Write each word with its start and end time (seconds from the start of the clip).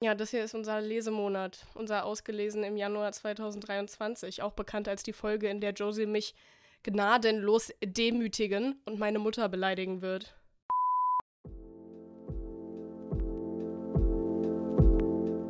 Ja, 0.00 0.14
das 0.14 0.30
hier 0.30 0.44
ist 0.44 0.54
unser 0.54 0.80
Lesemonat, 0.80 1.66
unser 1.74 2.04
Ausgelesen 2.04 2.62
im 2.62 2.76
Januar 2.76 3.10
2023, 3.10 4.42
auch 4.42 4.52
bekannt 4.52 4.86
als 4.86 5.02
die 5.02 5.12
Folge, 5.12 5.48
in 5.48 5.60
der 5.60 5.72
Josie 5.72 6.06
mich 6.06 6.36
gnadenlos 6.84 7.72
demütigen 7.84 8.80
und 8.84 9.00
meine 9.00 9.18
Mutter 9.18 9.48
beleidigen 9.48 10.00
wird. 10.00 10.36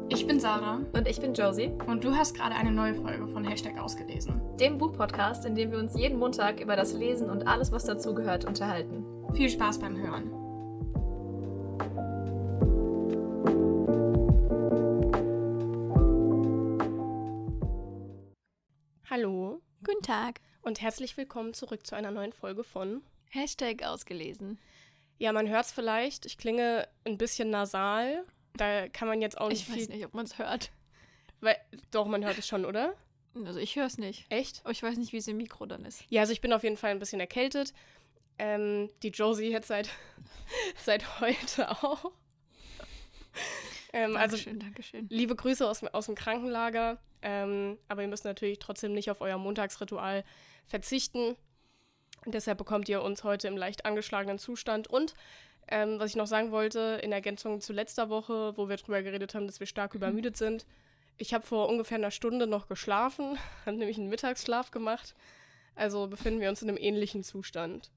Ich 0.09 0.27
bin 0.27 0.41
Sarah 0.41 0.81
Und 0.95 1.07
ich 1.07 1.21
bin 1.21 1.35
Josie, 1.35 1.71
und 1.87 2.03
du 2.03 2.17
hast 2.17 2.35
gerade 2.35 2.55
eine 2.55 2.73
neue 2.73 2.95
Folge 2.95 3.29
von 3.29 3.45
Hashtag 3.45 3.79
ausgelesen. 3.79 4.41
dem 4.59 4.79
Buchpodcast, 4.79 5.45
in 5.45 5.57
dem 5.57 5.73
wir 5.73 5.79
uns 5.79 5.95
jeden 5.95 6.19
Montag 6.19 6.61
über 6.61 6.75
das 6.75 6.95
Lesen 6.95 7.29
und 7.29 7.47
alles, 7.47 7.71
was 7.71 7.85
dazugehört, 7.85 8.47
unterhalten. 8.47 9.05
Viel 9.35 9.51
Spaß 9.51 9.79
beim 9.79 9.99
Hören. 9.99 10.33
Hallo 19.11 19.63
Guten 19.83 20.03
Tag. 20.03 20.43
und 20.61 20.83
herzlich 20.83 21.17
willkommen 21.17 21.55
zurück 21.55 21.87
zu 21.87 21.95
einer 21.97 22.11
neuen 22.11 22.35
Folge 22.35 22.63
von. 22.63 23.03
Hashtag 23.31 23.83
ausgelesen. 23.83 24.59
Ja, 25.17 25.33
man 25.33 25.49
hört 25.49 25.65
es 25.65 25.73
vielleicht, 25.73 26.27
ich 26.27 26.37
klinge 26.37 26.87
ein 27.07 27.17
bisschen 27.17 27.49
nasal. 27.49 28.27
Da 28.59 28.87
kann 28.91 29.09
man 29.09 29.23
jetzt 29.23 29.41
auch 29.41 29.49
nicht 29.49 29.67
Ich 29.67 29.75
weiß 29.75 29.89
nicht, 29.89 30.05
ob 30.05 30.13
man 30.13 30.27
es 30.27 30.37
hört. 30.37 30.73
Weil, 31.41 31.57
doch, 31.91 32.07
man 32.07 32.23
hört 32.23 32.37
es 32.37 32.47
schon, 32.47 32.67
oder? 32.67 32.95
Also 33.35 33.59
ich 33.59 33.77
höre 33.77 33.87
es 33.87 33.97
nicht. 33.97 34.27
Echt? 34.29 34.61
Aber 34.65 34.73
ich 34.73 34.83
weiß 34.83 34.99
nicht, 34.99 35.15
wie 35.15 35.19
es 35.19 35.29
im 35.29 35.39
Mikro 35.39 35.65
dann 35.65 35.87
ist. 35.87 36.05
Ja, 36.11 36.21
also 36.21 36.35
ich 36.35 36.43
bin 36.43 36.53
auf 36.53 36.63
jeden 36.63 36.77
Fall 36.77 36.91
ein 36.91 36.99
bisschen 36.99 37.21
erkältet. 37.21 37.73
Ähm, 38.39 38.91
die 39.03 39.09
Josie 39.09 39.51
jetzt 39.51 39.69
seit, 39.69 39.89
seit 40.85 41.21
heute 41.21 41.71
auch. 41.71 42.13
Ähm, 43.93 44.17
also 44.17 44.37
Dankeschön, 44.37 44.61
Dankeschön. 44.61 45.07
liebe 45.09 45.35
Grüße 45.35 45.69
aus, 45.69 45.83
aus 45.85 46.07
dem 46.07 46.15
Krankenlager. 46.15 46.99
Ähm, 47.23 47.79
aber 47.89 48.03
ihr 48.03 48.09
müsst 48.09 48.25
natürlich 48.25 48.59
trotzdem 48.59 48.93
nicht 48.93 49.11
auf 49.11 49.21
euer 49.21 49.39
Montagsritual 49.39 50.25
verzichten. 50.67 51.37
Deshalb 52.27 52.59
bekommt 52.59 52.89
ihr 52.89 53.03
uns 53.03 53.25
heute 53.25 53.49
im 53.49 53.57
leicht 53.57 53.85
angeschlagenen 53.85 54.39
Zustand. 54.39 54.89
Und 54.89 55.15
ähm, 55.69 55.99
was 55.99 56.11
ich 56.11 56.17
noch 56.17 56.27
sagen 56.27 56.51
wollte, 56.51 57.01
in 57.03 57.13
Ergänzung 57.13 57.61
zu 57.61 57.73
letzter 57.73 58.09
Woche, 58.09 58.57
wo 58.57 58.69
wir 58.69 58.77
darüber 58.77 59.03
geredet 59.03 59.35
haben, 59.35 59.47
dass 59.47 59.61
wir 59.61 59.67
stark 59.67 59.95
übermüdet 59.95 60.37
sind. 60.37 60.67
Ich 61.17 61.35
habe 61.35 61.45
vor 61.45 61.69
ungefähr 61.69 61.99
einer 61.99 62.11
Stunde 62.11 62.47
noch 62.47 62.69
geschlafen, 62.69 63.39
habe 63.67 63.77
nämlich 63.77 63.99
einen 63.99 64.09
Mittagsschlaf 64.09 64.71
gemacht. 64.71 65.15
Also 65.75 66.09
befinden 66.09 66.41
wir 66.41 66.49
uns 66.49 66.63
in 66.63 66.69
einem 66.69 66.79
ähnlichen 66.79 67.23
Zustand. 67.23 67.91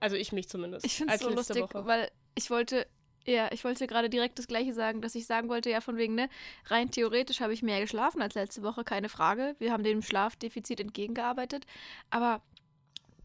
Also 0.00 0.16
ich 0.16 0.32
mich 0.32 0.48
zumindest. 0.48 0.86
Ich 0.86 0.96
finde 0.96 1.14
es 1.14 1.20
so 1.20 1.30
lustig, 1.30 1.62
Woche. 1.62 1.86
weil 1.86 2.10
ich 2.34 2.50
wollte, 2.50 2.86
ja, 3.28 3.48
ich 3.52 3.62
wollte 3.64 3.86
gerade 3.86 4.08
direkt 4.08 4.38
das 4.38 4.46
Gleiche 4.46 4.72
sagen, 4.72 5.02
dass 5.02 5.14
ich 5.14 5.26
sagen 5.26 5.48
wollte, 5.48 5.70
ja, 5.70 5.80
von 5.80 5.96
wegen, 5.96 6.14
ne, 6.14 6.28
rein 6.66 6.90
theoretisch 6.90 7.40
habe 7.40 7.52
ich 7.52 7.62
mehr 7.62 7.80
geschlafen 7.80 8.22
als 8.22 8.34
letzte 8.34 8.62
Woche, 8.62 8.84
keine 8.84 9.08
Frage. 9.08 9.54
Wir 9.58 9.72
haben 9.72 9.84
dem 9.84 10.02
Schlafdefizit 10.02 10.80
entgegengearbeitet. 10.80 11.66
Aber 12.10 12.40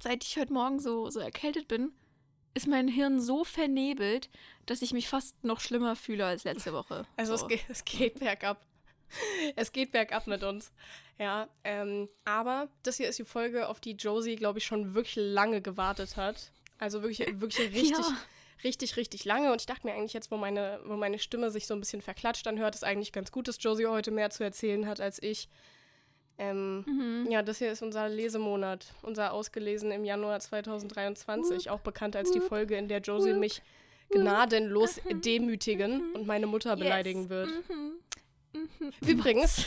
seit 0.02 0.24
ich 0.24 0.38
heute 0.38 0.54
Morgen 0.54 0.80
so, 0.80 1.10
so 1.10 1.20
erkältet 1.20 1.68
bin, 1.68 1.92
ist 2.54 2.68
mein 2.68 2.88
Hirn 2.88 3.20
so 3.20 3.44
vernebelt, 3.44 4.30
dass 4.66 4.82
ich 4.82 4.94
mich 4.94 5.08
fast 5.08 5.42
noch 5.44 5.60
schlimmer 5.60 5.96
fühle 5.96 6.26
als 6.26 6.44
letzte 6.44 6.74
Woche. 6.74 7.06
Also 7.16 7.36
so. 7.36 7.46
es, 7.46 7.50
geht, 7.50 7.66
es 7.70 7.86
geht 7.86 8.20
bergab. 8.20 8.62
Es 9.56 9.72
geht 9.72 9.92
bergab 9.92 10.28
mit 10.28 10.44
uns. 10.44 10.72
Ja, 11.20 11.48
ähm, 11.64 12.10
aber 12.26 12.68
das 12.82 12.98
hier 12.98 13.08
ist 13.08 13.20
die 13.20 13.24
Folge, 13.24 13.70
auf 13.70 13.80
die 13.80 13.92
Josie, 13.92 14.36
glaube 14.36 14.60
ich, 14.60 14.66
schon 14.66 14.96
wirklich 14.96 15.16
lange 15.16 15.62
gewartet 15.62 16.18
hat. 16.18 16.52
Also 16.80 17.04
wirklich, 17.04 17.40
wirklich 17.40 17.60
richtig, 17.74 17.92
Ja. 17.92 18.18
Richtig, 18.64 18.98
richtig 18.98 19.26
lange. 19.26 19.52
Und 19.52 19.62
ich 19.62 19.66
dachte 19.68 19.88
mir 19.88 19.94
eigentlich 19.94 20.14
jetzt, 20.14 20.32
wo 20.32 20.38
meine, 20.38 20.80
wo 20.86 20.96
meine 20.96 21.20
Stimme 21.20 21.50
sich 21.52 21.68
so 21.68 21.74
ein 21.74 21.80
bisschen 21.80 22.02
verklatscht 22.02 22.48
anhört, 22.48 22.76
ist 22.76 22.84
eigentlich 22.84 23.12
ganz 23.12 23.32
gut, 23.32 23.48
dass 23.48 23.62
Josie 23.62 23.86
heute 23.88 24.12
mehr 24.12 24.30
zu 24.30 24.44
erzählen 24.44 24.88
hat 24.88 25.00
als 25.02 25.22
ich. 25.22 25.48
Ähm, 26.38 26.84
Mhm. 26.88 27.28
ja, 27.32 27.44
das 27.44 27.60
hier 27.60 27.72
ist 27.72 27.84
unser 27.84 28.10
Lesemonat, 28.10 28.88
unser 29.04 29.34
Ausgelesen 29.34 29.92
im 29.92 30.04
Januar 30.04 30.40
2023, 30.40 31.70
auch 31.70 31.80
bekannt 31.82 32.16
als 32.16 32.32
die 32.32 32.40
Folge, 32.40 32.76
in 32.76 32.88
der 32.88 33.00
Josie 33.02 33.34
mich 33.34 33.62
gnadenlos 34.10 35.00
demütigen 35.12 36.14
und 36.14 36.26
meine 36.28 36.48
Mutter 36.48 36.76
beleidigen 36.76 37.30
wird. 37.30 37.50
Mhm. 37.70 37.94
Mhm. 38.80 38.94
Übrigens, 39.08 39.66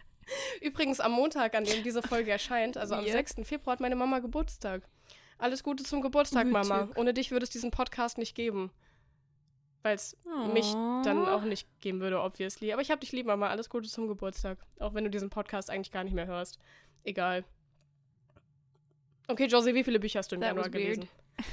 übrigens 0.60 1.00
am 1.00 1.12
Montag, 1.12 1.54
an 1.54 1.64
dem 1.64 1.82
diese 1.82 2.02
Folge 2.02 2.30
erscheint, 2.30 2.76
also 2.76 2.94
am 2.94 3.04
Ja. 3.06 3.12
6. 3.12 3.36
Februar, 3.44 3.72
hat 3.74 3.80
meine 3.80 3.96
Mama 3.96 4.18
Geburtstag. 4.20 4.82
Alles 5.40 5.62
Gute 5.62 5.84
zum 5.84 6.02
Geburtstag, 6.02 6.46
Mama. 6.46 6.82
Witzig. 6.82 6.98
Ohne 6.98 7.14
dich 7.14 7.30
würde 7.30 7.44
es 7.44 7.50
diesen 7.50 7.70
Podcast 7.70 8.18
nicht 8.18 8.34
geben. 8.34 8.70
Weil 9.82 9.94
es 9.94 10.16
mich 10.52 10.72
dann 10.72 11.26
auch 11.26 11.42
nicht 11.42 11.66
geben 11.80 12.00
würde, 12.00 12.20
obviously. 12.20 12.72
Aber 12.72 12.82
ich 12.82 12.90
hab 12.90 13.00
dich 13.00 13.12
lieb, 13.12 13.26
Mama. 13.26 13.48
Alles 13.48 13.70
Gute 13.70 13.88
zum 13.88 14.08
Geburtstag. 14.08 14.58
Auch 14.78 14.92
wenn 14.92 15.04
du 15.04 15.10
diesen 15.10 15.30
Podcast 15.30 15.70
eigentlich 15.70 15.90
gar 15.90 16.04
nicht 16.04 16.12
mehr 16.12 16.26
hörst. 16.26 16.58
Egal. 17.02 17.44
Okay, 19.28 19.46
Josie, 19.46 19.74
wie 19.74 19.84
viele 19.84 19.98
Bücher 19.98 20.18
hast 20.18 20.30
du 20.30 20.34
im 20.34 20.42
That 20.42 20.50
Januar 20.50 20.68
gelesen? 20.68 21.08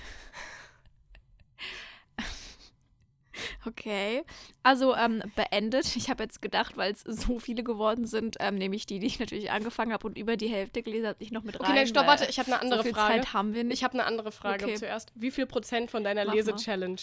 Okay. 3.67 4.23
Also 4.63 4.95
ähm, 4.95 5.21
beendet. 5.35 5.95
Ich 5.97 6.09
habe 6.09 6.23
jetzt 6.23 6.41
gedacht, 6.41 6.77
weil 6.77 6.93
es 6.93 7.01
so 7.01 7.37
viele 7.39 7.63
geworden 7.63 8.05
sind, 8.05 8.37
ähm, 8.39 8.55
nehme 8.55 8.75
ich 8.75 8.85
die, 8.85 8.99
die 8.99 9.07
ich 9.07 9.19
natürlich 9.19 9.51
angefangen 9.51 9.91
habe 9.91 10.07
und 10.07 10.17
über 10.17 10.37
die 10.37 10.47
Hälfte 10.47 10.83
gelesen 10.83 11.07
habe, 11.07 11.17
ich 11.19 11.31
noch 11.31 11.43
mit 11.43 11.55
rein. 11.59 11.65
Okay, 11.65 11.75
nein, 11.75 11.87
stopp, 11.87 12.07
warte. 12.07 12.25
Ich 12.29 12.39
habe 12.39 12.51
eine 12.51 12.61
andere 12.61 12.79
so 12.79 12.83
viel 12.83 12.93
Frage. 12.93 13.15
Zeit 13.15 13.33
haben 13.33 13.53
wir 13.53 13.63
nicht. 13.63 13.73
Ich 13.79 13.83
habe 13.83 13.93
eine 13.95 14.05
andere 14.05 14.31
Frage 14.31 14.65
Okay. 14.65 14.75
zuerst. 14.75 15.11
Wie 15.15 15.31
viel 15.31 15.45
Prozent 15.45 15.91
von 15.91 16.03
deiner. 16.03 16.23
Lese-Challenge 16.25 17.01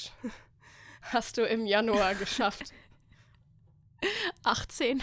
hast 1.03 1.37
du 1.37 1.43
im 1.43 1.67
Januar 1.67 2.15
geschafft? 2.15 2.73
18. 4.45 5.03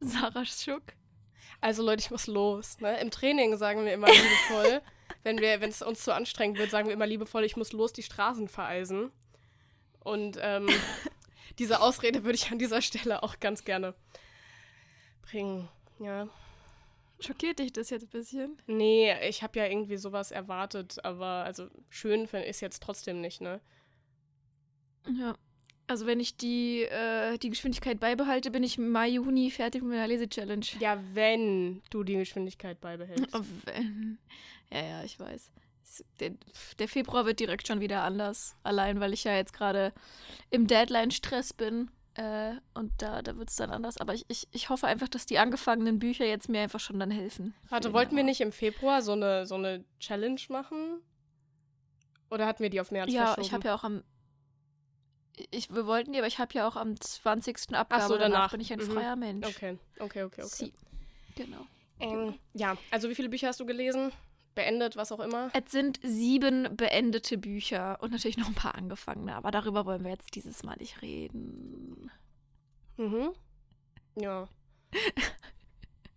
Sarah 0.00 0.44
Schuck. 0.44 0.82
Also 1.60 1.82
Leute, 1.82 2.00
ich 2.00 2.10
muss 2.10 2.26
los. 2.26 2.78
Ne? 2.80 3.00
Im 3.00 3.10
Training 3.10 3.56
sagen 3.56 3.84
wir 3.84 3.92
immer 3.94 4.08
liebevoll, 4.08 4.82
wenn 5.24 5.40
wir, 5.40 5.60
wenn 5.60 5.70
es 5.70 5.82
uns 5.82 6.04
zu 6.04 6.14
anstrengend 6.14 6.58
wird, 6.58 6.70
sagen 6.70 6.86
wir 6.86 6.94
immer 6.94 7.06
liebevoll, 7.06 7.44
ich 7.44 7.56
muss 7.56 7.72
los 7.72 7.92
die 7.92 8.02
Straßen 8.02 8.48
vereisen. 8.48 9.10
Und 10.00 10.38
ähm, 10.40 10.68
diese 11.58 11.80
Ausrede 11.80 12.24
würde 12.24 12.36
ich 12.36 12.52
an 12.52 12.58
dieser 12.58 12.82
Stelle 12.82 13.22
auch 13.22 13.40
ganz 13.40 13.64
gerne 13.64 13.94
bringen. 15.22 15.68
Ja. 15.98 16.28
Schockiert 17.20 17.58
dich 17.58 17.72
das 17.72 17.90
jetzt 17.90 18.04
ein 18.04 18.10
bisschen? 18.10 18.58
Nee, 18.66 19.14
ich 19.26 19.42
habe 19.42 19.58
ja 19.58 19.66
irgendwie 19.66 19.96
sowas 19.96 20.30
erwartet, 20.30 21.02
aber 21.04 21.44
also 21.44 21.68
schön 21.88 22.24
ist 22.24 22.60
jetzt 22.60 22.82
trotzdem 22.82 23.20
nicht, 23.20 23.40
ne? 23.40 23.60
Ja. 25.18 25.34
Also 25.86 26.06
wenn 26.06 26.18
ich 26.18 26.36
die, 26.36 26.82
äh, 26.82 27.36
die 27.38 27.50
Geschwindigkeit 27.50 28.00
beibehalte, 28.00 28.50
bin 28.50 28.62
ich 28.62 28.78
im 28.78 28.90
Mai, 28.90 29.10
Juni 29.10 29.50
fertig 29.50 29.82
mit 29.82 29.92
meiner 29.92 30.08
Lese-Challenge. 30.08 30.64
Ja, 30.80 31.02
wenn 31.12 31.82
du 31.90 32.04
die 32.04 32.14
Geschwindigkeit 32.14 32.80
beibehältst. 32.80 33.34
Oh, 33.34 33.44
wenn. 33.64 34.18
Ja, 34.74 34.82
ja, 34.82 35.04
ich 35.04 35.18
weiß. 35.18 35.50
Der, 36.20 36.32
der 36.78 36.88
Februar 36.88 37.24
wird 37.26 37.40
direkt 37.40 37.68
schon 37.68 37.80
wieder 37.80 38.02
anders. 38.02 38.56
Allein, 38.62 39.00
weil 39.00 39.12
ich 39.12 39.24
ja 39.24 39.34
jetzt 39.36 39.52
gerade 39.52 39.92
im 40.50 40.66
Deadline-Stress 40.66 41.52
bin. 41.52 41.90
Äh, 42.14 42.54
und 42.74 42.92
da, 42.98 43.22
da 43.22 43.36
wird 43.36 43.50
es 43.50 43.56
dann 43.56 43.70
anders. 43.70 43.98
Aber 43.98 44.14
ich, 44.14 44.24
ich, 44.28 44.46
ich 44.52 44.68
hoffe 44.70 44.86
einfach, 44.86 45.08
dass 45.08 45.26
die 45.26 45.38
angefangenen 45.38 45.98
Bücher 45.98 46.24
jetzt 46.24 46.48
mir 46.48 46.60
einfach 46.62 46.80
schon 46.80 46.98
dann 46.98 47.10
helfen. 47.10 47.54
Warte, 47.68 47.92
wollten 47.92 48.16
wir 48.16 48.22
nicht 48.24 48.40
im 48.40 48.52
Februar 48.52 49.02
so 49.02 49.12
eine, 49.12 49.46
so 49.46 49.56
eine 49.56 49.84
Challenge 50.00 50.40
machen? 50.48 51.00
Oder 52.30 52.46
hatten 52.46 52.62
wir 52.62 52.70
die 52.70 52.80
auf 52.80 52.90
März 52.90 53.12
Ja, 53.12 53.26
verschoben? 53.26 53.46
ich 53.46 53.52
habe 53.52 53.68
ja 53.68 53.74
auch 53.74 53.84
am. 53.84 54.02
Ich, 55.50 55.72
wir 55.74 55.86
wollten 55.86 56.12
die, 56.12 56.18
aber 56.18 56.28
ich 56.28 56.38
habe 56.38 56.54
ja 56.54 56.66
auch 56.68 56.76
am 56.76 56.98
20. 57.00 57.74
Abgabe. 57.74 58.02
Ach 58.02 58.08
so, 58.08 58.16
danach. 58.16 58.52
bin 58.52 58.60
ich 58.60 58.72
ein 58.72 58.78
Mhm. 58.78 58.92
freier 58.92 59.16
Mensch. 59.16 59.46
Okay, 59.46 59.78
okay, 59.98 60.22
okay, 60.22 60.42
okay. 60.42 60.46
Sie. 60.46 60.72
Genau. 61.34 61.66
Ähm, 61.98 62.38
ja, 62.54 62.76
also 62.92 63.08
wie 63.08 63.14
viele 63.16 63.28
Bücher 63.28 63.48
hast 63.48 63.58
du 63.60 63.66
gelesen? 63.66 64.12
Beendet, 64.54 64.96
was 64.96 65.10
auch 65.12 65.20
immer? 65.20 65.50
Es 65.52 65.70
sind 65.72 65.98
sieben 66.02 66.76
beendete 66.76 67.38
Bücher 67.38 67.98
und 68.00 68.12
natürlich 68.12 68.36
noch 68.38 68.48
ein 68.48 68.54
paar 68.54 68.74
angefangene, 68.76 69.34
aber 69.34 69.50
darüber 69.50 69.84
wollen 69.86 70.04
wir 70.04 70.10
jetzt 70.12 70.34
dieses 70.34 70.62
Mal 70.62 70.76
nicht 70.76 71.02
reden. 71.02 72.10
Mhm. 72.96 73.32
Ja. 74.16 74.48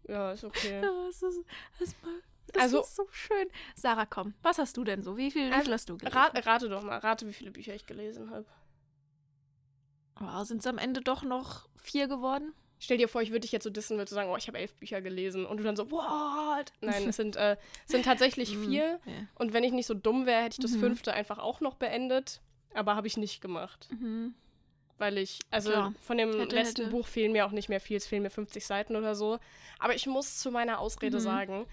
ja, 0.08 0.32
ist 0.32 0.44
okay. 0.44 0.82
Ja, 0.84 1.08
es 1.10 1.22
ist, 1.22 1.40
es 1.76 1.82
ist, 1.82 2.04
mal- 2.04 2.22
es 2.54 2.62
Also- 2.62 2.82
ist 2.82 2.96
so 2.96 3.08
schön. 3.12 3.48
Sarah, 3.76 4.06
komm, 4.06 4.34
was 4.44 4.58
hast 4.60 4.78
du 4.78 4.84
denn 4.84 5.02
so? 5.02 5.18
Wie 5.18 5.32
viel, 5.32 5.50
wie 5.50 5.54
Also, 5.54 5.66
viel 5.66 5.74
hast 5.74 5.90
du 5.90 5.98
gelesen? 5.98 6.18
Rat, 6.18 6.46
rate 6.46 6.70
doch 6.70 6.84
mal, 6.84 6.98
rate, 7.00 7.28
wie 7.28 7.34
viele 7.34 7.52
Bücher 7.52 7.74
ich 7.76 7.86
gelesen 7.86 8.30
habe. 8.30 8.46
Oh, 10.22 10.44
sind 10.44 10.60
es 10.60 10.68
am 10.68 10.78
Ende 10.78 11.02
doch 11.02 11.24
noch 11.24 11.68
vier 11.76 12.08
geworden? 12.08 12.54
Stell 12.80 12.98
dir 12.98 13.08
vor, 13.10 13.22
ich 13.22 13.30
würde 13.32 13.42
dich 13.42 13.52
jetzt 13.52 13.64
so 13.64 13.70
dissen, 13.70 13.98
würde 13.98 14.14
sagen, 14.14 14.30
oh, 14.30 14.38
ich 14.38 14.48
habe 14.48 14.60
elf 14.60 14.76
Bücher 14.76 15.02
gelesen. 15.02 15.46
Und 15.46 15.58
du 15.58 15.64
dann 15.64 15.76
so, 15.76 15.90
what? 15.90 16.72
Nein, 16.82 17.08
es 17.10 17.16
sind, 17.16 17.36
äh, 17.36 17.58
es 17.86 17.92
sind 17.92 18.06
tatsächlich 18.06 18.56
Mm, 18.56 18.64
vier. 18.66 19.00
Ja. 19.06 19.14
Und 19.36 19.54
wenn 19.54 19.64
ich 19.64 19.72
nicht 19.74 19.88
so 19.88 19.94
dumm 19.96 20.26
wäre, 20.26 20.44
hätte 20.44 20.56
ich 20.60 20.62
das 20.62 20.72
Mhm. 20.74 20.80
fünfte 20.82 21.14
einfach 21.14 21.40
auch 21.40 21.60
noch 21.60 21.76
beendet. 21.76 22.42
Aber 22.74 22.96
habe 22.96 23.08
ich 23.08 23.18
nicht 23.18 23.42
gemacht. 23.42 23.88
Mhm. 23.92 24.36
Weil 25.00 25.18
ich, 25.18 25.40
also 25.52 25.70
Klar. 25.72 25.94
von 26.02 26.18
dem 26.18 26.40
Hätte, 26.40 26.56
letzten 26.56 26.82
hätte. 26.84 26.92
Buch 26.92 27.08
fehlen 27.08 27.32
mir 27.32 27.46
auch 27.46 27.52
nicht 27.52 27.70
mehr 27.70 27.80
viel. 27.80 27.98
Es 27.98 28.08
fehlen 28.08 28.24
mir 28.24 28.30
50 28.30 28.66
Seiten 28.66 28.96
oder 28.96 29.16
so. 29.16 29.40
Aber 29.80 29.96
ich 29.96 30.06
muss 30.06 30.38
zu 30.40 30.52
meiner 30.52 30.80
Ausrede 30.80 31.18
Mhm. 31.18 31.22
sagen, 31.22 31.66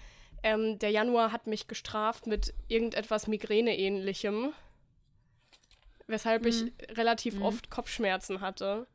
ähm, 0.43 0.77
der 0.79 0.91
Januar 0.91 1.31
hat 1.31 1.47
mich 1.47 1.67
gestraft 1.67 2.27
mit 2.27 2.53
irgendetwas 2.67 3.27
Migräne-ähnlichem. 3.27 4.53
weshalb 6.07 6.45
ich 6.45 6.65
Mhm. 6.65 6.71
relativ 6.91 7.35
Mhm. 7.37 7.41
oft 7.41 7.69
Kopfschmerzen 7.71 8.39
hatte. 8.41 8.85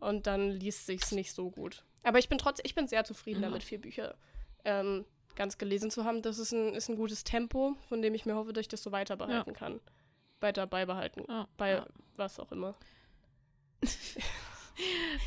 Und 0.00 0.26
dann 0.26 0.50
liest 0.50 0.86
sich's 0.86 1.12
nicht 1.12 1.32
so 1.32 1.50
gut. 1.50 1.84
Aber 2.02 2.18
ich 2.18 2.28
bin 2.28 2.38
trotzdem, 2.38 2.64
ich 2.66 2.74
bin 2.74 2.88
sehr 2.88 3.04
zufrieden 3.04 3.42
Ja. 3.42 3.48
damit, 3.48 3.62
vier 3.62 3.80
Bücher 3.80 4.16
ähm, 4.64 5.04
ganz 5.36 5.58
gelesen 5.58 5.90
zu 5.90 6.04
haben. 6.04 6.22
Das 6.22 6.38
ist 6.38 6.52
ein, 6.52 6.74
ist 6.74 6.88
ein 6.88 6.96
gutes 6.96 7.22
Tempo, 7.24 7.76
von 7.88 8.02
dem 8.02 8.14
ich 8.14 8.24
mir 8.26 8.34
hoffe, 8.34 8.52
dass 8.52 8.62
ich 8.62 8.68
das 8.68 8.82
so 8.82 8.90
weiter 8.92 9.16
behalten 9.16 9.52
kann. 9.52 9.80
Weiter 10.40 10.66
beibehalten. 10.66 11.24
Ja, 11.28 11.46
Bei 11.58 11.70
ja. 11.72 11.86
was 12.16 12.40
auch 12.40 12.50
immer. 12.52 12.74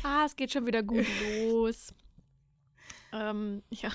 Ah, 0.02 0.24
es 0.26 0.34
geht 0.36 0.50
schon 0.52 0.66
wieder 0.66 0.82
gut 0.82 1.06
los. 1.40 1.94
Ähm, 3.12 3.62
ja, 3.70 3.90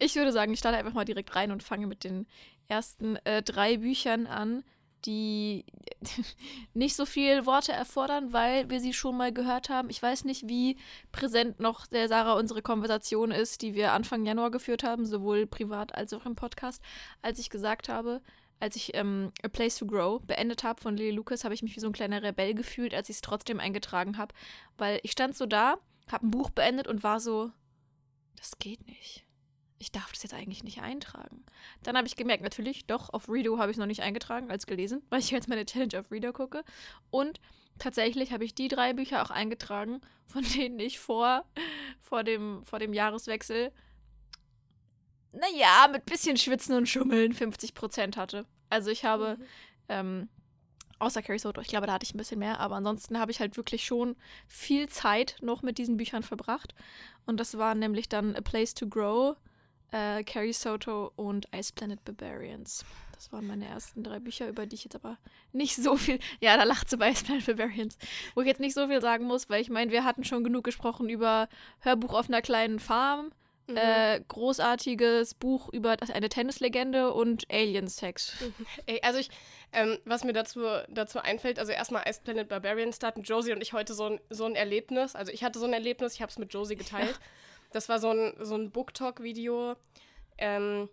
ich 0.00 0.16
würde 0.16 0.32
sagen, 0.32 0.52
ich 0.52 0.58
starte 0.58 0.76
einfach 0.78 0.92
mal 0.94 1.04
direkt 1.04 1.34
rein 1.36 1.52
und 1.52 1.62
fange 1.62 1.86
mit 1.86 2.02
den 2.02 2.26
ersten 2.66 3.14
äh, 3.24 3.42
drei 3.42 3.76
Büchern 3.76 4.26
an, 4.26 4.64
die 5.04 5.64
nicht 6.74 6.96
so 6.96 7.06
viel 7.06 7.46
Worte 7.46 7.72
erfordern, 7.72 8.32
weil 8.32 8.70
wir 8.70 8.80
sie 8.80 8.92
schon 8.92 9.16
mal 9.16 9.32
gehört 9.32 9.68
haben. 9.68 9.90
Ich 9.90 10.02
weiß 10.02 10.24
nicht, 10.24 10.48
wie 10.48 10.76
präsent 11.12 11.60
noch 11.60 11.86
der 11.86 12.08
Sarah 12.08 12.34
unsere 12.34 12.62
Konversation 12.62 13.30
ist, 13.30 13.62
die 13.62 13.74
wir 13.74 13.92
Anfang 13.92 14.24
Januar 14.24 14.50
geführt 14.50 14.82
haben, 14.82 15.06
sowohl 15.06 15.46
privat 15.46 15.94
als 15.94 16.12
auch 16.12 16.26
im 16.26 16.36
Podcast, 16.36 16.82
als 17.22 17.38
ich 17.38 17.50
gesagt 17.50 17.88
habe, 17.88 18.22
als 18.58 18.76
ich 18.76 18.94
ähm, 18.94 19.32
A 19.42 19.48
Place 19.48 19.76
to 19.76 19.86
Grow 19.86 20.20
beendet 20.22 20.64
habe 20.64 20.80
von 20.80 20.96
Lily 20.96 21.10
Lucas, 21.10 21.44
habe 21.44 21.54
ich 21.54 21.62
mich 21.62 21.76
wie 21.76 21.80
so 21.80 21.88
ein 21.88 21.92
kleiner 21.92 22.22
Rebell 22.22 22.54
gefühlt, 22.54 22.94
als 22.94 23.08
ich 23.08 23.16
es 23.16 23.20
trotzdem 23.20 23.60
eingetragen 23.60 24.16
habe, 24.16 24.34
weil 24.78 25.00
ich 25.02 25.12
stand 25.12 25.36
so 25.36 25.46
da, 25.46 25.76
habe 26.10 26.26
ein 26.26 26.30
Buch 26.30 26.50
beendet 26.50 26.86
und 26.86 27.02
war 27.02 27.20
so, 27.20 27.50
das 28.36 28.58
geht 28.58 28.86
nicht. 28.86 29.25
Ich 29.78 29.92
darf 29.92 30.10
das 30.12 30.22
jetzt 30.22 30.34
eigentlich 30.34 30.64
nicht 30.64 30.80
eintragen. 30.80 31.44
Dann 31.82 31.96
habe 31.96 32.06
ich 32.06 32.16
gemerkt, 32.16 32.42
natürlich, 32.42 32.86
doch, 32.86 33.12
auf 33.12 33.28
Redo 33.28 33.58
habe 33.58 33.70
ich 33.70 33.76
es 33.76 33.78
noch 33.78 33.86
nicht 33.86 34.02
eingetragen 34.02 34.50
als 34.50 34.66
gelesen, 34.66 35.02
weil 35.10 35.20
ich 35.20 35.30
jetzt 35.30 35.48
meine 35.48 35.66
Challenge 35.66 35.98
auf 35.98 36.10
Reader 36.10 36.32
gucke. 36.32 36.64
Und 37.10 37.40
tatsächlich 37.78 38.32
habe 38.32 38.44
ich 38.44 38.54
die 38.54 38.68
drei 38.68 38.94
Bücher 38.94 39.22
auch 39.22 39.30
eingetragen, 39.30 40.00
von 40.26 40.42
denen 40.42 40.78
ich 40.78 40.98
vor, 40.98 41.44
vor, 42.00 42.24
dem, 42.24 42.64
vor 42.64 42.78
dem 42.78 42.92
Jahreswechsel, 42.92 43.72
naja, 45.32 45.88
mit 45.92 46.06
bisschen 46.06 46.36
Schwitzen 46.36 46.74
und 46.74 46.88
Schummeln 46.88 47.32
50% 47.32 48.16
hatte. 48.16 48.46
Also 48.70 48.90
ich 48.90 49.04
habe, 49.04 49.38
ähm, 49.88 50.28
außer 50.98 51.22
Carrie 51.22 51.38
Soto, 51.38 51.60
ich 51.60 51.68
glaube, 51.68 51.86
da 51.86 51.92
hatte 51.92 52.04
ich 52.04 52.14
ein 52.14 52.18
bisschen 52.18 52.38
mehr, 52.38 52.58
aber 52.60 52.76
ansonsten 52.76 53.18
habe 53.18 53.30
ich 53.30 53.40
halt 53.40 53.56
wirklich 53.56 53.84
schon 53.84 54.16
viel 54.48 54.88
Zeit 54.88 55.36
noch 55.42 55.62
mit 55.62 55.78
diesen 55.78 55.98
Büchern 55.98 56.22
verbracht. 56.22 56.74
Und 57.26 57.38
das 57.38 57.58
waren 57.58 57.78
nämlich 57.78 58.08
dann 58.08 58.34
A 58.34 58.40
Place 58.40 58.74
to 58.74 58.88
Grow, 58.88 59.36
äh, 59.92 60.24
Carrie 60.24 60.52
Soto 60.52 61.12
und 61.16 61.48
Ice 61.54 61.72
Planet 61.74 62.04
Barbarians. 62.04 62.84
Das 63.14 63.32
waren 63.32 63.46
meine 63.46 63.66
ersten 63.66 64.02
drei 64.04 64.18
Bücher, 64.18 64.46
über 64.48 64.66
die 64.66 64.74
ich 64.74 64.84
jetzt 64.84 64.94
aber 64.96 65.16
nicht 65.52 65.76
so 65.76 65.96
viel. 65.96 66.18
Ja, 66.40 66.56
da 66.56 66.64
lacht 66.64 66.90
sie 66.90 66.96
bei 66.98 67.10
Ice 67.10 67.24
Planet 67.24 67.46
Barbarians. 67.46 67.96
Wo 68.34 68.42
ich 68.42 68.46
jetzt 68.46 68.60
nicht 68.60 68.74
so 68.74 68.86
viel 68.88 69.00
sagen 69.00 69.24
muss, 69.24 69.48
weil 69.48 69.62
ich 69.62 69.70
meine, 69.70 69.90
wir 69.90 70.04
hatten 70.04 70.24
schon 70.24 70.44
genug 70.44 70.64
gesprochen 70.64 71.08
über 71.08 71.48
Hörbuch 71.80 72.12
auf 72.14 72.28
einer 72.28 72.42
kleinen 72.42 72.78
Farm, 72.78 73.32
Mhm. 73.68 73.76
äh, 73.78 74.20
großartiges 74.28 75.34
Buch 75.34 75.68
über 75.72 75.96
eine 76.14 76.28
Tennislegende 76.28 77.12
und 77.12 77.50
Aliens-Sex. 77.50 78.36
Ey, 78.86 79.00
also 79.02 79.18
ich, 79.18 79.28
ähm, 79.72 79.98
was 80.04 80.22
mir 80.22 80.32
dazu, 80.32 80.60
dazu 80.88 81.18
einfällt, 81.18 81.58
also 81.58 81.72
erstmal 81.72 82.04
Ice 82.08 82.20
Planet 82.22 82.48
Barbarians, 82.48 83.00
da 83.00 83.08
hatten 83.08 83.22
Josie 83.22 83.52
und 83.52 83.60
ich 83.60 83.72
heute 83.72 83.92
so 83.94 84.04
ein, 84.04 84.20
so 84.30 84.44
ein 84.44 84.54
Erlebnis. 84.54 85.16
Also 85.16 85.32
ich 85.32 85.42
hatte 85.42 85.58
so 85.58 85.64
ein 85.66 85.72
Erlebnis, 85.72 86.14
ich 86.14 86.22
habe 86.22 86.30
es 86.30 86.38
mit 86.38 86.52
Josie 86.54 86.76
geteilt. 86.76 87.18
Das 87.76 87.90
war 87.90 87.98
so 87.98 88.08
ein, 88.08 88.32
so 88.40 88.54
ein 88.54 88.70
Book-Talk-Video, 88.70 89.76
ähm, 90.38 90.88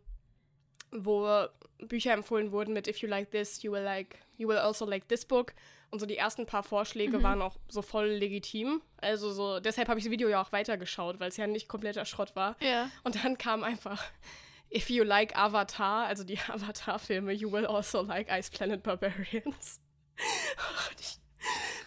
wo 0.92 1.48
Bücher 1.80 2.12
empfohlen 2.12 2.52
wurden 2.52 2.74
mit 2.74 2.90
If 2.90 2.98
you 2.98 3.08
like 3.08 3.32
this, 3.32 3.64
you 3.64 3.72
will 3.72 3.84
like, 3.84 4.18
you 4.36 4.50
will 4.50 4.58
also 4.58 4.86
like 4.86 5.08
this 5.08 5.24
book. 5.24 5.54
Und 5.92 6.00
so 6.00 6.06
die 6.06 6.18
ersten 6.18 6.46
paar 6.46 6.62
Vorschläge 6.62 7.24
waren 7.24 7.42
auch 7.42 7.56
so 7.70 7.82
voll 7.82 8.08
legitim. 8.08 8.82
Also 8.98 9.32
so, 9.32 9.62
deshalb 9.62 9.88
habe 9.88 9.98
ich 9.98 10.04
das 10.04 10.12
Video 10.12 10.28
ja 10.28 10.42
auch 10.42 10.52
weitergeschaut, 10.52 11.22
weil 11.22 11.30
es 11.30 11.38
ja 11.38 11.48
nicht 11.48 11.70
kompletter 11.70 12.04
Schrott 12.04 12.36
war. 12.36 12.58
Ja. 12.60 12.92
Und 13.06 13.24
dann 13.24 13.38
kam 13.38 13.64
einfach, 13.64 14.04
if 14.70 14.90
you 14.90 15.06
like 15.06 15.38
Avatar, 15.38 16.08
also 16.08 16.26
die 16.26 16.38
Avatar-Filme, 16.50 17.32
you 17.32 17.50
will 17.50 17.66
also 17.66 18.02
like 18.02 18.28
Ice 18.30 18.52
Planet 18.52 18.84
Barbarians. 18.84 19.80
Ich, 21.00 21.18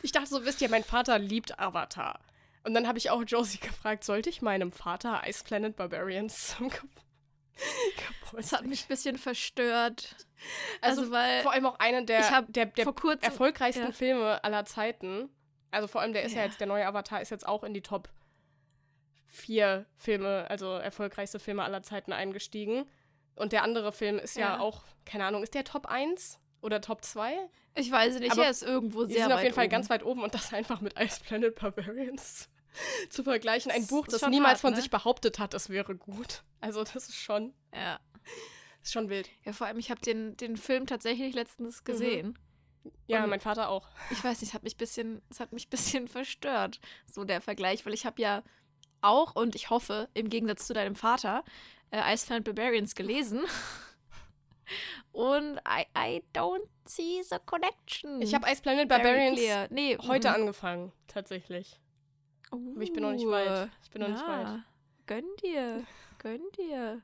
ich 0.02 0.12
dachte 0.12 0.28
so, 0.28 0.44
wisst 0.46 0.62
ihr, 0.62 0.70
mein 0.70 0.84
Vater 0.84 1.18
liebt 1.18 1.58
Avatar. 1.58 2.18
Und 2.66 2.74
dann 2.74 2.86
habe 2.88 2.98
ich 2.98 3.10
auch 3.10 3.22
Josie 3.24 3.58
gefragt, 3.58 4.02
sollte 4.04 4.28
ich 4.28 4.42
meinem 4.42 4.72
Vater 4.72 5.22
Ice 5.26 5.44
Planet 5.44 5.76
Barbarians 5.76 6.48
zum 6.56 6.68
Ge 6.68 6.78
Das 7.54 8.20
Geburtstag? 8.24 8.58
hat 8.60 8.66
mich 8.66 8.84
ein 8.84 8.88
bisschen 8.88 9.16
verstört. 9.18 10.16
Also, 10.80 11.02
Also, 11.02 11.12
weil 11.12 11.42
vor 11.42 11.52
allem 11.52 11.64
auch 11.66 11.78
einer 11.78 12.02
der, 12.02 12.42
der, 12.48 12.66
der 12.66 12.84
vor 12.84 12.94
kurzem 12.94 13.22
erfolgreichsten 13.30 13.84
ja. 13.84 13.92
Filme 13.92 14.42
aller 14.44 14.64
Zeiten. 14.64 15.30
Also 15.70 15.86
vor 15.88 16.00
allem, 16.00 16.12
der 16.12 16.24
ist 16.24 16.32
ja. 16.32 16.40
Ja. 16.40 16.46
jetzt, 16.46 16.60
der 16.60 16.66
neue 16.66 16.86
Avatar 16.86 17.20
ist 17.22 17.30
jetzt 17.30 17.46
auch 17.46 17.62
in 17.64 17.72
die 17.72 17.82
Top 17.82 18.10
vier 19.26 19.86
Filme, 19.96 20.46
also 20.48 20.72
erfolgreichste 20.74 21.38
Filme 21.38 21.62
aller 21.64 21.82
Zeiten 21.82 22.12
eingestiegen. 22.12 22.88
Und 23.34 23.52
der 23.52 23.62
andere 23.62 23.92
Film 23.92 24.18
ist 24.18 24.36
ja, 24.36 24.54
Ja. 24.56 24.60
auch, 24.60 24.82
keine 25.04 25.24
Ahnung, 25.24 25.42
ist 25.42 25.54
der 25.54 25.64
Top 25.64 25.86
1 25.86 26.40
oder 26.62 26.80
Top 26.80 27.04
2? 27.04 27.36
Ich 27.74 27.90
weiß 27.90 28.18
nicht, 28.20 28.32
Aber 28.32 28.44
er 28.44 28.50
ist 28.50 28.62
irgendwo 28.62 29.04
Die 29.04 29.12
sehr 29.12 29.22
sind 29.24 29.30
weit 29.30 29.36
auf 29.36 29.42
jeden 29.42 29.54
Fall 29.54 29.64
oben. 29.64 29.70
ganz 29.70 29.90
weit 29.90 30.02
oben 30.04 30.22
und 30.22 30.34
das 30.34 30.52
einfach 30.54 30.80
mit 30.80 30.98
Ice 30.98 31.20
Planet 31.22 31.54
Barbarians 31.54 32.48
zu 33.10 33.22
vergleichen. 33.22 33.70
Ein 33.70 33.86
Buch, 33.86 34.06
das 34.06 34.26
niemals 34.28 34.54
hart, 34.54 34.60
von 34.60 34.70
ne? 34.72 34.80
sich 34.80 34.90
behauptet 34.90 35.38
hat, 35.38 35.54
es 35.54 35.68
wäre 35.68 35.94
gut. 35.96 36.42
Also 36.60 36.84
das 36.84 37.08
ist 37.08 37.16
schon, 37.16 37.54
Ja. 37.74 38.00
ist 38.82 38.92
schon 38.92 39.08
wild. 39.08 39.28
ja, 39.44 39.52
vor 39.52 39.66
allem, 39.66 39.78
ich 39.78 39.90
habe 39.90 40.00
den, 40.00 40.36
den 40.36 40.56
Film 40.56 40.86
tatsächlich 40.86 41.34
letztens 41.34 41.84
gesehen. 41.84 42.38
Ja, 43.06 43.24
Und- 43.24 43.30
mein 43.30 43.40
Vater 43.40 43.68
auch. 43.68 43.88
Ich 44.10 44.22
weiß 44.22 44.40
nicht, 44.40 44.50
es 44.50 44.54
hat 44.54 44.62
mich 44.62 44.76
bisschen, 44.76 45.22
es 45.30 45.40
hat 45.40 45.52
mich 45.52 45.66
ein 45.66 45.70
bisschen 45.70 46.08
verstört, 46.08 46.80
so 47.06 47.24
der 47.24 47.40
Vergleich, 47.40 47.84
weil 47.86 47.94
ich 47.94 48.06
habe 48.06 48.20
ja 48.22 48.42
auch 49.00 49.34
und 49.34 49.54
ich 49.54 49.70
hoffe, 49.70 50.08
im 50.14 50.28
Gegensatz 50.28 50.66
zu 50.66 50.74
deinem 50.74 50.96
Vater, 50.96 51.44
äh, 51.90 52.14
Ice 52.14 52.26
Planet 52.26 52.44
Barbarians 52.44 52.94
gelesen. 52.94 53.44
Und 55.12 55.58
I, 55.58 55.86
I 55.96 56.24
don't 56.34 56.66
see 56.84 57.22
the 57.22 57.36
connection. 57.46 58.20
Ich 58.20 58.34
habe 58.34 58.50
Ice 58.50 58.60
Planet 58.60 58.88
Barbarians. 58.88 59.70
Nee, 59.70 59.96
heute 60.08 60.28
mhm. 60.28 60.34
angefangen, 60.34 60.92
tatsächlich. 61.06 61.80
Aber 62.50 62.80
ich 62.82 62.92
bin 62.92 63.02
noch 63.02 63.12
nicht 63.12 63.26
Uh, 63.26 63.30
weit. 63.30 63.70
Ich 63.82 63.90
bin 63.90 64.02
noch 64.02 64.08
nicht 64.08 64.20
ja. 64.26 64.28
weit. 64.28 64.62
Gönn 65.06 65.24
dir. 65.42 65.84
Gönn 66.18 66.42
dir. 66.56 67.00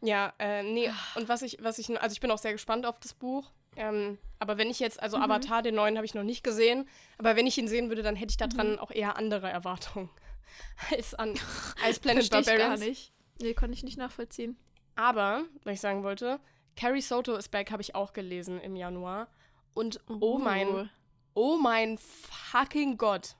Ja, 0.00 0.32
äh, 0.38 0.62
nee, 0.62 0.90
und 1.14 1.28
was 1.28 1.42
ich, 1.42 1.58
was 1.62 1.78
ich, 1.78 2.00
also 2.00 2.12
ich 2.12 2.20
bin 2.20 2.30
auch 2.30 2.38
sehr 2.38 2.52
gespannt 2.52 2.84
auf 2.86 2.98
das 3.00 3.14
Buch. 3.14 3.50
Ähm, 3.76 4.18
aber 4.38 4.56
wenn 4.58 4.68
ich 4.70 4.78
jetzt, 4.78 5.02
also 5.02 5.16
Mhm. 5.16 5.24
Avatar, 5.24 5.62
den 5.62 5.74
neuen 5.74 5.96
habe 5.96 6.04
ich 6.06 6.14
noch 6.14 6.22
nicht 6.22 6.44
gesehen, 6.44 6.88
aber 7.18 7.34
wenn 7.36 7.46
ich 7.46 7.58
ihn 7.58 7.66
sehen 7.68 7.88
würde, 7.88 8.02
dann 8.02 8.14
hätte 8.14 8.30
ich 8.30 8.36
daran 8.36 8.72
Mhm. 8.72 8.78
auch 8.78 8.90
eher 8.90 9.16
andere 9.16 9.48
Erwartungen 9.50 10.10
als 10.90 11.14
an 11.14 11.34
als 11.84 11.98
Planet 11.98 12.24
Versteh 12.26 12.40
ich 12.40 12.46
gar 12.46 12.56
Barbarians. 12.68 12.80
nicht. 12.80 13.12
Nee, 13.40 13.54
konnte 13.54 13.74
ich 13.74 13.82
nicht 13.82 13.98
nachvollziehen. 13.98 14.56
Aber, 14.94 15.44
was 15.64 15.74
ich 15.74 15.80
sagen 15.80 16.04
wollte, 16.04 16.38
Carrie 16.76 17.00
Soto 17.00 17.34
is 17.34 17.48
Back 17.48 17.72
habe 17.72 17.82
ich 17.82 17.94
auch 17.96 18.12
gelesen 18.12 18.60
im 18.60 18.76
Januar. 18.76 19.26
Und 19.74 19.98
oh 20.08 20.38
mein, 20.38 20.68
Uh. 20.68 20.86
oh 21.34 21.56
mein 21.56 21.98
fucking 21.98 22.96
Gott, 22.96 23.34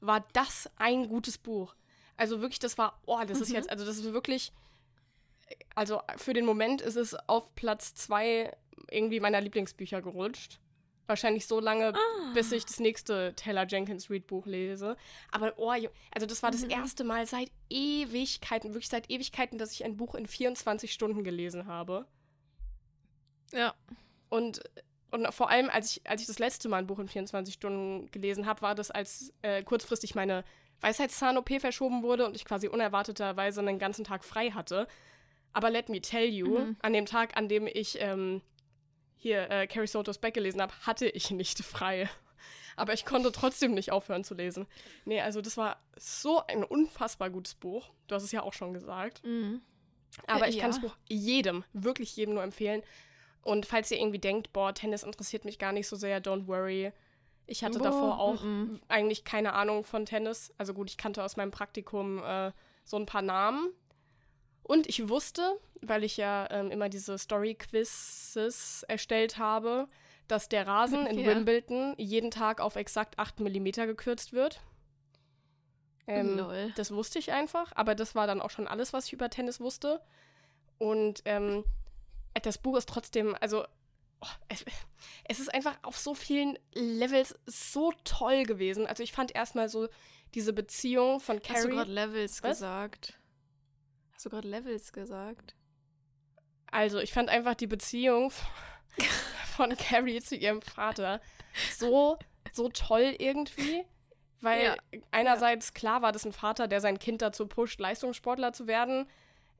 war 0.00 0.26
das 0.32 0.70
ein 0.76 1.08
gutes 1.08 1.38
Buch. 1.38 1.74
Also 2.16 2.40
wirklich, 2.40 2.58
das 2.58 2.78
war, 2.78 3.00
oh, 3.06 3.20
das 3.26 3.40
ist 3.40 3.50
Mhm. 3.50 3.54
jetzt, 3.56 3.70
also 3.70 3.84
das 3.84 3.96
ist 3.98 4.12
wirklich, 4.12 4.52
also 5.74 6.00
für 6.16 6.32
den 6.34 6.44
Moment 6.44 6.80
ist 6.80 6.96
es 6.96 7.14
auf 7.28 7.54
Platz 7.54 7.94
zwei 7.94 8.56
irgendwie 8.90 9.20
meiner 9.20 9.40
Lieblingsbücher 9.40 10.02
gerutscht. 10.02 10.58
Wahrscheinlich 11.06 11.46
so 11.46 11.58
lange, 11.58 11.94
Ah. 11.94 12.32
bis 12.34 12.52
ich 12.52 12.66
das 12.66 12.80
nächste 12.80 13.32
Taylor 13.34 13.66
Jenkins 13.66 14.10
Reid 14.10 14.26
Buch 14.26 14.44
lese. 14.44 14.96
Aber, 15.30 15.54
oh, 15.56 15.70
also 15.70 16.26
das 16.26 16.42
war 16.42 16.50
das 16.50 16.64
Mhm. 16.64 16.70
erste 16.70 17.02
Mal 17.04 17.26
seit 17.26 17.50
Ewigkeiten, 17.70 18.74
wirklich 18.74 18.88
seit 18.90 19.08
Ewigkeiten, 19.10 19.56
dass 19.58 19.72
ich 19.72 19.84
ein 19.84 19.96
Buch 19.96 20.14
in 20.14 20.26
24 20.26 20.92
Stunden 20.92 21.24
gelesen 21.24 21.66
habe. 21.66 22.06
Ja. 23.52 23.74
Und, 24.28 24.60
und 25.10 25.32
vor 25.32 25.50
allem, 25.50 25.70
als 25.70 25.92
ich, 25.96 26.06
als 26.08 26.20
ich 26.20 26.26
das 26.26 26.38
letzte 26.38 26.68
Mal 26.68 26.78
ein 26.78 26.86
Buch 26.86 26.98
in 26.98 27.08
24 27.08 27.54
Stunden 27.54 28.10
gelesen 28.10 28.46
habe, 28.46 28.62
war 28.62 28.74
das, 28.74 28.90
als 28.90 29.32
äh, 29.42 29.62
kurzfristig 29.62 30.14
meine 30.14 30.44
Weisheitszahn-OP 30.80 31.60
verschoben 31.60 32.02
wurde 32.02 32.24
und 32.26 32.36
ich 32.36 32.44
quasi 32.44 32.68
unerwarteterweise 32.68 33.60
einen 33.60 33.78
ganzen 33.78 34.04
Tag 34.04 34.24
frei 34.24 34.50
hatte. 34.50 34.86
Aber 35.52 35.70
let 35.70 35.88
me 35.88 36.00
tell 36.00 36.26
you, 36.28 36.58
Mhm. 36.58 36.76
an 36.82 36.92
dem 36.92 37.06
Tag, 37.06 37.36
an 37.36 37.48
dem 37.48 37.66
ich 37.66 37.98
ähm, 38.00 38.42
hier 39.16 39.50
äh, 39.50 39.66
Carrie 39.66 39.86
Sotos 39.88 40.18
Back 40.18 40.34
gelesen 40.34 40.60
habe, 40.62 40.72
hatte 40.82 41.08
ich 41.08 41.30
nicht 41.30 41.58
frei. 41.64 42.08
Aber 42.76 42.92
ich 42.92 43.04
konnte 43.04 43.32
trotzdem 43.32 43.72
nicht 43.74 43.90
aufhören 43.90 44.22
zu 44.22 44.34
lesen. 44.34 44.68
Nee, 45.04 45.20
also 45.20 45.40
das 45.40 45.56
war 45.56 45.82
so 45.96 46.46
ein 46.46 46.62
unfassbar 46.62 47.28
gutes 47.28 47.54
Buch. 47.56 47.90
Du 48.06 48.14
hast 48.14 48.22
es 48.22 48.30
ja 48.30 48.42
auch 48.42 48.52
schon 48.52 48.72
gesagt. 48.72 49.24
Mhm. 49.24 49.62
Aber 50.28 50.46
Äh, 50.46 50.50
ich 50.50 50.58
kann 50.58 50.70
ja. 50.70 50.76
das 50.76 50.80
Buch 50.80 50.96
jedem, 51.08 51.64
wirklich 51.72 52.14
jedem 52.14 52.34
nur 52.34 52.42
empfehlen. 52.44 52.82
Und 53.48 53.64
falls 53.64 53.90
ihr 53.90 53.98
irgendwie 53.98 54.18
denkt, 54.18 54.52
boah, 54.52 54.74
Tennis 54.74 55.02
interessiert 55.02 55.46
mich 55.46 55.58
gar 55.58 55.72
nicht 55.72 55.88
so 55.88 55.96
sehr, 55.96 56.22
don't 56.22 56.46
worry. 56.48 56.92
Ich 57.46 57.64
hatte 57.64 57.78
Boah, 57.78 57.84
davor 57.84 58.20
auch 58.20 58.42
mhm. 58.42 58.78
eigentlich 58.88 59.24
keine 59.24 59.54
Ahnung 59.54 59.84
von 59.84 60.04
Tennis. 60.04 60.52
Also 60.58 60.74
gut, 60.74 60.90
ich 60.90 60.98
kannte 60.98 61.24
aus 61.24 61.38
meinem 61.38 61.50
Praktikum 61.50 62.22
äh, 62.22 62.52
so 62.84 62.98
ein 62.98 63.06
paar 63.06 63.22
Namen. 63.22 63.72
Und 64.64 64.86
ich 64.86 65.08
wusste, 65.08 65.58
weil 65.80 66.04
ich 66.04 66.18
ja 66.18 66.46
ähm, 66.50 66.70
immer 66.70 66.90
diese 66.90 67.16
Story-Quizzes 67.16 68.82
erstellt 68.86 69.38
habe, 69.38 69.86
dass 70.26 70.50
der 70.50 70.66
Rasen 70.66 71.06
in 71.06 71.18
Ja. 71.20 71.28
Wimbledon 71.28 71.94
jeden 71.96 72.30
Tag 72.30 72.60
auf 72.60 72.76
exakt 72.76 73.18
8 73.18 73.40
mm 73.40 73.64
gekürzt 73.86 74.34
wird. 74.34 74.60
Ähm, 76.06 76.38
das 76.76 76.92
wusste 76.92 77.18
ich 77.18 77.32
einfach, 77.32 77.72
aber 77.76 77.94
das 77.94 78.14
war 78.14 78.26
dann 78.26 78.42
auch 78.42 78.50
schon 78.50 78.68
alles, 78.68 78.92
was 78.92 79.06
ich 79.06 79.14
über 79.14 79.30
Tennis 79.30 79.58
wusste. 79.58 80.02
Und 80.76 81.22
ähm, 81.24 81.64
das 82.42 82.58
Buch 82.58 82.76
ist 82.76 82.88
trotzdem, 82.88 83.36
also 83.40 83.64
oh, 84.20 84.26
es, 84.48 84.64
es 85.24 85.40
ist 85.40 85.52
einfach 85.52 85.76
auf 85.82 85.98
so 85.98 86.14
vielen 86.14 86.58
Levels 86.72 87.34
so 87.46 87.92
toll 88.04 88.44
gewesen. 88.44 88.86
Also 88.86 89.02
ich 89.02 89.12
fand 89.12 89.34
erstmal 89.34 89.68
so 89.68 89.88
diese 90.34 90.52
Beziehung 90.52 91.20
von 91.20 91.36
Hast 91.38 91.48
du 91.48 91.52
Carrie. 91.54 91.68
gerade 91.76 91.92
Levels 91.92 92.42
Was? 92.42 92.58
gesagt? 92.58 93.18
Hast 94.12 94.26
du 94.26 94.30
gerade 94.30 94.48
Levels 94.48 94.92
gesagt? 94.92 95.54
Also 96.70 96.98
ich 96.98 97.12
fand 97.12 97.30
einfach 97.30 97.54
die 97.54 97.66
Beziehung 97.66 98.30
von 99.56 99.74
Carrie 99.76 100.20
zu 100.20 100.36
ihrem 100.36 100.60
Vater 100.62 101.20
so, 101.76 102.18
so 102.52 102.68
toll 102.68 103.14
irgendwie. 103.18 103.84
Weil 104.40 104.62
Ja. 104.64 104.76
einerseits 105.10 105.74
klar 105.74 106.02
war 106.02 106.12
das 106.12 106.24
ein 106.24 106.32
Vater, 106.32 106.68
der 106.68 106.80
sein 106.80 106.98
Kind 106.98 107.22
dazu 107.22 107.46
pusht, 107.46 107.80
Leistungssportler 107.80 108.52
zu 108.52 108.66
werden. 108.68 109.08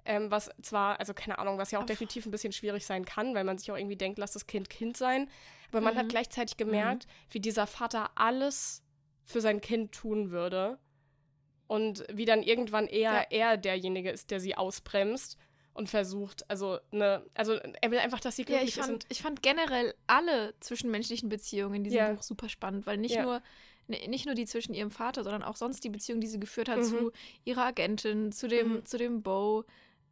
Ähm, 0.04 0.30
was 0.30 0.50
zwar, 0.62 0.98
also 1.00 1.12
keine 1.12 1.38
Ahnung, 1.38 1.58
was 1.58 1.70
ja 1.70 1.78
auch 1.80 1.84
definitiv 1.86 2.24
ein 2.24 2.30
bisschen 2.30 2.52
schwierig 2.52 2.86
sein 2.86 3.04
kann, 3.04 3.34
weil 3.34 3.44
man 3.44 3.58
sich 3.58 3.70
auch 3.70 3.76
irgendwie 3.76 3.96
denkt, 3.96 4.18
lass 4.18 4.32
das 4.32 4.46
Kind 4.46 4.70
Kind 4.70 4.96
sein. 4.96 5.28
Aber 5.70 5.80
man 5.82 5.94
Mhm. 5.94 5.98
hat 5.98 6.08
gleichzeitig 6.08 6.56
gemerkt, 6.56 7.06
wie 7.30 7.40
dieser 7.40 7.66
Vater 7.66 8.10
alles 8.14 8.82
für 9.24 9.40
sein 9.42 9.60
Kind 9.60 9.92
tun 9.92 10.30
würde. 10.30 10.78
Und 11.66 12.04
wie 12.10 12.24
dann 12.24 12.42
irgendwann 12.42 12.86
eher 12.86 13.12
Ja. 13.12 13.26
er 13.30 13.56
derjenige 13.58 14.10
ist, 14.10 14.30
der 14.30 14.40
sie 14.40 14.54
ausbremst 14.56 15.36
und 15.74 15.90
versucht, 15.90 16.48
also 16.50 16.78
ne, 16.90 17.22
also 17.34 17.52
er 17.82 17.90
will 17.90 17.98
einfach, 17.98 18.20
dass 18.20 18.36
sie 18.36 18.42
Ja, 18.42 18.46
glücklich 18.46 18.70
ich 18.70 18.78
ist. 18.78 18.86
fand, 18.86 19.04
Und, 19.04 19.06
ich 19.10 19.20
fand 19.22 19.42
generell 19.42 19.94
alle 20.06 20.54
zwischenmenschlichen 20.60 21.28
Beziehungen 21.28 21.74
in 21.74 21.84
diesem 21.84 21.98
Ja. 21.98 22.12
Buch 22.12 22.22
super 22.22 22.48
spannend, 22.48 22.86
weil 22.86 22.96
nicht 22.96 23.16
Ja. 23.16 23.22
nur 23.22 23.42
ne- 23.86 24.06
nicht 24.08 24.26
nur 24.26 24.34
die 24.34 24.44
zwischen 24.46 24.74
ihrem 24.74 24.90
Vater, 24.90 25.24
sondern 25.24 25.42
auch 25.42 25.56
sonst 25.56 25.82
die 25.84 25.88
Beziehung, 25.88 26.20
die 26.20 26.26
sie 26.26 26.38
geführt 26.40 26.68
hat 26.68 26.78
Mhm. 26.78 26.82
zu 26.84 27.12
ihrer 27.44 27.64
Agentin, 27.64 28.32
zu 28.32 28.46
dem, 28.48 28.74
Mhm. 28.76 28.84
zu 28.86 28.98
dem 28.98 29.22
Bo, 29.22 29.64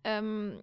ähm, 0.06 0.60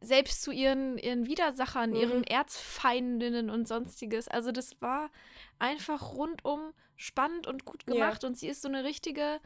selbst 0.00 0.42
zu 0.42 0.50
ihren, 0.50 0.98
ihren 0.98 1.26
Widersachern, 1.26 1.90
Mhm. 1.90 1.96
ihren 1.96 2.24
Erzfeindinnen 2.24 3.50
und 3.50 3.68
sonstiges. 3.68 4.28
Also 4.28 4.50
das 4.50 4.80
war 4.80 5.10
einfach 5.58 6.12
rundum 6.14 6.72
spannend 6.96 7.46
und 7.46 7.64
gut 7.64 7.84
Ja. 7.86 7.92
gemacht 7.94 8.24
und 8.24 8.36
sie 8.38 8.48
ist 8.48 8.62
so 8.62 8.68
eine 8.68 8.84
richtige 8.84 9.40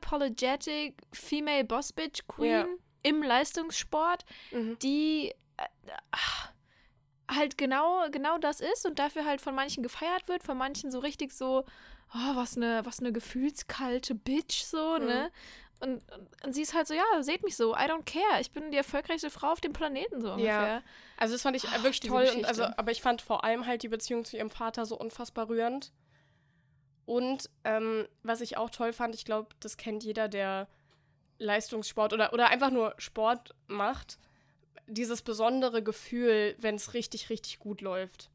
unapologetic 0.00 1.00
Female 1.12 1.64
Boss 1.64 1.92
Bitch 1.92 2.26
Queen 2.26 2.50
Ja. 2.50 2.66
im 3.02 3.22
Leistungssport 3.22 4.24
mhm. 4.50 4.78
die 4.80 5.30
äh, 5.56 5.92
ach, 6.10 6.52
halt 7.30 7.56
genau, 7.58 8.08
genau 8.10 8.38
das 8.38 8.60
ist 8.60 8.86
und 8.86 8.98
dafür 8.98 9.24
halt 9.24 9.40
von 9.40 9.54
manchen 9.54 9.82
gefeiert 9.82 10.26
wird, 10.28 10.42
von 10.42 10.58
manchen 10.58 10.90
so 10.90 10.98
richtig 10.98 11.32
so, 11.32 11.64
oh, 12.14 12.34
was 12.36 12.56
eine, 12.56 12.84
was 12.84 12.98
eine 13.00 13.12
gefühlskalte 13.12 14.14
Bitch, 14.16 14.64
so, 14.64 14.96
Mhm. 14.98 15.06
ne? 15.06 15.30
Und, 15.80 16.02
und, 16.44 16.52
sie 16.52 16.60
ist 16.62 16.74
halt 16.74 16.86
so, 16.86 16.94
ja, 16.94 17.22
seht 17.22 17.42
mich 17.42 17.56
so, 17.56 17.74
I 17.74 17.88
don't 17.88 18.04
care, 18.04 18.40
ich 18.40 18.52
bin 18.52 18.70
die 18.70 18.76
erfolgreichste 18.76 19.30
Frau 19.30 19.50
auf 19.50 19.62
dem 19.62 19.72
Planeten, 19.72 20.20
so 20.20 20.32
ungefähr. 20.32 20.82
Also 21.16 21.34
das 21.34 21.42
fand 21.42 21.56
ich 21.56 21.66
Ach, 21.68 21.82
wirklich 21.82 22.00
toll. 22.00 22.28
Und 22.36 22.44
also, 22.44 22.64
aber 22.64 22.90
ich 22.90 23.00
fand 23.00 23.22
vor 23.22 23.44
allem 23.44 23.66
halt 23.66 23.82
die 23.82 23.88
Beziehung 23.88 24.24
zu 24.26 24.36
ihrem 24.36 24.50
Vater 24.50 24.84
so 24.84 24.98
unfassbar 24.98 25.48
rührend. 25.48 25.92
Und 27.06 27.48
ähm, 27.64 28.06
was 28.22 28.42
ich 28.42 28.58
auch 28.58 28.70
toll 28.70 28.92
fand, 28.92 29.14
ich 29.14 29.24
glaube, 29.24 29.48
das 29.60 29.78
kennt 29.78 30.04
jeder, 30.04 30.28
der 30.28 30.68
Leistungssport 31.38 32.12
oder, 32.12 32.32
oder 32.34 32.48
einfach 32.48 32.70
nur 32.70 32.94
Sport 32.98 33.54
macht, 33.66 34.18
dieses 34.86 35.22
besondere 35.22 35.82
Gefühl, 35.82 36.54
wenn 36.58 36.74
es 36.74 36.94
richtig, 36.94 37.30
richtig 37.30 37.58
gut 37.58 37.80
läuft. 37.80 38.30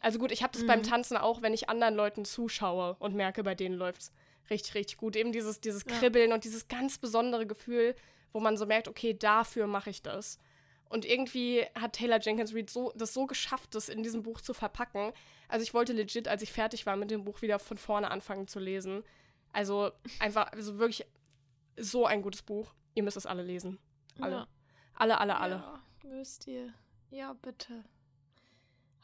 Also 0.00 0.18
gut, 0.18 0.32
ich 0.32 0.42
habe 0.42 0.52
das 0.54 0.66
beim 0.66 0.80
Mhm. 0.80 0.84
Tanzen 0.84 1.16
auch, 1.18 1.42
wenn 1.42 1.52
ich 1.52 1.68
anderen 1.68 1.94
Leuten 1.94 2.24
zuschaue 2.24 2.96
und 2.98 3.14
merke, 3.14 3.44
bei 3.44 3.54
denen 3.54 3.74
läuft 3.74 4.00
es 4.00 4.12
richtig, 4.48 4.74
richtig 4.74 4.96
gut. 4.96 5.16
Eben 5.16 5.32
dieses, 5.32 5.60
dieses 5.60 5.84
Ja. 5.88 5.98
Kribbeln 5.98 6.32
und 6.32 6.44
dieses 6.44 6.68
ganz 6.68 6.98
besondere 6.98 7.46
Gefühl, 7.46 7.94
wo 8.32 8.40
man 8.40 8.56
so 8.56 8.66
merkt, 8.66 8.88
okay, 8.88 9.14
dafür 9.14 9.66
mache 9.66 9.90
ich 9.90 10.02
das. 10.02 10.38
Und 10.88 11.04
irgendwie 11.04 11.64
hat 11.78 11.92
Taylor 11.94 12.20
Jenkins 12.20 12.54
Reid 12.54 12.68
so, 12.68 12.92
das 12.96 13.14
so 13.14 13.26
geschafft, 13.26 13.74
das 13.74 13.88
in 13.88 14.02
diesem 14.02 14.22
Buch 14.22 14.40
zu 14.40 14.54
verpacken. 14.54 15.12
Also 15.48 15.62
ich 15.62 15.72
wollte 15.72 15.92
legit, 15.92 16.26
als 16.26 16.42
ich 16.42 16.52
fertig 16.52 16.84
war 16.86 16.96
mit 16.96 17.10
dem 17.10 17.24
Buch, 17.24 17.42
wieder 17.42 17.58
von 17.60 17.78
vorne 17.78 18.10
anfangen 18.10 18.48
zu 18.48 18.58
lesen. 18.58 19.04
Also 19.52 19.92
einfach, 20.18 20.50
also 20.52 20.78
wirklich 20.78 21.06
so 21.76 22.06
ein 22.06 22.22
gutes 22.22 22.42
Buch. 22.42 22.74
Ihr 22.94 23.04
müsst 23.04 23.16
es 23.16 23.26
alle 23.26 23.42
lesen. 23.42 23.78
Alle. 24.20 24.34
Ja. 24.34 24.48
Alle, 24.94 25.18
alle, 25.18 25.36
alle. 25.38 25.54
Ja, 25.54 25.82
müsst 26.08 26.46
ihr. 26.48 26.74
Ja, 27.10 27.32
bitte. 27.34 27.84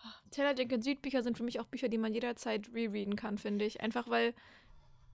Ah, 0.02 0.12
Taylor 0.30 0.54
Jenkins 0.56 0.84
Südbücher 0.84 1.22
sind 1.22 1.36
für 1.36 1.44
mich 1.44 1.60
auch 1.60 1.66
Bücher, 1.66 1.88
die 1.88 1.98
man 1.98 2.12
jederzeit 2.12 2.68
rereaden 2.74 3.16
kann, 3.16 3.38
finde 3.38 3.64
ich. 3.64 3.80
Einfach 3.80 4.08
weil, 4.08 4.34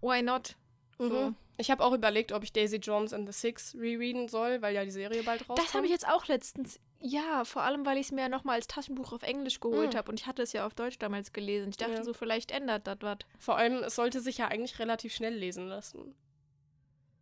why 0.03 0.21
not? 0.23 0.57
So. 0.99 1.09
Mhm. 1.09 1.37
Ich 1.59 1.71
habe 1.71 1.85
auch 1.85 1.93
überlegt, 1.93 2.33
ob 2.33 2.43
ich 2.43 2.53
Daisy 2.53 2.77
Jones 2.77 3.13
and 3.13 3.27
the 3.27 3.33
Six 3.39 3.75
rereaden 3.79 4.29
soll, 4.29 4.61
weil 4.63 4.75
ja 4.75 4.85
die 4.85 4.91
Serie 4.91 5.23
bald 5.23 5.43
rauskommt. 5.43 5.59
Das 5.59 5.75
habe 5.75 5.87
ich 5.87 5.93
jetzt 5.93 6.07
auch 6.09 6.27
letztens. 6.27 6.81
Ja, 6.99 7.45
vor 7.45 7.63
allem, 7.63 7.85
weil 7.85 7.99
ich 7.99 8.07
es 8.07 8.13
mir 8.13 8.23
ja 8.23 8.29
nochmal 8.29 8.57
als 8.57 8.67
Taschenbuch 8.69 9.13
auf 9.13 9.23
Englisch 9.23 9.61
geholt 9.61 9.95
Mm. 9.95 9.97
habe 9.97 10.11
und 10.11 10.21
ich 10.21 10.27
hatte 10.27 10.43
es 10.43 10.53
ja 10.53 10.67
auf 10.67 10.75
Deutsch 10.75 10.99
damals 10.99 11.33
gelesen. 11.33 11.71
Ich 11.71 11.77
dachte 11.77 11.95
Ja. 11.95 12.05
so, 12.05 12.13
vielleicht 12.15 12.51
ändert 12.53 12.87
das 12.87 12.99
was. 13.01 13.19
Vor 13.39 13.57
allem, 13.57 13.83
es 13.83 13.97
sollte 13.97 14.21
sich 14.21 14.39
ja 14.39 14.49
eigentlich 14.49 14.79
relativ 14.79 15.13
schnell 15.15 15.35
lesen 15.35 15.67
lassen. 15.67 16.15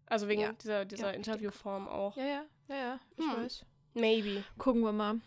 Also 0.06 0.28
wegen 0.28 0.42
Ja. 0.42 0.52
dieser, 0.52 0.84
dieser 0.84 1.08
Ja, 1.08 1.14
Interviewform 1.14 1.88
auch. 1.88 2.16
Ja, 2.16 2.24
ja, 2.24 2.44
ja, 2.68 2.76
ja, 2.76 3.00
ich 3.16 3.24
Hm. 3.24 3.36
weiß. 3.42 3.64
Maybe. 3.94 4.44
Gucken 4.58 4.82
wir 4.82 4.92
mal. 4.92 5.20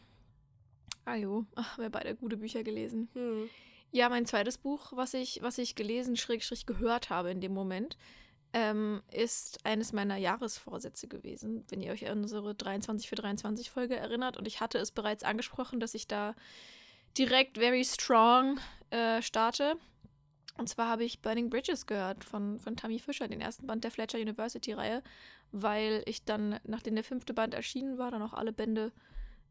Ah 1.05 1.15
jo, 1.15 1.45
ach, 1.55 1.77
wir 1.77 1.89
beide 1.89 2.15
gute 2.15 2.37
Bücher 2.37 2.63
gelesen. 2.63 3.09
Hm. 3.13 3.49
Ja, 3.95 4.09
mein 4.09 4.25
zweites 4.25 4.57
Buch, 4.57 4.91
was 4.95 5.13
ich, 5.13 5.43
was 5.43 5.59
ich 5.59 5.75
gelesen, 5.75 6.17
schrägstrich 6.17 6.65
gehört 6.65 7.11
habe 7.11 7.29
in 7.29 7.41
dem 7.41 7.53
Moment, 7.53 7.95
ähm, 8.51 9.03
ist 9.11 9.63
eines 9.67 9.93
meiner 9.93 10.17
Jahresvorsätze 10.17 11.07
gewesen, 11.07 11.63
wenn 11.69 11.79
ihr 11.79 11.91
euch 11.91 12.09
an 12.09 12.23
unsere 12.23 12.55
23 12.55 13.07
für 13.07 13.13
23 13.13 13.69
Folge 13.69 13.95
erinnert. 13.95 14.35
Und 14.35 14.47
ich 14.47 14.61
hatte 14.61 14.79
es 14.79 14.89
bereits 14.89 15.23
angesprochen, 15.23 15.79
dass 15.79 15.93
ich 15.93 16.07
da 16.07 16.33
direkt 17.19 17.59
very 17.59 17.85
strong 17.85 18.59
äh, 18.89 19.21
starte. 19.21 19.75
Und 20.57 20.69
zwar 20.69 20.89
habe 20.89 21.03
ich 21.03 21.21
Burning 21.21 21.51
Bridges 21.51 21.85
gehört 21.85 22.23
von, 22.23 22.57
von 22.57 22.75
Tammy 22.75 22.97
Fischer, 22.97 23.27
den 23.27 23.41
ersten 23.41 23.67
Band 23.67 23.83
der 23.83 23.91
Fletcher 23.91 24.17
University-Reihe, 24.17 25.03
weil 25.51 26.01
ich 26.07 26.25
dann, 26.25 26.59
nachdem 26.63 26.95
der 26.95 27.03
fünfte 27.03 27.35
Band 27.35 27.53
erschienen 27.53 27.99
war, 27.99 28.09
dann 28.09 28.23
auch 28.23 28.33
alle 28.33 28.53
Bände 28.53 28.91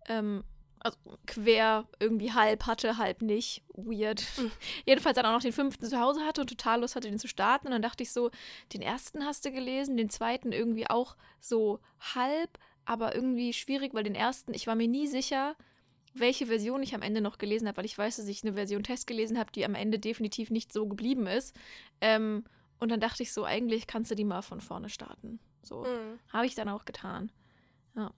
ähm, 0.09 0.43
also 0.85 0.99
quer 1.27 1.87
irgendwie 2.01 2.33
halb 2.33 2.67
hatte, 2.67 2.99
halb 2.99 3.23
nicht. 3.23 3.63
Weird. 3.75 4.25
Jedenfalls 4.87 5.17
dann 5.17 5.27
auch 5.27 5.33
noch 5.33 5.43
den 5.43 5.53
fünften 5.53 5.87
zu 5.87 6.01
Hause 6.01 6.21
hatte 6.23 6.41
und 6.41 6.49
total 6.49 6.81
Lust 6.81 6.97
hatte, 6.97 7.09
den 7.09 7.19
zu 7.19 7.29
starten. 7.29 7.67
Und 7.69 7.73
dann 7.73 7.83
dachte 7.83 8.03
ich 8.03 8.13
so, 8.13 8.31
den 8.73 8.83
ersten 8.83 9.25
hast 9.25 9.45
du 9.45 9.53
gelesen, 9.53 9.97
den 9.97 10.11
zweiten 10.11 10.53
irgendwie 10.53 10.89
auch 10.89 11.17
so 11.41 11.81
halb, 12.15 12.59
aber 12.85 13.15
irgendwie 13.15 13.53
schwierig, 13.53 13.95
weil 13.95 14.05
den 14.05 14.15
ersten, 14.15 14.55
ich 14.55 14.67
war 14.67 14.75
mir 14.75 14.89
nie 14.89 15.07
sicher, 15.07 15.57
welche 16.15 16.47
Version 16.47 16.83
ich 16.83 16.95
am 16.95 17.03
Ende 17.03 17.21
noch 17.21 17.39
gelesen 17.39 17.69
habe, 17.69 17.79
weil 17.79 17.87
ich 17.87 17.97
weiß, 17.97 18.17
dass 18.17 18.27
ich 18.27 18.43
eine 18.43 18.55
Version 18.55 18.83
Test 18.83 19.07
gelesen 19.07 19.39
habe, 19.39 19.53
die 19.53 19.65
am 19.65 19.75
Ende 19.75 19.99
definitiv 19.99 20.51
nicht 20.51 20.73
so 20.73 20.87
geblieben 20.87 21.27
ist. 21.27 21.57
Ähm, 22.01 22.45
und 22.79 22.91
dann 22.91 23.01
dachte 23.01 23.23
ich 23.23 23.33
so, 23.33 23.45
eigentlich 23.45 23.87
kannst 23.87 24.11
du 24.11 24.15
die 24.15 24.25
mal 24.25 24.43
von 24.43 24.61
vorne 24.61 24.89
starten. 24.89 25.39
So. 25.63 25.85
Hm. 25.85 26.19
Habe 26.33 26.47
ich 26.47 26.55
dann 26.55 26.69
auch 26.69 26.85
getan. 26.85 27.31
Ja. 27.95 28.13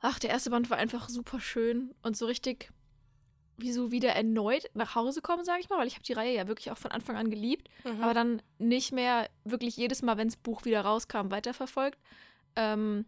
Ach, 0.00 0.18
der 0.18 0.30
erste 0.30 0.50
Band 0.50 0.70
war 0.70 0.78
einfach 0.78 1.08
super 1.08 1.40
schön 1.40 1.94
und 2.02 2.16
so 2.16 2.26
richtig 2.26 2.70
wie 3.58 3.72
so 3.72 3.90
wieder 3.92 4.10
erneut 4.14 4.70
nach 4.72 4.94
Hause 4.94 5.20
kommen, 5.20 5.44
sage 5.44 5.60
ich 5.60 5.68
mal, 5.68 5.78
weil 5.78 5.86
ich 5.86 5.94
habe 5.94 6.02
die 6.04 6.14
Reihe 6.14 6.34
ja 6.34 6.48
wirklich 6.48 6.70
auch 6.70 6.78
von 6.78 6.90
Anfang 6.92 7.16
an 7.16 7.28
geliebt, 7.30 7.68
Mhm. 7.84 8.02
aber 8.02 8.14
dann 8.14 8.40
nicht 8.58 8.90
mehr 8.92 9.28
wirklich 9.44 9.76
jedes 9.76 10.00
Mal, 10.00 10.16
wenn 10.16 10.28
das 10.28 10.38
Buch 10.38 10.64
wieder 10.64 10.80
rauskam, 10.80 11.30
weiterverfolgt. 11.30 11.98
Ähm, 12.56 13.04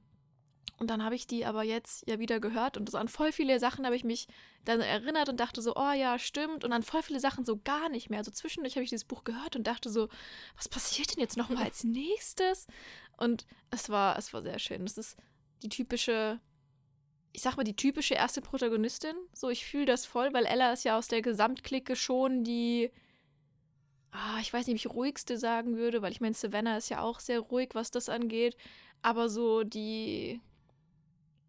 und 0.79 0.91
dann 0.91 1.03
habe 1.05 1.15
ich 1.15 1.27
die 1.27 1.47
aber 1.47 1.63
jetzt 1.63 2.07
ja 2.07 2.19
wieder 2.19 2.39
gehört 2.41 2.77
und 2.77 2.91
so 2.91 2.99
an 2.99 3.09
voll 3.09 3.33
viele 3.33 3.59
Sachen 3.61 3.87
habe 3.87 3.97
ich 3.97 4.05
mich 4.05 4.27
dann 4.65 4.81
erinnert 4.81 5.29
und 5.31 5.39
dachte 5.41 5.63
so, 5.63 5.75
oh 5.77 5.93
ja, 5.93 6.19
stimmt. 6.19 6.65
Und 6.65 6.73
an 6.73 6.83
voll 6.83 7.03
viele 7.03 7.21
Sachen 7.21 7.45
so 7.47 7.57
gar 7.59 7.89
nicht 7.89 8.11
mehr. 8.11 8.19
Also 8.19 8.31
zwischendurch 8.31 8.75
habe 8.75 8.83
ich 8.85 8.91
dieses 8.91 9.05
Buch 9.05 9.25
gehört 9.25 9.57
und 9.57 9.67
dachte 9.67 9.89
so, 9.91 10.09
was 10.57 10.69
passiert 10.69 11.15
denn 11.15 11.21
jetzt 11.23 11.37
nochmal 11.39 11.63
als 11.65 11.83
nächstes? 11.85 12.67
Und 13.17 13.47
es 13.71 13.89
war, 13.89 14.19
es 14.19 14.33
war 14.35 14.43
sehr 14.43 14.59
schön. 14.59 14.85
Das 14.85 14.99
ist 14.99 15.17
die 15.63 15.69
typische, 15.69 16.41
ich 17.33 17.43
sag 17.43 17.57
mal, 17.57 17.65
die 17.65 17.77
typische 17.77 18.15
erste 18.15 18.41
Protagonistin. 18.43 19.15
So, 19.33 19.49
ich 19.49 19.65
fühle 19.65 19.87
das 19.87 20.05
voll, 20.07 20.33
weil 20.35 20.45
Ella 20.47 20.73
ist 20.73 20.85
ja 20.85 20.99
aus 20.99 21.09
der 21.09 21.23
Gesamtklicke 21.23 21.97
schon 21.97 22.45
die, 22.45 22.91
ah, 24.11 24.39
ich 24.41 24.53
weiß 24.53 24.67
nicht, 24.67 24.85
ob 24.87 24.93
ich 24.93 24.97
ruhigste 24.97 25.39
sagen 25.39 25.77
würde, 25.77 26.03
weil 26.03 26.13
ich 26.13 26.21
meine, 26.21 26.35
Savannah 26.35 26.77
ist 26.77 26.91
ja 26.91 27.01
auch 27.01 27.21
sehr 27.21 27.41
ruhig, 27.41 27.71
was 27.73 27.91
das 27.91 28.09
angeht. 28.09 28.57
Aber 29.01 29.29
so 29.29 29.65
die 29.65 30.41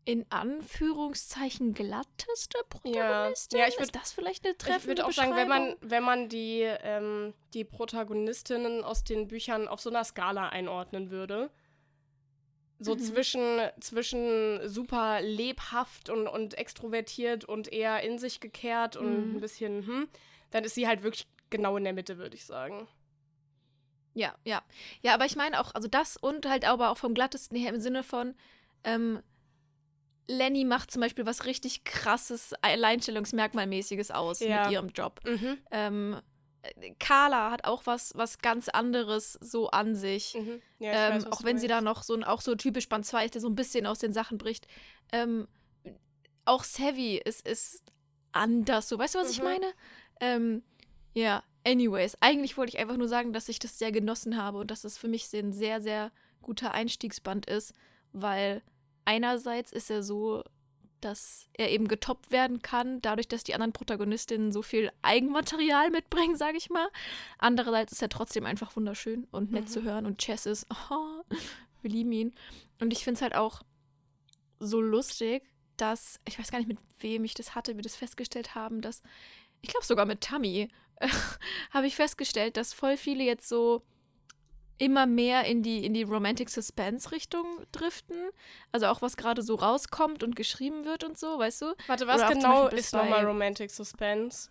in 0.06 0.26
Anführungszeichen 0.30 1.74
glatteste 1.74 2.58
Protagonistin? 2.70 3.60
Ja, 3.60 3.68
ich 3.68 3.76
würd- 3.76 3.84
ist 3.84 3.96
das 3.96 4.12
vielleicht 4.12 4.46
eine 4.46 4.58
treffende 4.58 4.80
Ich 4.82 4.88
würde 4.88 5.06
auch 5.06 5.12
sagen, 5.12 5.36
wenn 5.36 5.48
man, 5.48 5.76
wenn 5.82 6.04
man 6.04 6.28
die, 6.30 6.62
ähm, 6.62 7.34
die 7.54 7.64
Protagonistinnen 7.64 8.84
aus 8.84 9.04
den 9.04 9.28
Büchern 9.28 9.68
auf 9.68 9.80
so 9.80 9.90
einer 9.90 10.04
Skala 10.04 10.50
einordnen 10.50 11.10
würde, 11.10 11.52
so 12.84 12.96
Mhm. 12.96 13.00
zwischen, 13.00 13.60
zwischen 13.80 14.68
super 14.68 15.22
lebhaft 15.22 16.10
und, 16.10 16.28
und 16.28 16.54
extrovertiert 16.56 17.46
und 17.46 17.72
eher 17.72 18.02
in 18.02 18.20
sich 18.20 18.40
gekehrt 18.40 18.96
und 18.98 19.30
Mhm. 19.30 19.38
ein 19.38 19.40
bisschen, 19.40 19.86
hm, 19.88 20.08
dann 20.52 20.64
ist 20.64 20.76
sie 20.76 20.88
halt 20.88 21.04
wirklich 21.04 21.28
genau 21.50 21.78
in 21.78 21.84
der 21.84 21.94
Mitte, 21.94 22.18
würde 22.18 22.36
ich 22.36 22.46
sagen. 22.46 22.88
Ja, 24.16 24.36
ja. 24.44 24.62
Ja, 25.02 25.14
aber 25.16 25.26
ich 25.26 25.36
meine 25.36 25.60
auch, 25.60 25.74
also 25.74 25.88
das 25.88 26.18
und 26.18 26.48
halt 26.48 26.66
aber 26.68 26.92
auch 26.92 26.98
vom 26.98 27.14
glattesten 27.14 27.58
her 27.58 27.74
im 27.74 27.80
Sinne 27.82 28.04
von, 28.04 28.36
ähm, 28.84 29.22
Lenny 30.28 30.64
macht 30.66 30.92
zum 30.92 31.02
Beispiel 31.02 31.26
was 31.26 31.46
richtig 31.46 31.84
krasses, 31.84 32.54
Alleinstellungsmerkmalmäßiges 32.62 34.12
aus 34.12 34.40
Ja. 34.40 34.64
mit 34.66 34.72
ihrem 34.72 34.88
Job. 34.90 35.20
Mhm. 35.26 35.58
Ähm, 35.72 36.14
äh, 36.16 36.22
Carla 37.00 37.52
hat 37.52 37.66
auch 37.66 37.86
was, 37.86 38.14
was 38.16 38.40
ganz 38.40 38.70
anderes 38.70 39.34
so 39.42 39.70
an 39.70 39.96
sich. 39.96 40.36
Mhm. 40.36 40.62
Ja, 40.80 40.92
ich 40.92 40.98
ähm, 40.98 41.14
weiß, 41.16 41.32
auch 41.32 41.44
wenn 41.44 41.58
sie 41.58 41.68
da 41.68 41.82
noch 41.82 42.04
so 42.04 42.14
ein, 42.14 42.24
auch 42.24 42.42
so 42.42 42.56
typisch 42.56 42.90
Band 42.90 43.06
2 43.06 43.26
ist, 43.26 43.34
der 43.36 43.42
so 43.42 43.50
ein 43.50 43.56
bisschen 43.56 43.86
aus 43.86 44.00
den 44.00 44.14
Sachen 44.14 44.38
bricht. 44.38 44.68
Ähm, 45.12 45.48
auch 46.46 46.64
Savvy 46.64 47.18
ist, 47.18 47.48
ist 47.48 47.84
anders, 48.32 48.90
so. 48.90 48.98
Weißt 48.98 49.16
du, 49.16 49.20
was 49.20 49.30
ich 49.30 49.40
Mhm. 49.40 49.44
meine? 49.44 49.74
Ähm, 50.20 50.64
ja, 51.14 51.44
anyways. 51.66 52.18
Eigentlich 52.22 52.58
wollte 52.58 52.72
ich 52.76 52.80
einfach 52.80 52.98
nur 52.98 53.08
sagen, 53.08 53.34
dass 53.34 53.50
ich 53.50 53.60
das 53.60 53.78
sehr 53.78 53.92
genossen 53.92 54.38
habe 54.42 54.58
und 54.60 54.72
dass 54.72 54.84
es 54.84 54.98
für 54.98 55.08
mich 55.08 55.32
ein 55.34 55.54
sehr, 55.54 55.82
sehr 55.82 56.12
guter 56.42 56.74
Einstiegsband 56.74 57.46
ist, 57.46 57.74
weil 58.12 58.62
einerseits 59.06 59.72
ist 59.72 59.90
er 59.90 60.04
so, 60.04 60.44
dass 61.04 61.48
er 61.54 61.72
eben 61.72 61.88
getoppt 61.88 62.32
werden 62.32 62.62
kann, 62.62 63.02
dadurch, 63.02 63.28
dass 63.28 63.44
die 63.44 63.54
anderen 63.54 63.74
Protagonistinnen 63.74 64.52
so 64.52 64.62
viel 64.62 64.92
Eigenmaterial 65.02 65.90
mitbringen, 65.90 66.36
sage 66.38 66.58
ich 66.58 66.70
mal. 66.70 66.88
Andererseits 67.38 67.92
ist 67.94 68.02
er 68.02 68.10
trotzdem 68.10 68.46
einfach 68.46 68.76
wunderschön 68.76 69.28
und 69.32 69.52
nett 69.52 69.66
Mhm. 69.66 69.68
zu 69.68 69.84
hören 69.84 70.06
und 70.06 70.20
Chess 70.20 70.46
ist, 70.46 70.66
oh, 70.92 71.24
wir 71.82 71.92
lieben 71.92 72.12
ihn. 72.12 72.34
Und 72.80 72.94
ich 72.94 73.04
finde 73.04 73.18
es 73.18 73.22
halt 73.22 73.36
auch 73.36 73.62
so 74.60 74.82
lustig, 74.82 75.44
dass, 75.78 76.20
ich 76.28 76.40
weiß 76.40 76.52
gar 76.52 76.60
nicht, 76.60 76.68
mit 76.68 76.80
wem 77.00 77.24
ich 77.24 77.34
das 77.34 77.56
hatte, 77.56 77.76
wir 77.76 77.82
das 77.84 77.96
festgestellt 77.96 78.56
haben, 78.56 78.82
dass, 78.82 79.02
ich 79.62 79.70
glaube 79.70 79.86
sogar 79.86 80.06
mit 80.06 80.22
Tammy, 80.22 80.70
habe 81.72 81.88
ich 81.88 81.96
festgestellt, 81.96 82.56
dass 82.58 82.74
voll 82.74 82.98
viele 82.98 83.24
jetzt 83.24 83.50
so 83.50 83.84
immer 84.84 85.06
mehr 85.06 85.46
in 85.46 85.64
die, 85.64 85.86
in 85.86 85.94
die 85.94 86.04
Romantic 86.04 86.50
Suspense 86.50 87.12
Richtung 87.12 87.46
driften. 87.72 88.18
Also 88.72 88.88
auch 88.88 89.02
was 89.02 89.18
gerade 89.18 89.42
so 89.42 89.56
rauskommt 89.56 90.24
und 90.24 90.36
geschrieben 90.36 90.86
wird 90.86 91.04
und 91.04 91.18
so, 91.18 91.40
weißt 91.40 91.62
du? 91.62 91.74
Warte, 91.88 92.08
was 92.08 92.28
genau 92.28 92.68
ist 92.68 92.94
nochmal 92.94 93.26
Romantic 93.26 93.72
Suspense? 93.72 94.50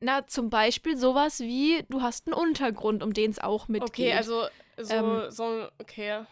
Na, 0.00 0.26
zum 0.26 0.50
Beispiel 0.50 0.96
sowas 0.96 1.40
wie, 1.40 1.84
du 1.88 2.02
hast 2.02 2.26
einen 2.26 2.34
Untergrund, 2.34 3.02
um 3.02 3.12
den 3.12 3.30
es 3.30 3.38
auch 3.38 3.68
mitgeht. 3.68 3.90
Okay, 3.90 4.12
also 4.12 4.46
so, 4.76 4.94
Ähm, 4.94 5.22
so, 5.30 5.68
okay. 5.78 6.24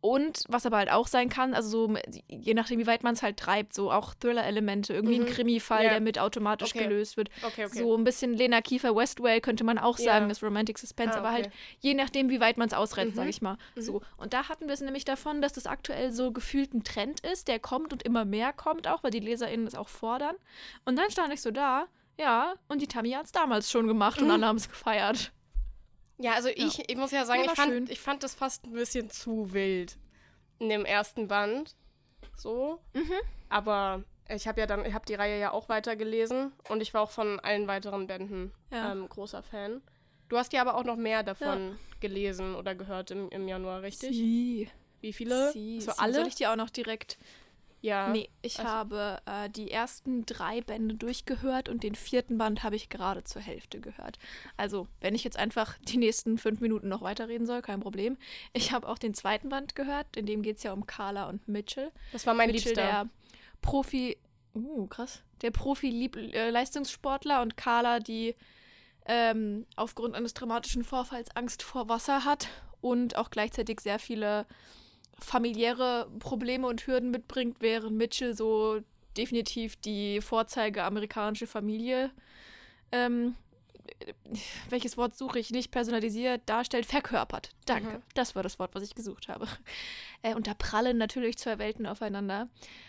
Und 0.00 0.44
was 0.48 0.64
aber 0.64 0.76
halt 0.76 0.92
auch 0.92 1.08
sein 1.08 1.28
kann, 1.28 1.54
also 1.54 1.88
so, 1.88 1.94
je 2.28 2.54
nachdem, 2.54 2.78
wie 2.78 2.86
weit 2.86 3.02
man 3.02 3.14
es 3.14 3.22
halt 3.22 3.36
treibt, 3.36 3.74
so 3.74 3.90
auch 3.90 4.14
Thriller-Elemente, 4.14 4.92
irgendwie 4.94 5.18
Mhm. 5.18 5.26
ein 5.26 5.32
Krimi-Fall, 5.32 5.84
Ja. 5.84 5.90
der 5.90 6.00
mit 6.00 6.18
automatisch 6.20 6.70
Okay. 6.74 6.84
gelöst 6.86 7.16
wird. 7.16 7.30
Okay, 7.42 7.64
okay. 7.66 7.78
So 7.78 7.96
ein 7.96 8.04
bisschen 8.04 8.32
Lena 8.34 8.60
Kiefer 8.60 8.94
Westwell 8.94 9.40
könnte 9.40 9.64
man 9.64 9.76
auch 9.76 9.98
sagen, 9.98 10.26
Ja. 10.26 10.30
ist 10.30 10.42
Romantic 10.42 10.78
Suspense, 10.78 11.14
Ah, 11.16 11.18
aber 11.18 11.32
halt 11.32 11.50
je 11.80 11.94
nachdem, 11.94 12.30
wie 12.30 12.38
weit 12.40 12.58
man 12.58 12.68
es 12.68 12.74
ausrennt, 12.74 13.10
Mhm. 13.12 13.16
sag 13.16 13.28
ich 13.28 13.42
mal. 13.42 13.56
Mhm. 13.74 13.80
So. 13.82 14.00
Und 14.18 14.34
da 14.34 14.48
hatten 14.48 14.66
wir 14.66 14.74
es 14.74 14.80
nämlich 14.80 15.04
davon, 15.04 15.42
dass 15.42 15.52
das 15.54 15.66
aktuell 15.66 16.12
so 16.12 16.30
gefühlt 16.30 16.74
ein 16.74 16.84
Trend 16.84 17.20
ist, 17.26 17.48
der 17.48 17.58
kommt 17.58 17.92
und 17.92 18.04
immer 18.04 18.24
mehr 18.24 18.52
kommt 18.52 18.86
auch, 18.86 19.02
weil 19.02 19.10
die 19.10 19.20
LeserInnen 19.20 19.66
es 19.66 19.74
auch 19.74 19.88
fordern. 19.88 20.36
Und 20.84 20.96
dann 20.96 21.10
stand 21.10 21.34
ich 21.34 21.42
so 21.42 21.50
da, 21.50 21.86
ja, 22.20 22.54
und 22.68 22.82
die 22.82 22.86
Tammy 22.88 23.10
hat 23.10 23.26
es 23.26 23.32
damals 23.32 23.70
schon 23.70 23.86
gemacht 23.88 24.18
und 24.20 24.26
Mhm. 24.26 24.30
alle 24.32 24.46
haben 24.46 24.56
es 24.56 24.68
gefeiert. 24.68 25.32
Ja, 26.18 26.32
also 26.34 26.48
ich, 26.48 26.88
ich 26.88 26.96
muss 26.96 27.12
ja 27.12 27.24
sagen, 27.24 27.44
Ja, 27.44 27.52
ich, 27.52 27.58
schön. 27.58 27.72
fand, 27.72 27.90
ich 27.90 28.00
fand 28.00 28.22
das 28.22 28.34
fast 28.34 28.64
ein 28.64 28.72
bisschen 28.72 29.08
zu 29.10 29.52
wild 29.52 29.96
in 30.58 30.68
dem 30.68 30.84
ersten 30.84 31.28
Band. 31.28 31.76
So. 32.36 32.80
Mhm. 32.92 33.12
Aber 33.48 34.02
ich 34.28 34.46
habe 34.48 34.60
ja 34.60 34.66
dann, 34.66 34.84
ich 34.84 34.92
habe 34.94 35.06
die 35.06 35.14
Reihe 35.14 35.38
ja 35.38 35.52
auch 35.52 35.68
weitergelesen 35.68 36.52
und 36.68 36.80
ich 36.80 36.92
war 36.92 37.02
auch 37.02 37.10
von 37.10 37.38
allen 37.40 37.66
weiteren 37.68 38.06
Bänden 38.06 38.52
Ja. 38.70 38.92
ähm, 38.92 39.08
großer 39.08 39.42
Fan. 39.42 39.80
Du 40.28 40.36
hast 40.36 40.52
ja 40.52 40.60
aber 40.60 40.74
auch 40.76 40.84
noch 40.84 40.96
mehr 40.96 41.22
davon 41.22 41.78
gelesen 42.00 42.54
oder 42.54 42.74
gehört 42.74 43.10
im, 43.10 43.30
im 43.30 43.48
Januar, 43.48 43.82
richtig? 43.82 44.10
Sie. 44.10 44.68
Wie 45.00 45.12
viele? 45.12 45.52
Sie, 45.52 45.80
so 45.80 45.92
sie. 45.92 45.98
alle? 45.98 46.14
Soll 46.14 46.26
ich 46.26 46.34
dir 46.34 46.50
auch 46.52 46.56
noch 46.56 46.70
direkt 46.70 47.16
ja. 47.80 48.08
Nee, 48.08 48.28
ich 48.42 48.58
Also- 48.58 48.70
habe 48.70 49.20
äh, 49.26 49.48
die 49.50 49.70
ersten 49.70 50.26
drei 50.26 50.60
Bände 50.60 50.94
durchgehört 50.96 51.68
und 51.68 51.82
den 51.82 51.94
vierten 51.94 52.38
Band 52.38 52.62
habe 52.62 52.76
ich 52.76 52.88
gerade 52.88 53.24
zur 53.24 53.40
Hälfte 53.42 53.80
gehört. 53.80 54.18
Also, 54.56 54.88
wenn 55.00 55.14
ich 55.14 55.24
jetzt 55.24 55.38
einfach 55.38 55.76
die 55.82 55.96
nächsten 55.96 56.38
fünf 56.38 56.60
Minuten 56.60 56.88
noch 56.88 57.02
weiterreden 57.02 57.46
soll, 57.46 57.62
kein 57.62 57.80
Problem. 57.80 58.16
Ich 58.52 58.72
habe 58.72 58.88
auch 58.88 58.98
den 58.98 59.14
zweiten 59.14 59.48
Band 59.48 59.74
gehört, 59.74 60.16
in 60.16 60.26
dem 60.26 60.42
geht 60.42 60.56
es 60.58 60.62
ja 60.64 60.72
um 60.72 60.86
Carla 60.86 61.28
und 61.28 61.46
Mitchell. 61.48 61.92
Das 62.12 62.26
war 62.26 62.34
mein 62.34 62.50
Mitchell, 62.50 62.72
Liebster. 62.72 62.82
der 62.86 63.08
Profi, 63.62 64.16
uh, 64.54 64.86
krass, 64.86 65.22
der 65.42 65.50
Profi-Leistungssportler 65.52 67.42
und 67.42 67.56
Carla, 67.56 68.00
die 68.00 68.34
ähm, 69.06 69.66
aufgrund 69.76 70.14
eines 70.14 70.34
dramatischen 70.34 70.84
Vorfalls 70.84 71.34
Angst 71.34 71.62
vor 71.62 71.88
Wasser 71.88 72.24
hat 72.24 72.48
und 72.80 73.16
auch 73.16 73.30
gleichzeitig 73.30 73.80
sehr 73.80 73.98
viele 73.98 74.46
familiäre 75.20 76.08
Probleme 76.18 76.66
und 76.66 76.86
Hürden 76.86 77.10
mitbringt, 77.10 77.56
während 77.60 77.96
Mitchell 77.96 78.34
so 78.34 78.80
definitiv 79.16 79.76
die 79.76 80.20
Vorzeige 80.20 80.84
amerikanische 80.84 81.46
Familie, 81.46 82.10
ähm, 82.92 83.34
welches 84.68 84.96
Wort 84.96 85.16
suche 85.16 85.38
ich 85.38 85.50
nicht, 85.50 85.70
personalisiert, 85.70 86.42
darstellt, 86.46 86.86
verkörpert. 86.86 87.50
Danke. 87.66 87.98
Mhm. 87.98 88.02
Das 88.14 88.36
war 88.36 88.42
das 88.42 88.58
Wort, 88.58 88.74
was 88.74 88.82
ich 88.82 88.94
gesucht 88.94 89.28
habe. 89.28 89.46
Äh, 90.22 90.34
und 90.34 90.48
da 90.48 90.54
prallen 90.54 90.98
natürlich 90.98 91.38
zwei 91.38 91.58
Welten 91.60 91.86
aufeinander, 91.86 92.48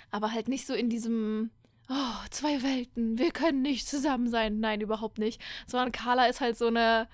aber 0.09 0.31
halt 0.31 0.47
nicht 0.47 0.65
so 0.65 0.73
in 0.73 0.89
diesem, 0.89 1.51
oh, 1.87 2.27
zwei 2.31 2.63
Welten, 2.63 3.19
wir 3.19 3.29
können 3.29 3.61
nicht 3.61 3.87
zusammen 3.87 4.27
sein. 4.27 4.59
Nein, 4.59 4.81
überhaupt 4.81 5.19
nicht. 5.19 5.39
Sondern 5.67 5.91
Carla 5.91 6.25
ist 6.25 6.41
halt 6.41 6.57
so 6.57 6.65
eine, 6.67 7.07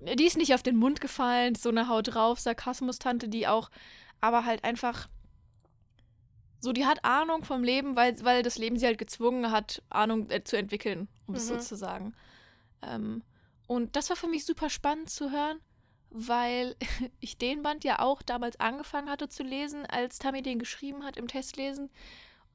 die 0.00 0.24
ist 0.24 0.36
nicht 0.36 0.54
auf 0.54 0.62
den 0.62 0.76
Mund 0.76 1.00
gefallen, 1.00 1.56
so 1.56 1.68
eine 1.68 1.88
Haut 1.88 2.14
drauf, 2.14 2.38
Sarkasmus-Tante, 2.38 3.28
die 3.28 3.48
auch, 3.48 3.70
aber 4.20 4.44
halt 4.44 4.64
einfach 4.64 5.08
so, 6.60 6.72
die 6.72 6.84
hat 6.84 7.04
Ahnung 7.04 7.44
vom 7.44 7.64
Leben, 7.64 7.96
weil, 7.96 8.22
weil 8.22 8.42
das 8.42 8.58
Leben 8.58 8.76
sie 8.78 8.86
halt 8.86 8.98
gezwungen 8.98 9.50
hat, 9.50 9.82
Ahnung 9.88 10.28
äh, 10.30 10.44
zu 10.44 10.56
entwickeln, 10.58 11.08
um 11.26 11.34
es 11.34 11.46
so 11.46 11.54
Mhm. 11.54 11.60
zu 11.60 11.74
sagen. 11.76 12.14
Ähm, 12.82 13.22
und 13.66 13.96
das 13.96 14.10
war 14.10 14.16
für 14.16 14.28
mich 14.28 14.44
super 14.44 14.68
spannend 14.68 15.08
zu 15.08 15.30
hören, 15.30 15.58
weil 16.10 16.76
ich 17.20 17.38
den 17.38 17.62
Band 17.62 17.84
ja 17.84 18.00
auch 18.00 18.20
damals 18.20 18.60
angefangen 18.60 19.08
hatte 19.08 19.28
zu 19.28 19.42
lesen, 19.42 19.86
als 19.86 20.18
Tammy 20.18 20.42
den 20.42 20.58
geschrieben 20.58 21.04
hat 21.04 21.16
im 21.16 21.28
Testlesen 21.28 21.90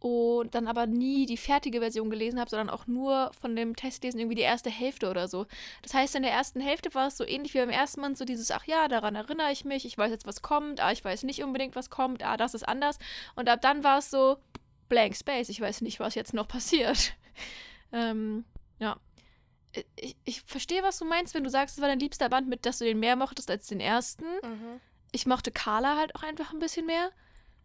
und 0.06 0.54
dann 0.54 0.68
aber 0.68 0.86
nie 0.86 1.26
die 1.26 1.36
fertige 1.36 1.80
Version 1.80 2.12
gelesen 2.12 2.40
habe, 2.40 2.48
sondern 2.48 2.70
auch 2.70 2.86
nur 2.86 3.32
von 3.42 3.56
dem 3.56 3.76
Testlesen 3.76 4.20
irgendwie 4.20 4.36
die 4.36 4.44
erste 4.44 4.70
Hälfte 4.70 5.10
oder 5.10 5.28
so. 5.28 5.48
Das 5.82 5.96
heißt, 5.96 6.14
in 6.14 6.22
der 6.22 6.32
ersten 6.32 6.60
Hälfte 6.60 6.94
war 6.94 7.08
es 7.08 7.18
so 7.18 7.26
ähnlich 7.26 7.56
wie 7.56 7.58
beim 7.58 7.72
ersten 7.72 8.02
Band, 8.02 8.16
so 8.16 8.24
dieses, 8.24 8.52
ach 8.52 8.66
ja, 8.66 8.88
daran 8.88 9.16
erinnere 9.16 9.52
ich 9.52 9.66
mich, 9.66 9.84
ich 9.84 9.98
weiß 9.98 10.12
jetzt, 10.12 10.28
was 10.28 10.44
kommt, 10.44 10.80
ah, 10.80 10.92
ich 10.92 11.04
weiß 11.04 11.24
nicht 11.24 11.44
unbedingt, 11.44 11.76
was 11.76 11.90
kommt, 11.90 12.24
ah, 12.24 12.38
das 12.38 12.54
ist 12.54 12.68
anders. 12.68 13.00
Und 13.36 13.50
ab 13.50 13.62
dann 13.62 13.84
war 13.84 13.98
es 13.98 14.12
so 14.12 14.38
blank 14.90 15.16
space, 15.16 15.50
ich 15.50 15.60
weiß 15.60 15.82
nicht, 15.82 16.00
was 16.00 16.14
jetzt 16.14 16.36
noch 16.36 16.48
passiert. 16.48 17.16
ähm, 17.92 18.46
ja. 18.78 18.98
Ich, 19.96 20.16
ich 20.24 20.44
verstehe, 20.44 20.84
was 20.84 21.00
du 21.00 21.06
meinst, 21.06 21.34
wenn 21.34 21.44
du 21.44 21.50
sagst, 21.50 21.78
es 21.78 21.82
war 21.82 21.90
dein 21.90 22.00
liebster 22.00 22.30
Band, 22.30 22.48
mit 22.48 22.68
dass 22.68 22.78
du 22.78 22.86
den 22.86 23.00
mehr 23.00 23.16
mochtest 23.16 23.50
als 23.50 23.66
den 23.66 23.80
ersten. 23.80 24.26
Mhm. 24.26 24.82
Ich 25.12 25.26
mochte 25.26 25.50
Carla 25.50 25.98
halt 25.98 26.14
auch 26.14 26.22
einfach 26.22 26.54
ein 26.54 26.60
bisschen 26.60 26.86
mehr. 26.86 27.10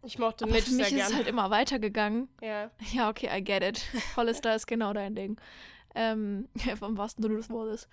Ich 0.02 0.18
mochte 0.18 0.46
Mitch 0.46 0.62
für 0.70 0.74
mich 0.74 0.88
sehr 0.88 0.98
ist 1.04 1.10
es 1.10 1.14
halt 1.16 1.26
immer 1.26 1.50
weitergegangen. 1.50 2.28
ja. 2.40 2.70
Ja, 2.92 3.08
okay, 3.10 3.28
I 3.36 3.42
get 3.44 3.62
it. 3.62 3.82
Hollister 4.16 4.54
ist 4.54 4.66
genau 4.66 4.92
dein 4.92 5.14
Ding. 5.14 5.38
Ähm, 5.94 6.48
ja, 6.64 6.76
vom 6.76 6.96
wahrsten 6.96 7.22
Sinne 7.22 7.36
des 7.36 7.50
Wortes. 7.50 7.88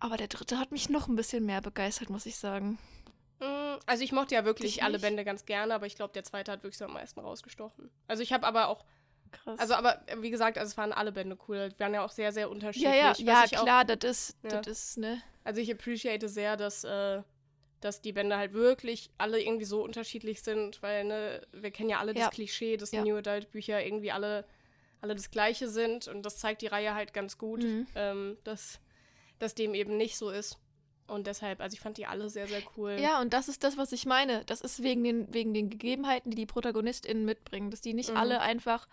Aber 0.00 0.16
der 0.16 0.28
dritte 0.28 0.58
hat 0.58 0.70
mich 0.72 0.90
noch 0.90 1.08
ein 1.08 1.16
bisschen 1.16 1.46
mehr 1.46 1.60
begeistert, 1.62 2.10
muss 2.10 2.26
ich 2.26 2.36
sagen. 2.36 2.78
Mm, 3.40 3.78
Also 3.86 4.04
ich 4.04 4.12
mochte 4.12 4.34
ja 4.34 4.44
wirklich 4.44 4.82
alle 4.82 4.94
nicht? 4.94 5.02
Bände 5.02 5.24
ganz 5.24 5.46
gerne, 5.46 5.74
aber 5.74 5.86
ich 5.86 5.94
glaube, 5.96 6.12
der 6.12 6.24
zweite 6.24 6.52
hat 6.52 6.62
wirklich 6.62 6.76
so 6.78 6.84
am 6.84 6.92
meisten 6.92 7.20
rausgestochen. 7.20 7.90
Also 8.06 8.22
ich 8.22 8.32
habe 8.32 8.46
aber 8.46 8.68
auch, 8.68 8.84
Krass. 9.32 9.58
also 9.58 9.74
aber 9.74 10.06
äh, 10.08 10.20
wie 10.20 10.30
gesagt, 10.30 10.58
also 10.58 10.70
es 10.70 10.76
waren 10.76 10.92
alle 10.92 11.12
Bände 11.12 11.38
cool. 11.48 11.70
Die 11.70 11.80
waren 11.80 11.94
ja 11.94 12.04
auch 12.04 12.10
sehr, 12.10 12.32
sehr 12.32 12.50
unterschiedlich. 12.50 12.92
ja, 12.94 13.14
ja, 13.16 13.44
ja, 13.44 13.46
klar, 13.46 13.84
das 13.84 14.04
ist, 14.04 14.36
das 14.42 14.66
ist, 14.66 14.98
ne? 14.98 15.22
Also 15.42 15.60
ich 15.60 15.72
appreciate 15.72 16.28
sehr, 16.28 16.56
dass, 16.56 16.84
äh, 16.84 17.22
dass 17.84 18.00
die 18.00 18.12
Bände 18.12 18.36
halt 18.38 18.54
wirklich 18.54 19.10
alle 19.18 19.40
irgendwie 19.42 19.66
so 19.66 19.84
unterschiedlich 19.84 20.42
sind, 20.42 20.82
weil 20.82 21.04
ne, 21.04 21.46
wir 21.52 21.70
kennen 21.70 21.90
ja 21.90 21.98
alle 21.98 22.12
Ja. 22.14 22.24
das 22.26 22.30
Klischee, 22.34 22.76
dass 22.78 22.92
Ja. 22.92 23.02
New 23.02 23.16
Adult 23.16 23.50
Bücher 23.50 23.84
irgendwie 23.84 24.10
alle, 24.10 24.46
alle 25.02 25.14
das 25.14 25.30
gleiche 25.30 25.68
sind 25.68 26.08
und 26.08 26.22
das 26.24 26.38
zeigt 26.38 26.62
die 26.62 26.66
Reihe 26.66 26.94
halt 26.94 27.12
ganz 27.12 27.36
gut, 27.36 27.62
Mhm. 27.62 27.86
ähm, 27.94 28.38
dass, 28.44 28.80
dass 29.38 29.54
dem 29.54 29.74
eben 29.74 29.96
nicht 29.98 30.16
so 30.16 30.30
ist. 30.30 30.56
Und 31.06 31.26
deshalb, 31.26 31.60
also 31.60 31.74
ich 31.74 31.80
fand 31.80 31.98
die 31.98 32.06
alle 32.06 32.30
sehr, 32.30 32.46
sehr 32.46 32.62
cool. 32.78 32.96
Ja, 32.98 33.20
und 33.20 33.34
das 33.34 33.48
ist 33.48 33.62
das, 33.62 33.76
was 33.76 33.92
ich 33.92 34.06
meine. 34.06 34.42
Das 34.46 34.62
ist 34.62 34.82
wegen 34.82 35.04
den, 35.04 35.34
wegen 35.34 35.52
den 35.52 35.68
Gegebenheiten, 35.68 36.30
die 36.30 36.36
die 36.36 36.46
ProtagonistInnen 36.46 37.26
mitbringen, 37.26 37.70
dass 37.70 37.82
die 37.82 37.92
nicht 37.92 38.10
Mhm. 38.12 38.16
alle 38.16 38.40
einfach 38.40 38.88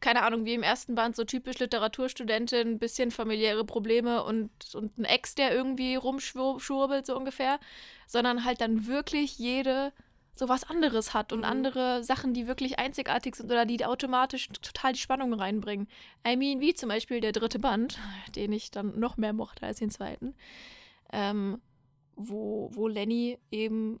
keine 0.00 0.22
Ahnung, 0.22 0.44
wie 0.44 0.54
im 0.54 0.62
ersten 0.62 0.94
Band, 0.94 1.14
so 1.16 1.24
typisch 1.24 1.58
Literaturstudentin, 1.58 2.78
bisschen 2.78 3.10
familiäre 3.10 3.64
Probleme 3.64 4.24
und, 4.24 4.50
und 4.74 4.98
ein 4.98 5.04
Ex, 5.04 5.34
der 5.34 5.54
irgendwie 5.54 5.94
rumschwurbelt, 5.94 7.06
so 7.06 7.16
ungefähr, 7.16 7.58
sondern 8.06 8.44
halt 8.44 8.60
dann 8.60 8.86
wirklich 8.86 9.38
jede 9.38 9.92
so 10.32 10.48
was 10.48 10.64
anderes 10.64 11.12
hat 11.12 11.32
und 11.32 11.40
Mhm. 11.40 11.44
andere 11.44 12.02
Sachen, 12.04 12.32
die 12.32 12.46
wirklich 12.46 12.78
einzigartig 12.78 13.36
sind 13.36 13.50
oder 13.50 13.66
die 13.66 13.84
automatisch 13.84 14.48
total 14.48 14.94
die 14.94 14.98
Spannung 14.98 15.34
reinbringen. 15.34 15.86
I 16.26 16.36
mean, 16.36 16.60
wie 16.60 16.72
zum 16.72 16.88
Beispiel 16.88 17.20
der 17.20 17.32
dritte 17.32 17.58
Band, 17.58 17.98
den 18.36 18.52
ich 18.52 18.70
dann 18.70 18.98
noch 18.98 19.16
mehr 19.16 19.32
mochte 19.32 19.66
als 19.66 19.80
den 19.80 19.90
zweiten, 19.90 20.34
ähm, 21.12 21.60
wo, 22.16 22.70
wo 22.72 22.88
Lenny 22.88 23.38
eben 23.50 24.00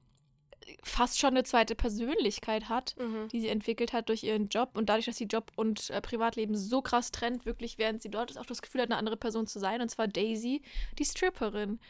fast 0.82 1.18
schon 1.18 1.30
eine 1.30 1.42
zweite 1.44 1.74
Persönlichkeit 1.74 2.68
hat, 2.68 2.94
Mhm. 2.98 3.28
die 3.28 3.40
sie 3.40 3.48
entwickelt 3.48 3.92
hat 3.92 4.08
durch 4.08 4.22
ihren 4.22 4.48
Job 4.48 4.70
und 4.74 4.88
dadurch, 4.88 5.06
dass 5.06 5.16
sie 5.16 5.24
Job 5.24 5.50
und 5.56 5.90
äh, 5.90 6.00
Privatleben 6.00 6.56
so 6.56 6.82
krass 6.82 7.10
trennt, 7.10 7.46
wirklich, 7.46 7.78
während 7.78 8.02
sie 8.02 8.10
dort 8.10 8.30
ist, 8.30 8.36
auch 8.36 8.46
das 8.46 8.62
Gefühl 8.62 8.82
hat, 8.82 8.88
eine 8.90 8.98
andere 8.98 9.16
Person 9.16 9.46
zu 9.46 9.58
sein, 9.58 9.80
und 9.80 9.88
zwar 9.90 10.08
Daisy, 10.08 10.62
die 10.98 11.04
Stripperin. 11.04 11.80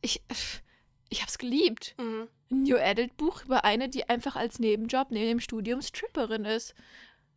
Ich, 0.00 0.22
ich 1.08 1.22
hab's 1.22 1.38
geliebt. 1.38 1.94
Mhm. 1.98 2.28
Ein 2.50 2.62
New 2.62 2.76
Adult 2.78 3.16
Buch 3.16 3.44
über 3.44 3.64
eine, 3.64 3.88
die 3.88 4.08
einfach 4.08 4.36
als 4.36 4.58
Nebenjob 4.58 5.10
neben 5.10 5.28
dem 5.28 5.40
Studium 5.40 5.82
Stripperin 5.82 6.44
ist. 6.44 6.74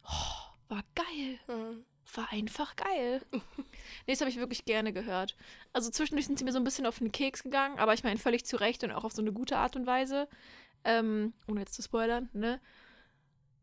Oh, 0.06 0.70
war 0.70 0.84
geil. 0.96 1.40
Mhm. 1.48 1.86
War 2.16 2.32
einfach 2.32 2.76
geil. 2.76 3.22
nee, 3.58 4.14
das 4.14 4.22
habe 4.22 4.30
ich 4.30 4.38
wirklich 4.38 4.66
gerne 4.66 4.94
gehört. 4.94 5.36
Also 5.72 5.90
zwischendurch 5.90 6.28
sind 6.28 6.38
sie 6.38 6.46
mir 6.46 6.52
so 6.52 6.60
ein 6.60 6.64
bisschen 6.64 6.86
auf 6.86 7.00
den 7.00 7.12
Keks 7.12 7.44
gegangen, 7.44 7.80
aber 7.80 7.94
ich 7.94 8.04
meine 8.04 8.20
völlig 8.20 8.46
zu 8.46 8.58
Recht 8.58 8.84
und 8.84 8.92
auch 8.92 9.04
auf 9.04 9.14
so 9.14 9.22
eine 9.22 9.34
gute 9.34 9.58
Art 9.58 9.76
und 9.76 9.88
Weise. 9.88 10.28
Ähm, 10.86 11.34
ohne 11.48 11.62
jetzt 11.62 11.76
zu 11.76 11.82
spoilern, 11.82 12.30
ne? 12.34 12.60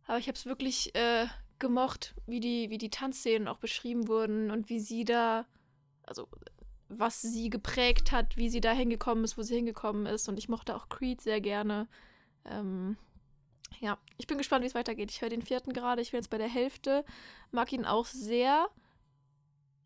Aber 0.06 0.18
ich 0.18 0.26
habe 0.26 0.36
es 0.36 0.46
wirklich 0.46 0.94
äh, 0.94 1.26
gemocht, 1.58 2.14
wie 2.26 2.40
die, 2.40 2.70
wie 2.70 2.78
die 2.78 2.90
Tanzszenen 2.90 3.46
auch 3.46 3.58
beschrieben 3.58 4.08
wurden 4.08 4.50
und 4.50 4.68
wie 4.68 4.80
sie 4.80 5.04
da, 5.04 5.46
also 6.04 6.26
was 6.88 7.22
sie 7.22 7.50
geprägt 7.50 8.10
hat, 8.10 8.36
wie 8.36 8.48
sie 8.48 8.60
da 8.60 8.72
hingekommen 8.72 9.22
ist, 9.22 9.38
wo 9.38 9.42
sie 9.42 9.54
hingekommen 9.54 10.06
ist. 10.06 10.28
Und 10.28 10.38
ich 10.38 10.48
mochte 10.48 10.74
auch 10.74 10.88
Creed 10.88 11.20
sehr 11.20 11.40
gerne. 11.40 11.86
Ähm, 12.44 12.96
ja, 13.78 13.98
ich 14.18 14.26
bin 14.26 14.38
gespannt, 14.38 14.64
wie 14.64 14.66
es 14.66 14.74
weitergeht. 14.74 15.10
Ich 15.10 15.22
höre 15.22 15.28
den 15.28 15.42
vierten 15.42 15.72
gerade, 15.72 16.02
ich 16.02 16.10
bin 16.10 16.18
jetzt 16.18 16.30
bei 16.30 16.38
der 16.38 16.48
Hälfte, 16.48 17.04
mag 17.52 17.72
ihn 17.72 17.84
auch 17.84 18.06
sehr. 18.06 18.68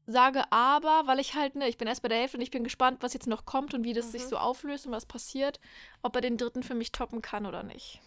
Sage 0.07 0.43
aber, 0.53 1.07
weil 1.07 1.19
ich 1.19 1.35
halt, 1.35 1.55
ne, 1.55 1.67
ich 1.69 1.79
bin 1.79 1.88
erst 1.88 2.03
bei 2.03 2.09
der 2.09 2.19
Hälfte 2.19 2.37
und 2.37 2.43
ich 2.43 2.51
bin 2.51 2.62
gespannt, 2.64 3.03
was 3.03 3.14
jetzt 3.14 3.27
noch 3.27 3.47
kommt 3.47 3.73
und 3.73 3.85
wie 3.85 3.95
das 3.95 4.12
sich 4.12 4.23
Mhm. 4.25 4.29
so 4.29 4.37
auflöst 4.37 4.87
und 4.87 4.93
was 4.93 5.07
passiert, 5.07 5.61
ob 6.03 6.14
er 6.14 6.21
den 6.21 6.37
dritten 6.37 6.62
für 6.62 6.75
mich 6.75 6.93
toppen 6.93 7.23
kann 7.23 7.47
oder 7.47 7.62
nicht. 7.62 8.01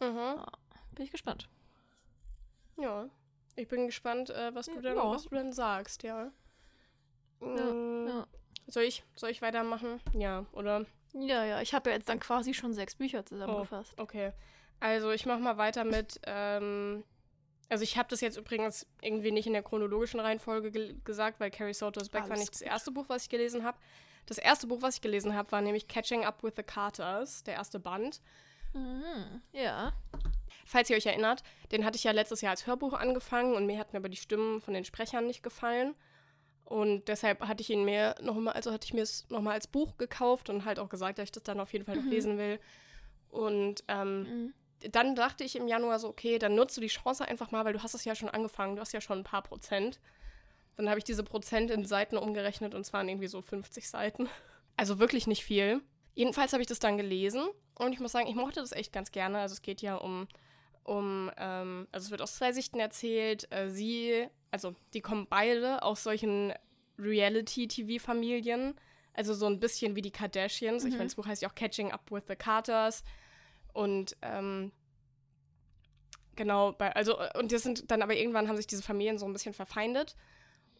Mhm. 0.00 0.40
Bin 0.94 1.04
ich 1.04 1.10
gespannt. 1.10 1.48
Ja. 2.78 3.08
Ich 3.56 3.66
bin 3.68 3.86
gespannt, 3.86 4.30
äh, 4.30 4.54
was, 4.54 4.66
du 4.66 4.74
Ja. 4.76 4.80
denn, 4.80 4.96
was 4.96 5.24
du 5.24 5.30
denn 5.34 5.52
sagst, 5.52 6.02
ja. 6.04 6.30
Mm, 7.40 8.06
Ja. 8.06 8.26
Soll, 8.68 8.84
ich, 8.84 9.02
soll 9.16 9.30
ich 9.30 9.42
weitermachen? 9.42 10.00
Ja, 10.12 10.46
oder? 10.52 10.86
Ja, 11.12 11.44
ja, 11.44 11.60
ich 11.60 11.74
habe 11.74 11.90
ja 11.90 11.96
jetzt 11.96 12.08
dann 12.08 12.20
quasi 12.20 12.54
schon 12.54 12.72
sechs 12.72 12.94
Bücher 12.94 13.26
zusammengefasst. 13.26 13.98
Okay. 13.98 14.32
Also 14.78 15.10
ich 15.10 15.26
mache 15.26 15.40
mal 15.40 15.56
weiter 15.56 15.82
mit. 15.84 16.20
Ähm, 16.24 17.02
also 17.70 17.82
ich 17.84 17.96
habe 17.96 18.08
das 18.08 18.20
jetzt 18.20 18.36
übrigens 18.36 18.86
irgendwie 19.00 19.30
nicht 19.30 19.46
in 19.46 19.52
der 19.54 19.62
chronologischen 19.62 20.20
Reihenfolge 20.20 20.70
ge 20.70 20.94
gesagt, 21.04 21.40
weil 21.40 21.50
Carrie 21.50 21.72
Soto's 21.74 22.08
Back 22.10 22.24
war 22.24 22.30
Alles 22.32 22.40
nicht 22.40 22.52
das 22.54 22.60
gut. 22.60 22.68
erste 22.68 22.90
Buch, 22.90 23.04
was 23.08 23.22
ich 23.24 23.28
gelesen 23.30 23.64
habe. 23.64 23.78
Das 24.26 24.36
erste 24.38 24.66
Buch, 24.66 24.82
was 24.82 24.96
ich 24.96 25.00
gelesen 25.00 25.34
habe, 25.34 25.50
war 25.52 25.60
nämlich 25.62 25.88
Catching 25.88 26.24
Up 26.24 26.42
with 26.42 26.52
the 26.56 26.62
Carters, 26.62 27.42
der 27.44 27.54
erste 27.54 27.80
Band. 27.80 28.20
Mhm. 28.74 29.40
Ja. 29.52 29.92
Falls 30.66 30.90
ihr 30.90 30.96
euch 30.96 31.06
erinnert, 31.06 31.42
den 31.72 31.84
hatte 31.84 31.96
ich 31.96 32.04
ja 32.04 32.12
letztes 32.12 32.40
Jahr 32.42 32.50
als 32.50 32.66
Hörbuch 32.66 32.92
angefangen 32.92 33.54
und 33.54 33.66
mir 33.66 33.78
hatten 33.78 33.96
aber 33.96 34.08
die 34.08 34.16
Stimmen 34.16 34.60
von 34.60 34.74
den 34.74 34.84
Sprechern 34.84 35.26
nicht 35.26 35.42
gefallen. 35.42 35.94
Und 36.64 37.08
deshalb 37.08 37.40
hatte 37.48 37.62
ich 37.62 37.70
ihn 37.70 37.84
mir 37.84 38.14
nochmal, 38.20 38.54
also 38.54 38.70
hatte 38.70 38.84
ich 38.84 38.94
mir 38.94 39.02
es 39.02 39.28
nochmal 39.28 39.54
als 39.54 39.66
Buch 39.66 39.96
gekauft 39.96 40.48
und 40.50 40.64
halt 40.64 40.78
auch 40.78 40.88
gesagt, 40.88 41.18
dass 41.18 41.24
ich 41.24 41.32
das 41.32 41.42
dann 41.42 41.58
auf 41.58 41.72
jeden 41.72 41.84
Fall 41.84 41.96
noch 41.96 42.04
Mhm. 42.04 42.10
lesen 42.10 42.38
will. 42.38 42.60
Und 43.30 43.82
ähm, 43.88 44.22
Mhm. 44.22 44.54
Dann 44.92 45.14
dachte 45.14 45.44
ich 45.44 45.56
im 45.56 45.68
Januar 45.68 45.98
so, 45.98 46.08
okay, 46.08 46.38
dann 46.38 46.54
nutzt 46.54 46.76
du 46.76 46.80
die 46.80 46.86
Chance 46.88 47.26
einfach 47.26 47.50
mal, 47.50 47.64
weil 47.64 47.72
du 47.72 47.82
hast 47.82 47.94
es 47.94 48.04
ja 48.04 48.14
schon 48.14 48.28
angefangen, 48.30 48.76
du 48.76 48.80
hast 48.80 48.92
ja 48.92 49.00
schon 49.00 49.18
ein 49.18 49.24
paar 49.24 49.42
Prozent. 49.42 50.00
Dann 50.76 50.88
habe 50.88 50.98
ich 50.98 51.04
diese 51.04 51.22
Prozent 51.24 51.70
in 51.70 51.84
Seiten 51.84 52.16
umgerechnet 52.16 52.74
und 52.74 52.80
es 52.82 52.92
waren 52.92 53.08
irgendwie 53.08 53.26
so 53.28 53.42
50 53.42 53.88
Seiten. 53.88 54.28
Also 54.76 54.98
wirklich 54.98 55.26
nicht 55.26 55.44
viel. 55.44 55.82
Jedenfalls 56.14 56.52
habe 56.54 56.62
ich 56.62 56.66
das 56.66 56.78
dann 56.78 56.96
gelesen 56.96 57.42
und 57.74 57.92
ich 57.92 58.00
muss 58.00 58.12
sagen, 58.12 58.28
ich 58.28 58.34
mochte 58.34 58.60
das 58.60 58.72
echt 58.72 58.94
ganz 58.94 59.10
gerne. 59.12 59.38
Also 59.40 59.52
es 59.52 59.60
geht 59.60 59.82
ja 59.82 59.96
um, 59.96 60.26
um 60.84 61.30
ähm, 61.36 61.86
also 61.92 62.06
es 62.06 62.10
wird 62.10 62.22
aus 62.22 62.36
zwei 62.36 62.52
Sichten 62.52 62.80
erzählt. 62.80 63.46
Äh, 63.52 63.68
sie, 63.68 64.26
also 64.50 64.74
die 64.94 65.02
kommen 65.02 65.26
beide 65.28 65.82
aus 65.82 66.02
solchen 66.02 66.54
Reality-TV-Familien. 66.98 68.74
Also 69.12 69.34
so 69.34 69.46
ein 69.46 69.60
bisschen 69.60 69.96
wie 69.96 70.02
die 70.02 70.10
Kardashians. 70.12 70.84
Ich 70.84 70.92
Mhm. 70.92 70.98
meine, 70.98 71.08
das 71.08 71.16
Buch 71.16 71.26
heißt 71.26 71.42
ja 71.42 71.48
auch 71.50 71.54
Catching 71.54 71.92
Up 71.92 72.10
with 72.10 72.24
the 72.28 72.36
Carters. 72.36 73.02
Und 73.80 74.14
ähm, 74.20 74.72
genau, 76.36 76.72
bei, 76.72 76.94
also, 76.94 77.18
äh, 77.18 77.38
und 77.38 77.50
das 77.50 77.62
sind 77.62 77.90
dann 77.90 78.02
aber 78.02 78.14
irgendwann 78.14 78.46
haben 78.46 78.58
sich 78.58 78.66
diese 78.66 78.82
Familien 78.82 79.16
so 79.16 79.24
ein 79.24 79.32
bisschen 79.32 79.54
verfeindet. 79.54 80.16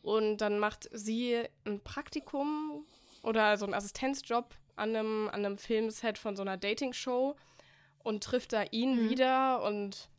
Und 0.03 0.39
dann 0.39 0.59
macht 0.59 0.91
sie 0.93 1.43
ein 1.65 1.81
Praktikum 1.81 2.85
oder 3.23 3.57
so 3.57 3.65
einen 3.65 3.73
Assistenzjob 3.73 4.55
an 4.77 4.95
einem, 4.95 5.29
an 5.29 5.47
einem 5.47 5.57
Filmset 5.57 6.19
von 6.19 6.37
so 6.37 6.43
einer 6.43 6.59
Dating-Show 6.59 7.37
und 8.03 8.23
trifft 8.23 8.53
da 8.53 8.65
ihn 8.71 8.97
Mhm. 9.07 9.11
wieder 9.11 9.63
und 9.63 10.11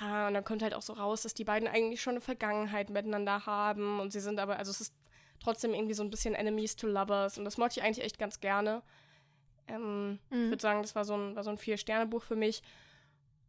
ja, 0.00 0.28
und 0.28 0.34
dann 0.34 0.44
kommt 0.44 0.62
halt 0.62 0.74
auch 0.74 0.82
so 0.82 0.92
raus, 0.92 1.22
dass 1.22 1.34
die 1.34 1.42
beiden 1.44 1.66
eigentlich 1.68 2.00
schon 2.00 2.12
eine 2.12 2.20
Vergangenheit 2.20 2.90
miteinander 2.90 3.44
haben 3.44 3.98
und 3.98 4.12
sie 4.12 4.20
sind 4.20 4.38
aber, 4.38 4.56
also 4.56 4.70
es 4.70 4.80
ist 4.80 4.94
trotzdem 5.42 5.74
irgendwie 5.74 5.94
so 5.94 6.04
ein 6.04 6.10
bisschen 6.10 6.34
Enemies 6.36 6.76
to 6.76 6.86
Lovers 6.86 7.38
und 7.38 7.44
das 7.44 7.58
mochte 7.58 7.80
ich 7.80 7.84
eigentlich 7.84 8.04
echt 8.04 8.18
ganz 8.18 8.38
gerne. 8.38 8.82
Ähm, 9.70 10.18
Ich 10.30 10.36
Mhm. 10.36 10.50
würde 10.50 10.62
sagen, 10.62 10.82
das 10.82 10.94
war 10.94 11.04
so 11.04 11.14
ein, 11.16 11.36
war 11.36 11.44
so 11.44 11.50
ein 11.50 11.58
Vier-Sterne-Buch 11.58 12.22
für 12.22 12.36
mich. 12.36 12.62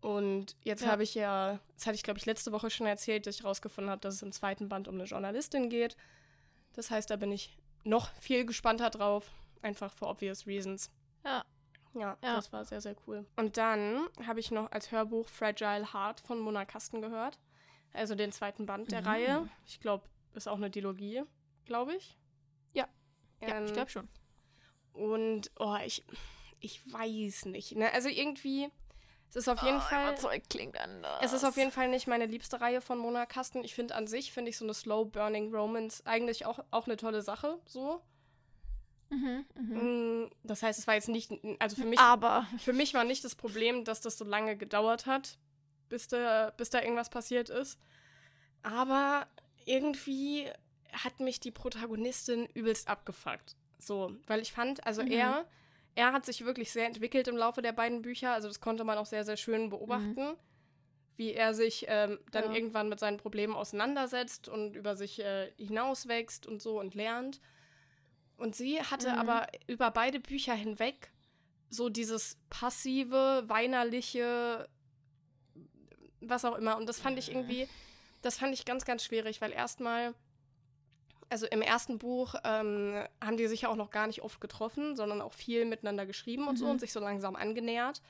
Und 0.01 0.55
jetzt 0.63 0.81
Ja. 0.83 0.91
habe 0.91 1.03
ich 1.03 1.13
ja, 1.15 1.59
das 1.75 1.85
hatte 1.85 1.95
ich 1.95 2.03
glaube 2.03 2.17
ich 2.19 2.25
letzte 2.25 2.51
Woche 2.51 2.69
schon 2.69 2.87
erzählt, 2.87 3.27
dass 3.27 3.35
ich 3.35 3.43
rausgefunden 3.43 3.91
habe, 3.91 4.01
dass 4.01 4.15
es 4.15 4.21
im 4.23 4.31
zweiten 4.31 4.67
Band 4.67 4.87
um 4.87 4.95
eine 4.95 5.03
Journalistin 5.03 5.69
geht. 5.69 5.95
Das 6.73 6.89
heißt, 6.89 7.09
da 7.09 7.17
bin 7.17 7.31
ich 7.31 7.55
noch 7.83 8.11
viel 8.15 8.45
gespannter 8.45 8.89
drauf, 8.89 9.29
einfach 9.61 9.93
for 9.93 10.09
obvious 10.09 10.47
reasons. 10.47 10.89
Ja. 11.23 11.43
Ja, 11.93 12.17
Ja. 12.23 12.35
das 12.35 12.51
war 12.53 12.63
sehr, 12.65 12.79
sehr 12.81 12.95
cool. 13.05 13.25
Und 13.35 13.57
dann 13.57 14.07
habe 14.25 14.39
ich 14.39 14.49
noch 14.49 14.71
als 14.71 14.91
Hörbuch 14.91 15.27
Fragile 15.27 15.93
Heart 15.93 16.21
von 16.21 16.39
Mona 16.39 16.63
Kasten 16.65 17.01
gehört. 17.01 17.37
Also 17.93 18.15
den 18.15 18.31
zweiten 18.31 18.65
Band 18.65 18.91
der 18.91 19.01
Mhm. 19.01 19.07
Reihe. 19.07 19.49
Ich 19.67 19.81
glaube, 19.81 20.05
ist 20.33 20.47
auch 20.47 20.55
eine 20.55 20.69
Dilogie, 20.69 21.23
glaube 21.65 21.93
ich. 21.95 22.17
Ja. 22.73 22.87
Ja, 23.41 23.49
Ähm, 23.57 23.65
ich 23.65 23.73
glaube 23.73 23.89
schon. 23.91 24.07
Und, 24.93 25.51
oh, 25.59 25.77
ich, 25.85 26.03
ich 26.59 26.81
weiß 26.91 27.45
nicht. 27.45 27.75
Ne? 27.75 27.91
Also 27.93 28.09
irgendwie, 28.09 28.69
es 29.29 29.35
ist 29.35 29.47
auf 29.47 29.61
jeden 29.63 29.79
Fall. 29.79 30.17
Zeug 30.17 30.43
klingt 30.49 30.77
anders. 30.77 31.19
Es 31.23 31.33
ist 31.33 31.45
auf 31.45 31.55
jeden 31.55 31.71
Fall 31.71 31.87
nicht 31.87 32.07
meine 32.07 32.25
liebste 32.25 32.59
Reihe 32.59 32.81
von 32.81 32.97
Mona 32.97 33.25
Kasten. 33.25 33.63
Ich 33.63 33.73
finde 33.73 33.95
an 33.95 34.07
sich, 34.07 34.31
finde 34.33 34.49
ich 34.49 34.57
so 34.57 34.65
eine 34.65 34.73
Slow 34.73 35.05
Burning 35.05 35.53
Romance 35.55 36.05
eigentlich 36.05 36.45
auch, 36.45 36.59
auch 36.71 36.85
eine 36.85 36.97
tolle 36.97 37.21
Sache. 37.21 37.57
So. 37.65 38.01
Mhm, 39.09 39.45
mhm. 39.55 40.23
Mm, 40.23 40.31
Das 40.43 40.63
heißt, 40.63 40.79
es 40.79 40.87
war 40.87 40.95
jetzt 40.95 41.09
nicht, 41.09 41.31
also 41.59 41.75
für 41.75 41.85
mich, 41.85 41.99
Aber. 41.99 42.47
für 42.59 42.73
mich 42.73 42.93
war 42.93 43.03
nicht 43.03 43.23
das 43.23 43.35
Problem, 43.35 43.83
dass 43.85 44.01
das 44.01 44.17
so 44.17 44.25
lange 44.25 44.57
gedauert 44.57 45.05
hat, 45.05 45.37
bis 45.89 46.07
da, 46.07 46.51
bis 46.57 46.69
da 46.69 46.81
irgendwas 46.81 47.09
passiert 47.09 47.49
ist. 47.49 47.79
Aber 48.63 49.27
irgendwie 49.65 50.49
hat 50.91 51.19
mich 51.19 51.39
die 51.39 51.51
Protagonistin 51.51 52.47
übelst 52.47 52.87
abgefuckt. 52.87 53.55
So, 53.81 54.15
weil 54.27 54.41
ich 54.41 54.51
fand, 54.53 54.85
also 54.85 55.01
Mhm. 55.01 55.11
er, 55.11 55.45
er 55.95 56.13
hat 56.13 56.25
sich 56.25 56.45
wirklich 56.45 56.71
sehr 56.71 56.85
entwickelt 56.85 57.27
im 57.27 57.35
Laufe 57.35 57.61
der 57.61 57.71
beiden 57.73 58.01
Bücher. 58.01 58.31
Also 58.31 58.47
das 58.47 58.59
konnte 58.61 58.83
man 58.83 58.97
auch 58.97 59.05
sehr, 59.07 59.25
sehr 59.25 59.37
schön 59.37 59.69
beobachten, 59.69 60.35
wie 61.17 61.33
er 61.33 61.53
sich 61.53 61.85
ähm, 61.87 62.19
dann 62.31 62.45
Ja. 62.45 62.53
irgendwann 62.53 62.89
mit 62.89 62.99
seinen 62.99 63.17
Problemen 63.17 63.55
auseinandersetzt 63.55 64.47
und 64.47 64.75
über 64.75 64.95
sich 64.95 65.19
äh, 65.19 65.51
hinauswächst 65.57 66.45
und 66.45 66.61
so 66.61 66.79
und 66.79 66.93
lernt. 66.95 67.41
Und 68.37 68.55
sie 68.55 68.81
hatte 68.81 69.11
Mhm. 69.13 69.19
aber 69.19 69.47
über 69.67 69.91
beide 69.91 70.19
Bücher 70.19 70.53
hinweg 70.53 71.11
so 71.69 71.89
dieses 71.89 72.37
passive, 72.49 73.43
weinerliche, 73.47 74.67
was 76.19 76.45
auch 76.45 76.55
immer. 76.55 76.77
Und 76.77 76.87
das 76.87 76.99
fand 76.99 77.17
ich 77.17 77.29
irgendwie, 77.29 77.67
das 78.21 78.37
fand 78.37 78.53
ich 78.53 78.65
ganz, 78.65 78.85
ganz 78.85 79.03
schwierig, 79.03 79.41
weil 79.41 79.51
erstmal, 79.51 80.13
also 81.31 81.47
im 81.47 81.61
ersten 81.61 81.97
Buch 81.97 82.35
ähm, 82.43 83.03
haben 83.23 83.37
die 83.37 83.47
sich 83.47 83.61
ja 83.61 83.69
auch 83.69 83.75
noch 83.75 83.89
gar 83.89 84.05
nicht 84.07 84.21
oft 84.21 84.41
getroffen, 84.41 84.95
sondern 84.95 85.21
auch 85.21 85.33
viel 85.33 85.65
miteinander 85.65 86.05
geschrieben 86.05 86.47
und 86.47 86.57
so 86.57 86.65
Mhm. 86.65 86.71
und 86.71 86.79
sich 86.79 86.91
so 86.91 86.99
langsam 86.99 87.35
angenähert. 87.35 88.01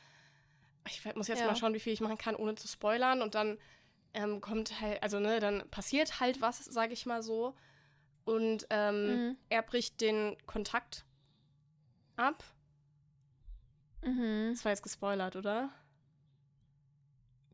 Ich 0.87 1.05
muss 1.15 1.27
jetzt 1.27 1.41
Ja. 1.41 1.45
mal 1.47 1.55
schauen, 1.55 1.73
wie 1.75 1.79
viel 1.79 1.93
ich 1.93 2.01
machen 2.01 2.17
kann, 2.17 2.35
ohne 2.35 2.55
zu 2.55 2.67
spoilern. 2.67 3.21
Und 3.21 3.35
dann 3.35 3.59
ähm, 4.13 4.41
kommt 4.41 4.81
halt, 4.81 5.01
also 5.03 5.19
ne, 5.19 5.39
dann 5.39 5.69
passiert 5.69 6.19
halt 6.19 6.41
was, 6.41 6.65
sage 6.65 6.93
ich 6.93 7.05
mal 7.05 7.21
so. 7.21 7.55
Und 8.25 8.65
ähm, 8.71 9.11
Mhm. 9.11 9.37
er 9.49 9.61
bricht 9.61 10.01
den 10.01 10.35
Kontakt 10.47 11.05
ab. 12.15 12.43
Mhm. 14.03 14.51
Das 14.53 14.65
war 14.65 14.71
jetzt 14.71 14.83
gespoilert, 14.83 15.35
oder? 15.35 15.69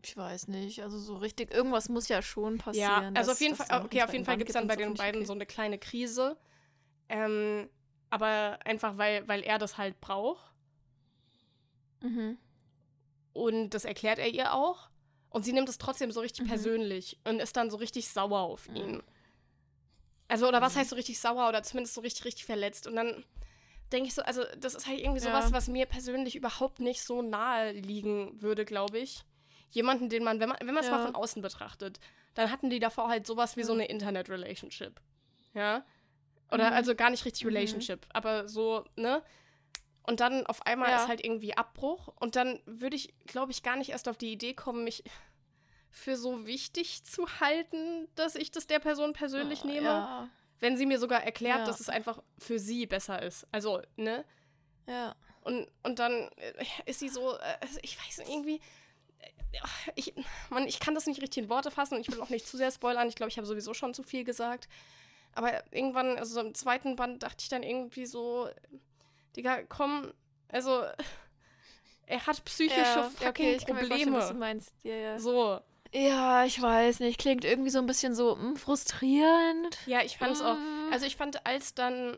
Ich 0.03 0.15
weiß 0.15 0.47
nicht. 0.47 0.81
Also 0.83 0.97
so 0.99 1.15
richtig, 1.17 1.53
irgendwas 1.53 1.89
muss 1.89 2.07
ja 2.07 2.21
schon 2.21 2.57
passieren. 2.57 2.85
Ja, 2.85 3.11
also 3.19 3.31
auf 3.31 3.41
jeden 3.41 3.57
dass 3.57 3.67
Fall, 3.67 3.83
okay, 3.83 4.03
auf 4.03 4.13
jeden 4.13 4.25
Fall 4.25 4.37
gibt 4.37 4.49
es 4.49 4.53
dann 4.53 4.67
bei 4.67 4.75
den 4.75 4.93
beiden 4.93 5.21
okay. 5.21 5.27
so 5.27 5.33
eine 5.33 5.45
kleine 5.45 5.77
Krise. 5.77 6.37
Ähm, 7.09 7.69
aber 8.09 8.59
einfach, 8.65 8.97
weil, 8.97 9.27
weil 9.27 9.41
er 9.43 9.57
das 9.57 9.77
halt 9.77 9.99
braucht. 9.99 10.53
Mhm. 12.01 12.37
Und 13.33 13.71
das 13.71 13.85
erklärt 13.85 14.19
er 14.19 14.29
ihr 14.29 14.53
auch. 14.53 14.89
Und 15.29 15.43
sie 15.43 15.53
nimmt 15.53 15.69
es 15.69 15.77
trotzdem 15.77 16.11
so 16.11 16.21
richtig 16.21 16.45
Mhm. 16.45 16.49
persönlich 16.49 17.19
und 17.25 17.39
ist 17.39 17.57
dann 17.57 17.69
so 17.69 17.77
richtig 17.77 18.07
sauer 18.07 18.39
auf 18.39 18.67
Mhm. 18.69 18.75
ihn. 18.75 19.03
Also, 20.29 20.47
oder 20.47 20.61
was 20.61 20.75
Mhm. 20.75 20.79
heißt 20.79 20.89
so 20.91 20.95
richtig 20.95 21.19
sauer 21.19 21.47
oder 21.49 21.63
zumindest 21.63 21.95
so 21.95 22.01
richtig, 22.01 22.25
richtig 22.25 22.45
verletzt. 22.45 22.87
Und 22.87 22.95
dann 22.95 23.23
denke 23.91 24.07
ich 24.07 24.13
so, 24.13 24.21
also, 24.21 24.43
das 24.59 24.75
ist 24.75 24.87
halt 24.87 24.99
irgendwie 24.99 25.19
Ja. 25.23 25.25
sowas, 25.25 25.51
was 25.51 25.67
mir 25.67 25.85
persönlich 25.85 26.35
überhaupt 26.35 26.79
nicht 26.79 27.01
so 27.01 27.21
nahe 27.21 27.71
liegen 27.71 28.41
würde, 28.41 28.65
glaube 28.65 28.99
ich. 28.99 29.23
Jemanden, 29.71 30.09
den 30.09 30.23
man, 30.23 30.39
wenn 30.39 30.49
man, 30.49 30.57
wenn 30.61 30.73
man 30.73 30.83
es 30.83 30.89
mal 30.89 30.97
Ja. 30.99 31.05
von 31.05 31.15
außen 31.15 31.41
betrachtet, 31.41 31.99
dann 32.35 32.51
hatten 32.51 32.69
die 32.69 32.79
davor 32.79 33.09
halt 33.09 33.27
sowas 33.27 33.57
wie 33.57 33.63
so 33.63 33.73
eine 33.73 33.85
Internet-Relationship. 33.85 34.99
Ja. 35.53 35.85
Oder 36.51 36.67
Mhm. 36.69 36.75
also 36.77 36.95
gar 36.95 37.09
nicht 37.09 37.25
richtig 37.25 37.43
Mhm. 37.43 37.49
Relationship, 37.49 38.05
aber 38.13 38.47
so, 38.47 38.85
ne? 38.95 39.21
Und 40.03 40.21
dann 40.21 40.45
auf 40.47 40.65
einmal 40.65 40.89
Ja. 40.89 41.01
ist 41.03 41.09
halt 41.09 41.23
irgendwie 41.23 41.57
Abbruch. 41.57 42.07
Und 42.19 42.37
dann 42.37 42.61
würde 42.65 42.95
ich, 42.95 43.13
glaube 43.25 43.51
ich, 43.51 43.61
gar 43.61 43.75
nicht 43.75 43.89
erst 43.89 44.07
auf 44.07 44.17
die 44.17 44.31
Idee 44.31 44.53
kommen, 44.53 44.85
mich 44.85 45.03
für 45.89 46.15
so 46.15 46.45
wichtig 46.45 47.03
zu 47.03 47.27
halten, 47.41 48.07
dass 48.15 48.35
ich 48.35 48.51
das 48.51 48.67
der 48.67 48.79
Person 48.79 49.11
persönlich 49.13 49.63
Ah, 49.63 49.67
nehme. 49.67 49.85
Ja, 49.87 50.29
Wenn 50.59 50.77
sie 50.77 50.85
mir 50.85 50.97
sogar 50.99 51.23
erklärt, 51.23 51.59
Ja. 51.59 51.65
dass 51.65 51.79
es 51.81 51.89
einfach 51.89 52.23
für 52.39 52.57
sie 52.57 52.85
besser 52.87 53.21
ist. 53.21 53.45
Also, 53.51 53.81
ne? 53.97 54.23
ja. 54.87 55.15
Und, 55.41 55.67
und 55.83 55.99
dann 55.99 56.29
äh, 56.37 56.53
ist 56.85 56.99
sie 56.99 57.09
so, 57.09 57.35
äh, 57.37 57.57
also 57.61 57.79
ich 57.81 57.97
weiß 57.99 58.17
nicht, 58.19 58.29
irgendwie. 58.29 58.59
Ich, 59.95 60.13
Mann, 60.49 60.67
ich 60.67 60.79
kann 60.79 60.93
das 60.93 61.07
nicht 61.07 61.21
richtig 61.21 61.45
in 61.45 61.49
Worte 61.49 61.71
fassen 61.71 61.95
und 61.95 62.01
ich 62.01 62.11
will 62.11 62.21
auch 62.21 62.29
nicht 62.29 62.47
zu 62.47 62.57
sehr 62.57 62.71
spoilern. 62.71 63.07
Ich 63.07 63.15
glaube, 63.15 63.29
ich 63.29 63.37
habe 63.37 63.47
sowieso 63.47 63.73
schon 63.73 63.93
zu 63.93 64.03
viel 64.03 64.23
gesagt. 64.23 64.67
Aber 65.33 65.63
irgendwann, 65.73 66.17
also 66.17 66.35
so 66.35 66.41
im 66.41 66.53
zweiten 66.53 66.95
Band, 66.95 67.23
dachte 67.23 67.37
ich 67.41 67.49
dann 67.49 67.63
irgendwie 67.63 68.05
so, 68.05 68.49
Digga, 69.35 69.63
komm, 69.63 70.13
also 70.49 70.83
er 72.07 72.25
hat 72.25 72.43
psychische 72.45 72.79
ja, 72.81 73.03
fucking 73.03 73.27
okay, 73.29 73.55
ich 73.55 73.65
kann 73.65 73.75
mir 73.75 73.85
vorstellen, 73.85 74.01
Probleme. 74.03 74.17
was 74.17 74.29
du 74.29 74.35
meinst. 74.35 74.73
Ja, 74.83 74.95
ja. 74.95 75.19
so. 75.19 75.59
ja, 75.93 76.45
ich 76.45 76.61
weiß 76.61 77.01
nicht. 77.01 77.19
Klingt 77.19 77.45
irgendwie 77.45 77.69
so 77.69 77.79
ein 77.79 77.85
bisschen 77.85 78.15
so 78.15 78.35
mm, 78.35 78.55
frustrierend. 78.55 79.77
Ja, 79.85 80.01
ich 80.03 80.17
fand's 80.17 80.41
auch. 80.41 80.55
Mm. 80.55 80.93
Also 80.93 81.05
ich 81.05 81.15
fand, 81.17 81.45
als 81.45 81.73
dann. 81.75 82.17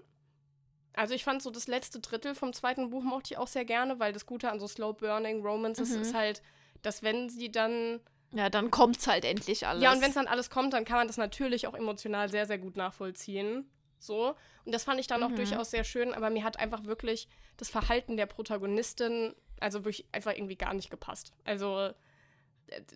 Also 0.93 1.13
ich 1.13 1.23
fand 1.23 1.41
so 1.41 1.49
das 1.49 1.67
letzte 1.67 1.99
Drittel 1.99 2.35
vom 2.35 2.51
zweiten 2.51 2.89
Buch 2.89 3.03
mochte 3.03 3.33
ich 3.33 3.37
auch 3.37 3.47
sehr 3.47 3.63
gerne, 3.63 3.99
weil 3.99 4.11
das 4.11 4.25
Gute 4.25 4.51
an 4.51 4.59
so 4.59 4.67
Slow 4.67 4.93
Burning 4.93 5.41
Romances 5.41 5.91
Mhm. 5.91 6.01
ist 6.01 6.13
halt, 6.13 6.41
dass 6.81 7.03
wenn 7.03 7.29
sie 7.29 7.51
dann. 7.51 7.99
Ja, 8.31 8.49
dann 8.49 8.69
kommt's 8.69 9.07
halt 9.07 9.25
endlich 9.25 9.65
alles. 9.65 9.83
Ja, 9.83 9.91
und 9.91 10.01
wenn 10.01 10.09
es 10.09 10.15
dann 10.15 10.27
alles 10.27 10.49
kommt, 10.49 10.73
dann 10.73 10.85
kann 10.85 10.97
man 10.97 11.07
das 11.07 11.17
natürlich 11.17 11.65
auch 11.67 11.73
emotional 11.73 12.29
sehr, 12.29 12.45
sehr 12.45 12.59
gut 12.59 12.75
nachvollziehen. 12.77 13.69
So. 13.97 14.35
Und 14.65 14.71
das 14.73 14.83
fand 14.83 14.99
ich 14.99 15.07
dann 15.07 15.23
auch 15.23 15.29
Mhm. 15.29 15.35
durchaus 15.37 15.71
sehr 15.71 15.83
schön, 15.83 16.13
aber 16.13 16.29
mir 16.29 16.43
hat 16.43 16.59
einfach 16.59 16.83
wirklich 16.85 17.27
das 17.57 17.69
Verhalten 17.69 18.17
der 18.17 18.27
Protagonistin, 18.27 19.33
also 19.59 19.79
wirklich 19.83 20.05
einfach 20.11 20.33
irgendwie 20.33 20.55
gar 20.55 20.73
nicht 20.73 20.89
gepasst. 20.91 21.33
Also. 21.43 21.91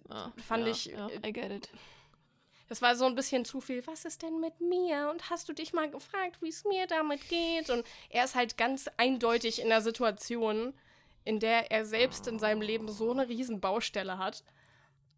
Ah, 0.10 0.32
fand 0.48 0.66
ja, 0.68 0.72
ich, 0.72 0.86
Ja, 0.86 1.08
äh, 1.10 1.30
I 1.30 1.34
get 1.34 1.52
it. 1.52 1.70
Das 2.70 2.82
war 2.82 2.96
so 2.96 3.06
ein 3.06 3.16
bisschen 3.16 3.44
zu 3.44 3.60
viel. 3.60 3.86
Was 3.88 4.06
ist 4.06 4.22
denn 4.22 4.40
mit 4.40 4.62
mir? 4.62 5.10
Und 5.12 5.30
hast 5.30 5.50
du 5.50 5.54
dich 5.54 5.74
mal 5.74 5.90
gefragt, 5.90 6.42
wie 6.42 6.48
es 6.50 6.64
mir 6.64 6.88
damit 6.88 7.28
geht? 7.28 7.70
Und 7.70 7.84
er 8.10 8.24
ist 8.26 8.36
halt 8.36 8.58
ganz 8.58 8.88
eindeutig 8.98 9.62
in 9.62 9.70
der 9.70 9.82
Situation, 9.82 10.74
in 11.26 11.40
der 11.40 11.72
er 11.72 11.86
selbst 11.86 12.28
in 12.28 12.40
seinem 12.40 12.62
Leben 12.62 12.90
so 12.90 13.12
eine 13.12 13.28
riesen 13.30 13.60
Baustelle 13.62 14.18
hat. 14.18 14.44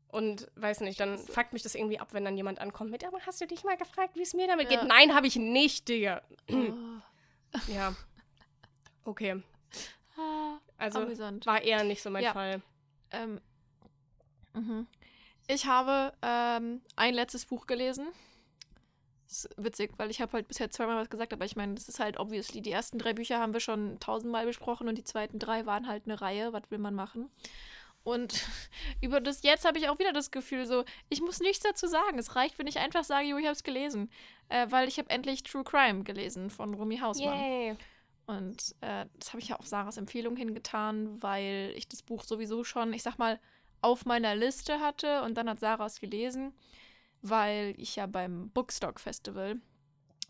Und 0.07 0.49
weiß 0.55 0.79
nicht, 0.81 0.99
dann 0.99 1.17
fuckt 1.17 1.51
mich 1.51 1.63
das 1.63 1.75
irgendwie 1.75 1.99
ab, 1.99 2.13
wenn 2.13 2.23
dann 2.23 2.37
jemand 2.37 2.59
ankommt 2.59 2.89
mit, 2.91 3.03
aber 3.03 3.19
hast 3.25 3.41
du 3.41 3.47
dich 3.47 3.63
mal 3.65 3.75
gefragt, 3.75 4.15
wie 4.15 4.21
es 4.21 4.33
mir 4.33 4.47
damit 4.47 4.71
Ja. 4.71 4.79
geht? 4.79 4.87
Nein, 4.87 5.13
habe 5.13 5.27
ich 5.27 5.35
nicht, 5.35 5.89
Digga. 5.89 6.21
Oh. 6.49 6.71
Ja. 7.67 7.93
Okay. 9.03 9.41
Ah, 10.17 10.57
Also 10.77 10.99
amüsant. 10.99 11.45
war 11.45 11.61
eher 11.61 11.83
nicht 11.83 12.01
so 12.01 12.09
mein 12.09 12.23
Ja. 12.23 12.31
Fall. 12.33 12.61
Ähm, 13.11 13.41
mhm. 14.53 14.87
Ich 15.47 15.65
habe 15.65 16.13
ähm, 16.21 16.81
ein 16.95 17.13
letztes 17.13 17.45
Buch 17.45 17.67
gelesen. 17.67 18.07
Das 19.35 19.45
ist 19.45 19.63
witzig, 19.63 19.91
weil 19.97 20.09
ich 20.09 20.21
habe 20.21 20.31
halt 20.33 20.47
bisher 20.47 20.71
zweimal 20.71 20.97
was 20.97 21.09
gesagt, 21.09 21.33
aber 21.33 21.43
ich 21.43 21.55
meine, 21.55 21.75
das 21.75 21.89
ist 21.89 21.99
halt 21.99 22.17
obviously. 22.17 22.61
Die 22.61 22.71
ersten 22.71 22.97
drei 22.97 23.13
Bücher 23.13 23.39
haben 23.39 23.53
wir 23.53 23.59
schon 23.59 23.99
tausendmal 23.99 24.45
besprochen 24.45 24.87
und 24.87 24.97
die 24.97 25.03
zweiten 25.03 25.39
drei 25.39 25.65
waren 25.65 25.87
halt 25.87 26.03
eine 26.05 26.21
Reihe. 26.21 26.53
Was 26.53 26.63
will 26.69 26.77
man 26.77 26.95
machen? 26.95 27.29
Und 28.03 28.45
über 29.01 29.19
das 29.19 29.43
jetzt 29.43 29.65
habe 29.65 29.77
ich 29.77 29.89
auch 29.89 29.99
wieder 29.99 30.13
das 30.13 30.31
Gefühl, 30.31 30.65
so, 30.65 30.85
ich 31.09 31.21
muss 31.21 31.41
nichts 31.41 31.63
dazu 31.63 31.87
sagen. 31.87 32.17
Es 32.17 32.35
reicht, 32.37 32.57
wenn 32.59 32.67
ich 32.67 32.79
einfach 32.79 33.03
sage, 33.03 33.27
jo, 33.27 33.37
ich 33.37 33.45
habe 33.45 33.55
es 33.55 33.63
gelesen. 33.63 34.09
Äh, 34.47 34.67
weil 34.69 34.87
ich 34.87 34.97
habe 34.99 35.09
endlich 35.09 35.43
True 35.43 35.63
Crime 35.65 36.03
gelesen 36.03 36.49
von 36.49 36.73
Rumi 36.73 36.99
Hausmann. 36.99 37.37
Yay. 37.37 37.75
Und 38.27 38.75
äh, 38.81 39.05
das 39.19 39.29
habe 39.29 39.39
ich 39.39 39.49
ja 39.49 39.57
auf 39.57 39.67
Sarahs 39.67 39.97
Empfehlung 39.97 40.37
hingetan, 40.37 41.21
weil 41.21 41.73
ich 41.75 41.89
das 41.89 42.01
Buch 42.01 42.23
sowieso 42.23 42.63
schon, 42.63 42.93
ich 42.93 43.03
sag 43.03 43.17
mal, 43.17 43.39
auf 43.81 44.05
meiner 44.05 44.35
Liste 44.35 44.79
hatte 44.79 45.21
und 45.23 45.35
dann 45.35 45.49
hat 45.49 45.59
Sarah 45.59 45.85
es 45.85 45.99
gelesen, 45.99 46.53
weil 47.29 47.73
ich 47.77 47.95
ja 47.95 48.05
beim 48.05 48.49
Bookstock 48.49 48.99
Festival 48.99 49.57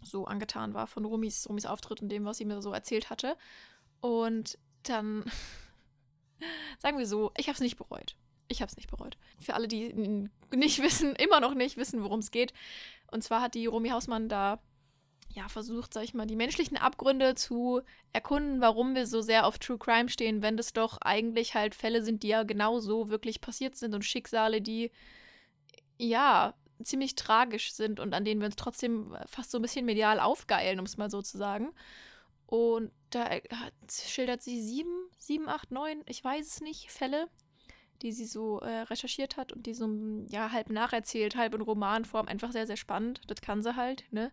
so 0.02 0.26
angetan 0.26 0.74
war 0.74 0.88
von 0.88 1.06
Rumis, 1.06 1.48
Rumis 1.50 1.66
Auftritt 1.66 2.02
und 2.02 2.10
dem, 2.10 2.26
was 2.26 2.38
sie 2.38 2.46
mir 2.46 2.62
so 2.62 2.72
erzählt 2.72 3.10
hatte. 3.10 3.38
Und 4.02 4.58
dann, 4.84 5.24
sagen 6.80 6.98
wir 6.98 7.08
so, 7.08 7.32
ich 7.38 7.48
habe 7.48 7.56
es 7.56 7.62
nicht 7.62 7.78
bereut. 7.78 8.16
Ich 8.48 8.62
habe 8.62 8.70
es 8.70 8.78
nicht 8.78 8.90
bereut. 8.90 9.18
Für 9.40 9.56
alle, 9.56 9.68
die 9.68 9.94
nicht 10.54 10.80
wissen, 10.82 11.16
immer 11.16 11.40
noch 11.40 11.54
nicht 11.54 11.78
wissen, 11.78 12.04
worum 12.04 12.20
es 12.20 12.32
geht. 12.32 12.54
Und 13.12 13.24
zwar 13.24 13.42
hat 13.42 13.56
die 13.56 13.66
Romy 13.66 13.90
Hausmann 13.90 14.30
da 14.30 14.60
ja, 15.34 15.50
versucht, 15.50 15.94
sag 15.94 16.04
ich 16.04 16.14
mal, 16.14 16.28
die 16.28 16.38
menschlichen 16.38 16.78
Abgründe 16.78 17.36
zu 17.36 17.82
erkunden, 18.14 18.62
warum 18.62 18.96
wir 18.96 19.06
so 19.06 19.22
sehr 19.22 19.46
auf 19.46 19.60
True 19.60 19.78
Crime 19.78 20.08
stehen, 20.08 20.42
wenn 20.42 20.56
das 20.56 20.72
doch 20.72 20.98
eigentlich 21.02 21.56
halt 21.56 21.76
Fälle 21.76 22.04
sind, 22.04 22.24
die 22.24 22.30
ja 22.30 22.44
genau 22.44 22.80
so 22.80 23.10
wirklich 23.10 23.42
passiert 23.42 23.76
sind 23.76 23.94
und 23.94 24.06
Schicksale, 24.06 24.62
die 24.62 24.92
ja 25.98 26.54
ziemlich 26.84 27.16
tragisch 27.16 27.74
sind 27.74 28.00
und 28.00 28.14
an 28.14 28.26
denen 28.26 28.42
wir 28.42 28.48
uns 28.48 28.56
trotzdem 28.56 29.16
fast 29.28 29.52
so 29.52 29.60
ein 29.60 29.62
bisschen 29.62 29.86
medial 29.86 30.20
aufgeilen, 30.20 30.80
um 30.80 30.86
es 30.86 30.98
mal 30.98 31.10
so 31.10 31.22
zu 31.22 31.38
sagen. 31.38 31.74
Und 32.48 32.92
da 33.10 33.28
äh, 33.28 33.42
hat, 33.52 33.74
schildert 33.90 34.42
sie 34.44 34.62
sieben, 34.62 35.10
sieben, 35.18 35.50
acht, 35.50 35.72
neun, 35.72 36.04
ich 36.06 36.24
weiß 36.24 36.46
es 36.46 36.62
nicht, 36.62 36.92
Fälle, 36.92 37.28
die 38.02 38.12
sie 38.12 38.26
so 38.26 38.60
äh, 38.60 38.82
recherchiert 38.82 39.38
hat 39.38 39.54
und 39.54 39.66
die 39.66 39.74
so 39.74 39.90
ja 40.30 40.52
halb 40.52 40.70
nacherzählt, 40.70 41.36
halb 41.36 41.56
in 41.56 41.62
Romanform, 41.62 42.28
einfach 42.28 42.52
sehr, 42.52 42.68
sehr 42.68 42.78
spannend. 42.78 43.22
Das 43.28 43.42
kann 43.42 43.64
sie 43.64 43.76
halt, 43.76 44.06
ne? 44.12 44.32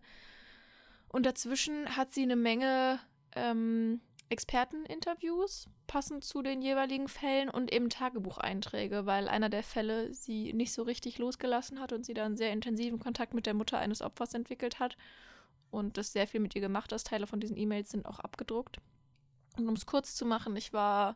Und 1.07 1.25
dazwischen 1.25 1.95
hat 1.95 2.11
sie 2.11 2.23
eine 2.23 2.35
Menge 2.35 2.99
ähm, 3.35 4.01
Experteninterviews, 4.29 5.67
passend 5.85 6.23
zu 6.23 6.41
den 6.41 6.61
jeweiligen 6.61 7.07
Fällen 7.07 7.49
und 7.49 7.71
eben 7.71 7.89
Tagebucheinträge, 7.89 9.05
weil 9.05 9.27
einer 9.27 9.49
der 9.49 9.63
Fälle 9.63 10.13
sie 10.13 10.53
nicht 10.53 10.73
so 10.73 10.83
richtig 10.83 11.17
losgelassen 11.17 11.79
hat 11.79 11.93
und 11.93 12.05
sie 12.05 12.13
dann 12.13 12.37
sehr 12.37 12.51
intensiven 12.51 12.99
Kontakt 12.99 13.33
mit 13.33 13.45
der 13.45 13.53
Mutter 13.53 13.77
eines 13.77 14.01
Opfers 14.01 14.33
entwickelt 14.33 14.79
hat 14.79 14.97
und 15.71 15.97
das 15.97 16.13
sehr 16.13 16.27
viel 16.27 16.39
mit 16.39 16.55
ihr 16.55 16.61
gemacht 16.61 16.91
hat. 16.91 17.03
Teile 17.03 17.27
von 17.27 17.39
diesen 17.39 17.57
E-Mails 17.57 17.91
sind 17.91 18.05
auch 18.05 18.19
abgedruckt. 18.19 18.77
Und 19.57 19.67
um 19.67 19.75
es 19.75 19.85
kurz 19.85 20.15
zu 20.15 20.25
machen, 20.25 20.55
ich 20.55 20.73
war 20.73 21.15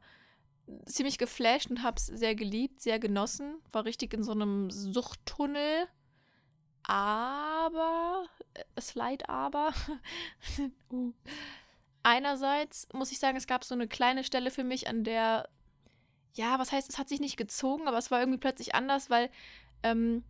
ziemlich 0.85 1.17
geflasht 1.17 1.69
und 1.69 1.83
habe 1.83 1.97
es 1.97 2.07
sehr 2.07 2.35
geliebt, 2.35 2.81
sehr 2.81 2.99
genossen, 2.99 3.55
war 3.71 3.85
richtig 3.85 4.13
in 4.13 4.23
so 4.23 4.31
einem 4.31 4.69
Suchttunnel. 4.69 5.87
Aber, 6.83 8.25
äh, 8.53 8.81
Slide 8.81 9.27
aber, 9.29 9.73
uh. 10.91 11.13
einerseits 12.07 12.87
muss 12.93 13.11
ich 13.11 13.19
sagen, 13.19 13.35
es 13.35 13.47
gab 13.47 13.65
so 13.65 13.75
eine 13.75 13.87
kleine 13.87 14.23
Stelle 14.23 14.49
für 14.49 14.63
mich, 14.63 14.87
an 14.87 15.03
der, 15.03 15.49
ja, 16.33 16.57
was 16.57 16.71
heißt, 16.71 16.89
es 16.89 16.97
hat 16.97 17.09
sich 17.09 17.19
nicht 17.19 17.35
gezogen, 17.35 17.87
aber 17.87 17.97
es 17.97 18.09
war 18.11 18.21
irgendwie 18.21 18.39
plötzlich 18.39 18.73
anders, 18.73 19.09
weil, 19.09 19.29
ähm, 19.83 20.23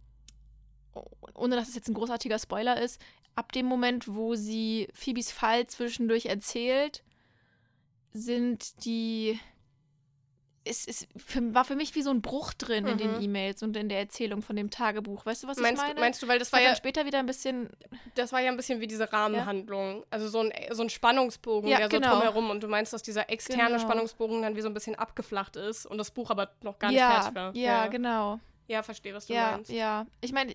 ohne 1.36 1.56
dass 1.56 1.70
es 1.70 1.76
jetzt 1.76 1.88
ein 1.88 1.94
großartiger 1.94 2.40
Spoiler 2.40 2.82
ist, 2.82 3.00
ab 3.36 3.52
dem 3.52 3.68
Moment, 3.68 4.08
wo 4.08 4.34
sie 4.34 4.88
Phoebes 4.94 5.32
Fall 5.32 5.68
zwischendurch 5.68 6.26
erzählt, 6.26 7.04
sind 8.12 8.84
die. 8.84 9.40
Es, 10.70 10.86
es 10.88 11.08
für, 11.16 11.54
war 11.54 11.64
für 11.66 11.76
mich 11.76 11.96
wie 11.96 12.02
so 12.02 12.10
ein 12.10 12.22
Bruch 12.22 12.54
drin 12.54 12.86
in 12.88 12.98
den 12.98 13.16
Mhm. 13.18 13.22
E-Mails 13.22 13.64
und 13.64 13.78
in 13.78 13.90
der 13.90 14.00
Erzählung 14.00 14.42
von 14.42 14.56
dem 14.56 14.70
Tagebuch. 14.70 15.26
Weißt 15.26 15.44
du, 15.44 15.48
was 15.48 15.58
Meinst, 15.58 15.74
ich 15.76 15.80
du, 15.82 15.88
meine? 15.88 16.00
meinst 16.00 16.22
du, 16.24 16.28
weil 16.28 16.40
das 16.40 16.50
das 16.50 16.54
war 16.54 16.62
ja 16.62 16.68
dann 16.68 16.76
später 16.78 17.06
wieder 17.06 17.20
ein 17.20 17.26
bisschen. 17.26 17.70
das 18.16 18.32
war 18.32 18.42
ja 18.42 18.50
ein 18.52 18.58
bisschen 18.58 18.82
wie 18.82 18.88
diese 18.88 19.12
Rahmenhandlung. 19.12 20.06
Also 20.10 20.28
so 20.28 20.40
ein, 20.42 20.52
so 20.72 20.84
ein 20.84 20.90
Spannungsbogen, 20.90 21.70
Ja, 21.70 21.78
der 21.78 21.90
so 21.90 21.98
genau. 21.98 22.16
drumherum. 22.16 22.50
Und 22.50 22.62
du 22.64 22.68
meinst, 22.68 22.94
dass 22.94 23.02
dieser 23.04 23.30
externe 23.30 23.66
Genau. 23.76 23.80
Spannungsbogen 23.80 24.42
dann 24.42 24.56
wie 24.56 24.62
so 24.62 24.68
ein 24.68 24.74
bisschen 24.74 24.96
abgeflacht 24.96 25.56
ist 25.56 25.86
und 25.86 25.98
das 25.98 26.12
Buch 26.12 26.30
aber 26.30 26.50
noch 26.64 26.80
gar 26.80 26.90
nicht 26.92 27.00
ja, 27.00 27.22
fertig 27.22 27.36
war. 27.36 27.56
ja, 27.56 27.88
genau. 27.88 28.40
Ja, 28.68 28.84
verstehe, 28.84 29.14
was 29.14 29.28
du 29.28 29.34
Ja, 29.34 29.52
meinst. 29.52 29.72
ja. 29.72 30.06
Ich 30.20 30.34
meine, 30.34 30.54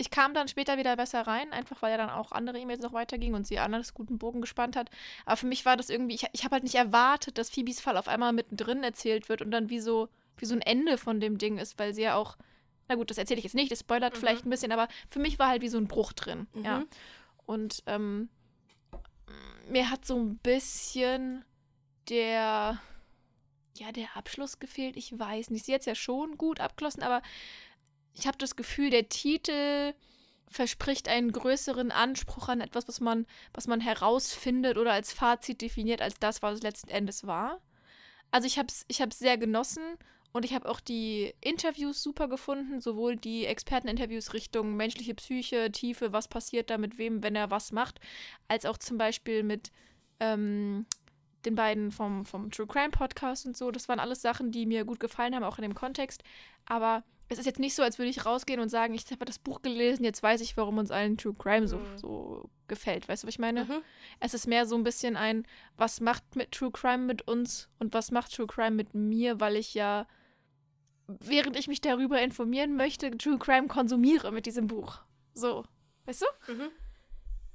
ich 0.00 0.10
kam 0.10 0.32
dann 0.32 0.48
später 0.48 0.78
wieder 0.78 0.96
besser 0.96 1.26
rein, 1.26 1.52
einfach 1.52 1.82
weil 1.82 1.90
ja 1.90 1.98
dann 1.98 2.08
auch 2.08 2.32
andere 2.32 2.58
E-Mails 2.58 2.80
noch 2.80 2.94
weitergingen 2.94 3.34
und 3.34 3.46
sie 3.46 3.58
anders 3.58 3.92
guten 3.92 4.18
Bogen 4.18 4.40
gespannt 4.40 4.74
hat. 4.74 4.88
Aber 5.26 5.36
für 5.36 5.46
mich 5.46 5.66
war 5.66 5.76
das 5.76 5.90
irgendwie, 5.90 6.14
ich, 6.14 6.24
ich 6.32 6.44
habe 6.44 6.54
halt 6.54 6.62
nicht 6.62 6.74
erwartet, 6.74 7.36
dass 7.36 7.50
Phoebes 7.50 7.80
Fall 7.80 7.98
auf 7.98 8.08
einmal 8.08 8.32
mittendrin 8.32 8.82
erzählt 8.82 9.28
wird 9.28 9.42
und 9.42 9.50
dann 9.50 9.68
wie 9.68 9.80
so 9.80 10.08
wie 10.38 10.46
so 10.46 10.54
ein 10.54 10.62
Ende 10.62 10.96
von 10.96 11.20
dem 11.20 11.36
Ding 11.36 11.58
ist, 11.58 11.78
weil 11.78 11.92
sie 11.92 12.00
ja 12.00 12.14
auch, 12.14 12.38
na 12.88 12.94
gut, 12.94 13.10
das 13.10 13.18
erzähle 13.18 13.38
ich 13.38 13.44
jetzt 13.44 13.54
nicht, 13.54 13.70
das 13.70 13.80
spoilert 13.80 14.14
Mhm. 14.14 14.18
vielleicht 14.20 14.46
ein 14.46 14.50
bisschen, 14.50 14.72
aber 14.72 14.88
für 15.10 15.18
mich 15.18 15.38
war 15.38 15.48
halt 15.48 15.60
wie 15.60 15.68
so 15.68 15.76
ein 15.76 15.86
Bruch 15.86 16.14
drin. 16.14 16.46
Mhm. 16.54 16.64
Ja. 16.64 16.82
Und 17.44 17.82
ähm, 17.84 18.30
mir 19.68 19.90
hat 19.90 20.06
so 20.06 20.16
ein 20.18 20.38
bisschen 20.38 21.44
der, 22.08 22.80
ja, 23.76 23.92
der 23.92 24.16
Abschluss 24.16 24.58
gefehlt. 24.58 24.96
Ich 24.96 25.16
weiß 25.16 25.50
nicht. 25.50 25.66
Sie 25.66 25.74
hat 25.74 25.80
es 25.80 25.86
ja 25.86 25.94
schon 25.94 26.38
gut 26.38 26.60
abgeschlossen, 26.60 27.02
aber 27.02 27.22
ich 28.14 28.26
habe 28.26 28.38
das 28.38 28.56
Gefühl, 28.56 28.90
der 28.90 29.08
Titel 29.08 29.94
verspricht 30.48 31.08
einen 31.08 31.30
größeren 31.30 31.92
Anspruch 31.92 32.48
an 32.48 32.60
etwas, 32.60 32.88
was 32.88 33.00
man, 33.00 33.26
was 33.54 33.68
man 33.68 33.80
herausfindet 33.80 34.78
oder 34.78 34.92
als 34.92 35.12
Fazit 35.12 35.60
definiert, 35.62 36.02
als 36.02 36.18
das, 36.18 36.42
was 36.42 36.56
es 36.56 36.62
letzten 36.62 36.90
Endes 36.90 37.26
war. 37.26 37.60
Also 38.32 38.46
ich 38.46 38.58
habe 38.58 38.68
es 38.68 38.84
ich 38.88 39.00
hab's 39.00 39.18
sehr 39.18 39.38
genossen 39.38 39.82
und 40.32 40.44
ich 40.44 40.54
habe 40.54 40.68
auch 40.68 40.80
die 40.80 41.34
Interviews 41.40 42.02
super 42.02 42.28
gefunden, 42.28 42.80
sowohl 42.80 43.16
die 43.16 43.46
Experteninterviews 43.46 44.32
Richtung 44.32 44.76
menschliche 44.76 45.14
Psyche, 45.14 45.70
Tiefe, 45.72 46.12
was 46.12 46.28
passiert 46.28 46.70
da 46.70 46.78
mit 46.78 46.98
wem, 46.98 47.22
wenn 47.22 47.36
er 47.36 47.50
was 47.50 47.72
macht, 47.72 48.00
als 48.48 48.66
auch 48.66 48.78
zum 48.78 48.98
Beispiel 48.98 49.42
mit 49.42 49.70
ähm, 50.20 50.86
den 51.44 51.54
beiden 51.54 51.90
vom, 51.90 52.24
vom 52.24 52.50
True 52.50 52.66
Crime 52.66 52.90
Podcast 52.90 53.46
und 53.46 53.56
so. 53.56 53.70
Das 53.70 53.88
waren 53.88 54.00
alles 54.00 54.22
Sachen, 54.22 54.52
die 54.52 54.66
mir 54.66 54.84
gut 54.84 55.00
gefallen 55.00 55.34
haben, 55.34 55.44
auch 55.44 55.58
in 55.58 55.62
dem 55.62 55.74
Kontext. 55.74 56.22
Aber 56.66 57.02
es 57.30 57.38
ist 57.38 57.46
jetzt 57.46 57.60
nicht 57.60 57.74
so, 57.74 57.82
als 57.82 57.98
würde 57.98 58.10
ich 58.10 58.26
rausgehen 58.26 58.60
und 58.60 58.68
sagen, 58.68 58.92
ich 58.92 59.10
habe 59.10 59.24
das 59.24 59.38
Buch 59.38 59.62
gelesen, 59.62 60.04
jetzt 60.04 60.22
weiß 60.22 60.40
ich, 60.40 60.56
warum 60.56 60.78
uns 60.78 60.90
allen 60.90 61.16
True 61.16 61.32
Crime 61.38 61.66
so, 61.68 61.78
Mhm. 61.78 61.96
so 61.98 62.50
gefällt. 62.68 63.08
Weißt 63.08 63.22
du, 63.22 63.26
was 63.28 63.34
ich 63.34 63.38
meine? 63.38 63.64
Mhm. 63.64 63.82
Es 64.18 64.34
ist 64.34 64.46
mehr 64.46 64.66
so 64.66 64.74
ein 64.76 64.82
bisschen 64.84 65.16
ein, 65.16 65.46
was 65.76 66.00
macht 66.00 66.36
mit 66.36 66.52
True 66.52 66.70
Crime 66.72 67.04
mit 67.04 67.22
uns 67.22 67.68
und 67.78 67.94
was 67.94 68.10
macht 68.10 68.34
True 68.34 68.46
Crime 68.46 68.72
mit 68.72 68.94
mir, 68.94 69.40
weil 69.40 69.56
ich 69.56 69.74
ja, 69.74 70.06
während 71.06 71.56
ich 71.56 71.68
mich 71.68 71.80
darüber 71.80 72.20
informieren 72.20 72.76
möchte, 72.76 73.16
True 73.16 73.38
Crime 73.38 73.68
konsumiere 73.68 74.32
mit 74.32 74.46
diesem 74.46 74.66
Buch. 74.66 74.98
So. 75.32 75.64
Weißt 76.06 76.22
du? 76.22 76.52
Mhm. 76.52 76.68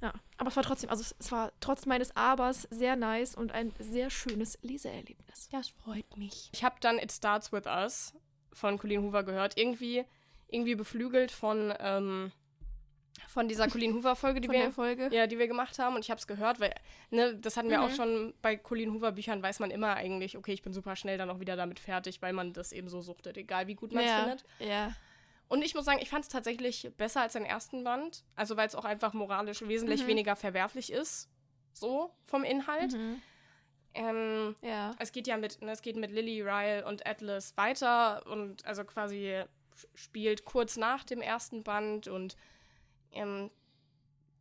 Ja. 0.02 0.12
Aber 0.38 0.48
es 0.50 0.56
war 0.56 0.62
trotzdem, 0.62 0.90
also 0.90 1.02
es, 1.02 1.14
es 1.18 1.32
war 1.32 1.52
trotz 1.60 1.86
meines 1.86 2.14
Abers 2.16 2.66
sehr 2.70 2.96
nice 2.96 3.34
und 3.34 3.52
ein 3.52 3.72
sehr 3.78 4.10
schönes 4.10 4.58
Leseerlebnis. 4.62 5.48
Das 5.50 5.68
freut 5.68 6.16
mich. 6.16 6.50
Ich 6.52 6.64
habe 6.64 6.76
dann 6.80 6.98
It 6.98 7.12
Starts 7.12 7.50
With 7.52 7.66
Us 7.66 8.14
von 8.56 8.78
Colleen 8.78 9.02
Hoover 9.02 9.22
gehört. 9.22 9.56
Irgendwie, 9.58 10.04
irgendwie 10.48 10.74
beflügelt 10.74 11.30
von, 11.30 11.72
ähm, 11.78 12.32
von 13.28 13.48
dieser 13.48 13.68
Colleen 13.68 13.94
Hoover-Folge, 13.94 14.40
die 14.40 14.50
wir 14.50 14.70
Folge. 14.72 15.08
ja, 15.12 15.26
die 15.26 15.38
wir 15.38 15.46
gemacht 15.48 15.78
haben 15.78 15.94
und 15.94 16.00
ich 16.04 16.10
habe 16.10 16.18
es 16.18 16.26
gehört, 16.26 16.58
weil, 16.60 16.74
ne, 17.10 17.34
das 17.36 17.56
hatten 17.56 17.70
wir 17.70 17.78
Mhm. 17.78 17.84
auch 17.84 17.90
schon 17.90 18.34
bei 18.42 18.56
Colleen 18.56 18.92
Hoover 18.92 19.12
Büchern, 19.12 19.42
weiß 19.42 19.58
man 19.60 19.70
immer 19.70 19.94
eigentlich, 19.94 20.36
okay, 20.36 20.52
ich 20.52 20.62
bin 20.62 20.72
super 20.72 20.96
schnell 20.96 21.18
dann 21.18 21.30
auch 21.30 21.40
wieder 21.40 21.56
damit 21.56 21.78
fertig, 21.80 22.20
weil 22.22 22.32
man 22.32 22.52
das 22.52 22.72
eben 22.72 22.88
so 22.88 23.00
suchtet, 23.02 23.36
egal 23.36 23.66
wie 23.66 23.74
gut 23.74 23.92
man 23.92 24.04
es 24.04 24.10
ja. 24.10 24.18
findet. 24.20 24.44
Ja. 24.58 24.92
Und 25.48 25.62
ich 25.62 25.74
muss 25.74 25.84
sagen, 25.84 25.98
ich 26.02 26.10
fand 26.10 26.24
es 26.24 26.28
tatsächlich 26.28 26.90
besser 26.96 27.20
als 27.22 27.34
den 27.34 27.44
ersten 27.44 27.84
Band, 27.84 28.24
also 28.34 28.56
weil 28.56 28.66
es 28.66 28.74
auch 28.74 28.84
einfach 28.84 29.12
moralisch 29.12 29.62
wesentlich 29.66 30.02
Mhm. 30.02 30.08
weniger 30.08 30.34
verwerflich 30.36 30.90
ist, 30.92 31.28
so 31.72 32.12
vom 32.24 32.42
Inhalt. 32.44 32.92
Mhm. 32.94 33.20
Ähm, 33.96 34.54
Ja. 34.62 34.94
es 34.98 35.10
geht 35.12 35.26
ja 35.26 35.36
mit, 35.36 35.60
ne, 35.62 35.72
es 35.72 35.82
geht 35.82 35.96
mit 35.96 36.10
Lily, 36.10 36.42
Ryle 36.42 36.84
und 36.86 37.06
Atlas 37.06 37.56
weiter 37.56 38.24
und 38.26 38.64
also 38.66 38.84
quasi 38.84 39.42
spielt 39.94 40.44
kurz 40.44 40.76
nach 40.76 41.02
dem 41.04 41.20
ersten 41.22 41.62
Band 41.62 42.08
und 42.08 42.36
ähm, 43.12 43.50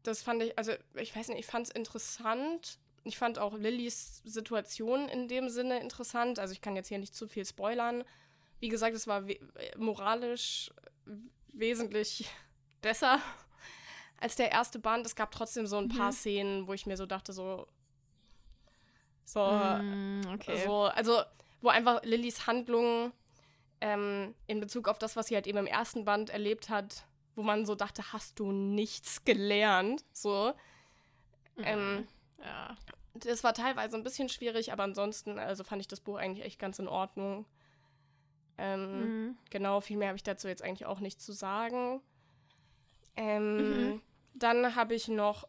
das 0.03 0.21
fand 0.23 0.43
ich, 0.43 0.57
also 0.57 0.73
ich 0.95 1.15
weiß 1.15 1.29
nicht, 1.29 1.39
ich 1.39 1.45
fand 1.45 1.67
es 1.67 1.73
interessant. 1.73 2.79
Ich 3.05 3.17
fand 3.17 3.39
auch 3.39 3.53
Lillys 3.55 4.21
Situation 4.23 5.07
in 5.09 5.27
dem 5.27 5.49
Sinne 5.49 5.79
interessant. 5.79 6.37
Also 6.39 6.53
ich 6.53 6.61
kann 6.61 6.75
jetzt 6.75 6.87
hier 6.89 6.97
nicht 6.99 7.15
zu 7.15 7.27
viel 7.27 7.45
spoilern. 7.45 8.03
Wie 8.59 8.69
gesagt, 8.69 8.95
es 8.95 9.07
war 9.07 9.27
we 9.27 9.39
moralisch 9.77 10.71
wesentlich 11.53 12.29
besser 12.81 13.19
als 14.19 14.35
der 14.35 14.51
erste 14.51 14.79
Band. 14.79 15.05
Es 15.05 15.15
gab 15.15 15.31
trotzdem 15.31 15.65
so 15.67 15.77
ein 15.77 15.89
paar 15.89 16.11
Mhm. 16.11 16.15
Szenen, 16.15 16.67
wo 16.67 16.73
ich 16.73 16.85
mir 16.85 16.97
so 16.97 17.05
dachte, 17.05 17.33
so, 17.33 17.67
so, 19.25 19.41
Mm, 19.41 20.21
okay. 20.33 20.63
so, 20.65 20.83
also, 20.83 21.21
wo 21.61 21.67
einfach 21.69 22.01
Lillys 22.03 22.47
Handlung 22.47 23.11
ähm, 23.81 24.33
in 24.47 24.59
Bezug 24.61 24.87
auf 24.87 24.97
das, 24.99 25.15
was 25.17 25.27
sie 25.27 25.35
halt 25.35 25.47
eben 25.47 25.57
im 25.57 25.67
ersten 25.67 26.05
Band 26.05 26.29
erlebt 26.29 26.69
hat, 26.69 27.05
wo 27.35 27.43
man 27.43 27.65
so 27.65 27.75
dachte, 27.75 28.13
hast 28.13 28.39
du 28.39 28.51
nichts 28.53 29.25
gelernt? 29.25 30.05
So. 30.13 30.53
Ähm, 31.57 31.97
Mhm. 31.97 32.07
ja. 32.43 32.75
das 33.15 33.43
war 33.43 33.53
teilweise 33.53 33.95
ein 33.97 34.03
bisschen 34.03 34.29
schwierig, 34.29 34.71
aber 34.71 34.83
ansonsten, 34.83 35.37
also 35.39 35.63
fand 35.63 35.81
ich 35.81 35.87
das 35.87 35.99
Buch 36.01 36.17
eigentlich 36.17 36.45
echt 36.45 36.59
ganz 36.59 36.79
in 36.79 36.87
Ordnung. 36.87 37.45
Ähm, 38.57 39.01
Mhm. 39.01 39.37
Genau, 39.49 39.81
viel 39.81 39.97
mehr 39.97 40.09
habe 40.09 40.17
ich 40.17 40.23
dazu 40.23 40.47
jetzt 40.47 40.61
eigentlich 40.61 40.85
auch 40.85 40.99
nicht 41.01 41.19
zu 41.21 41.31
sagen. 41.33 42.01
Ähm, 43.15 43.57
Mhm. 43.57 44.01
Dann 44.33 44.75
habe 44.75 44.95
ich 44.95 45.07
noch 45.07 45.47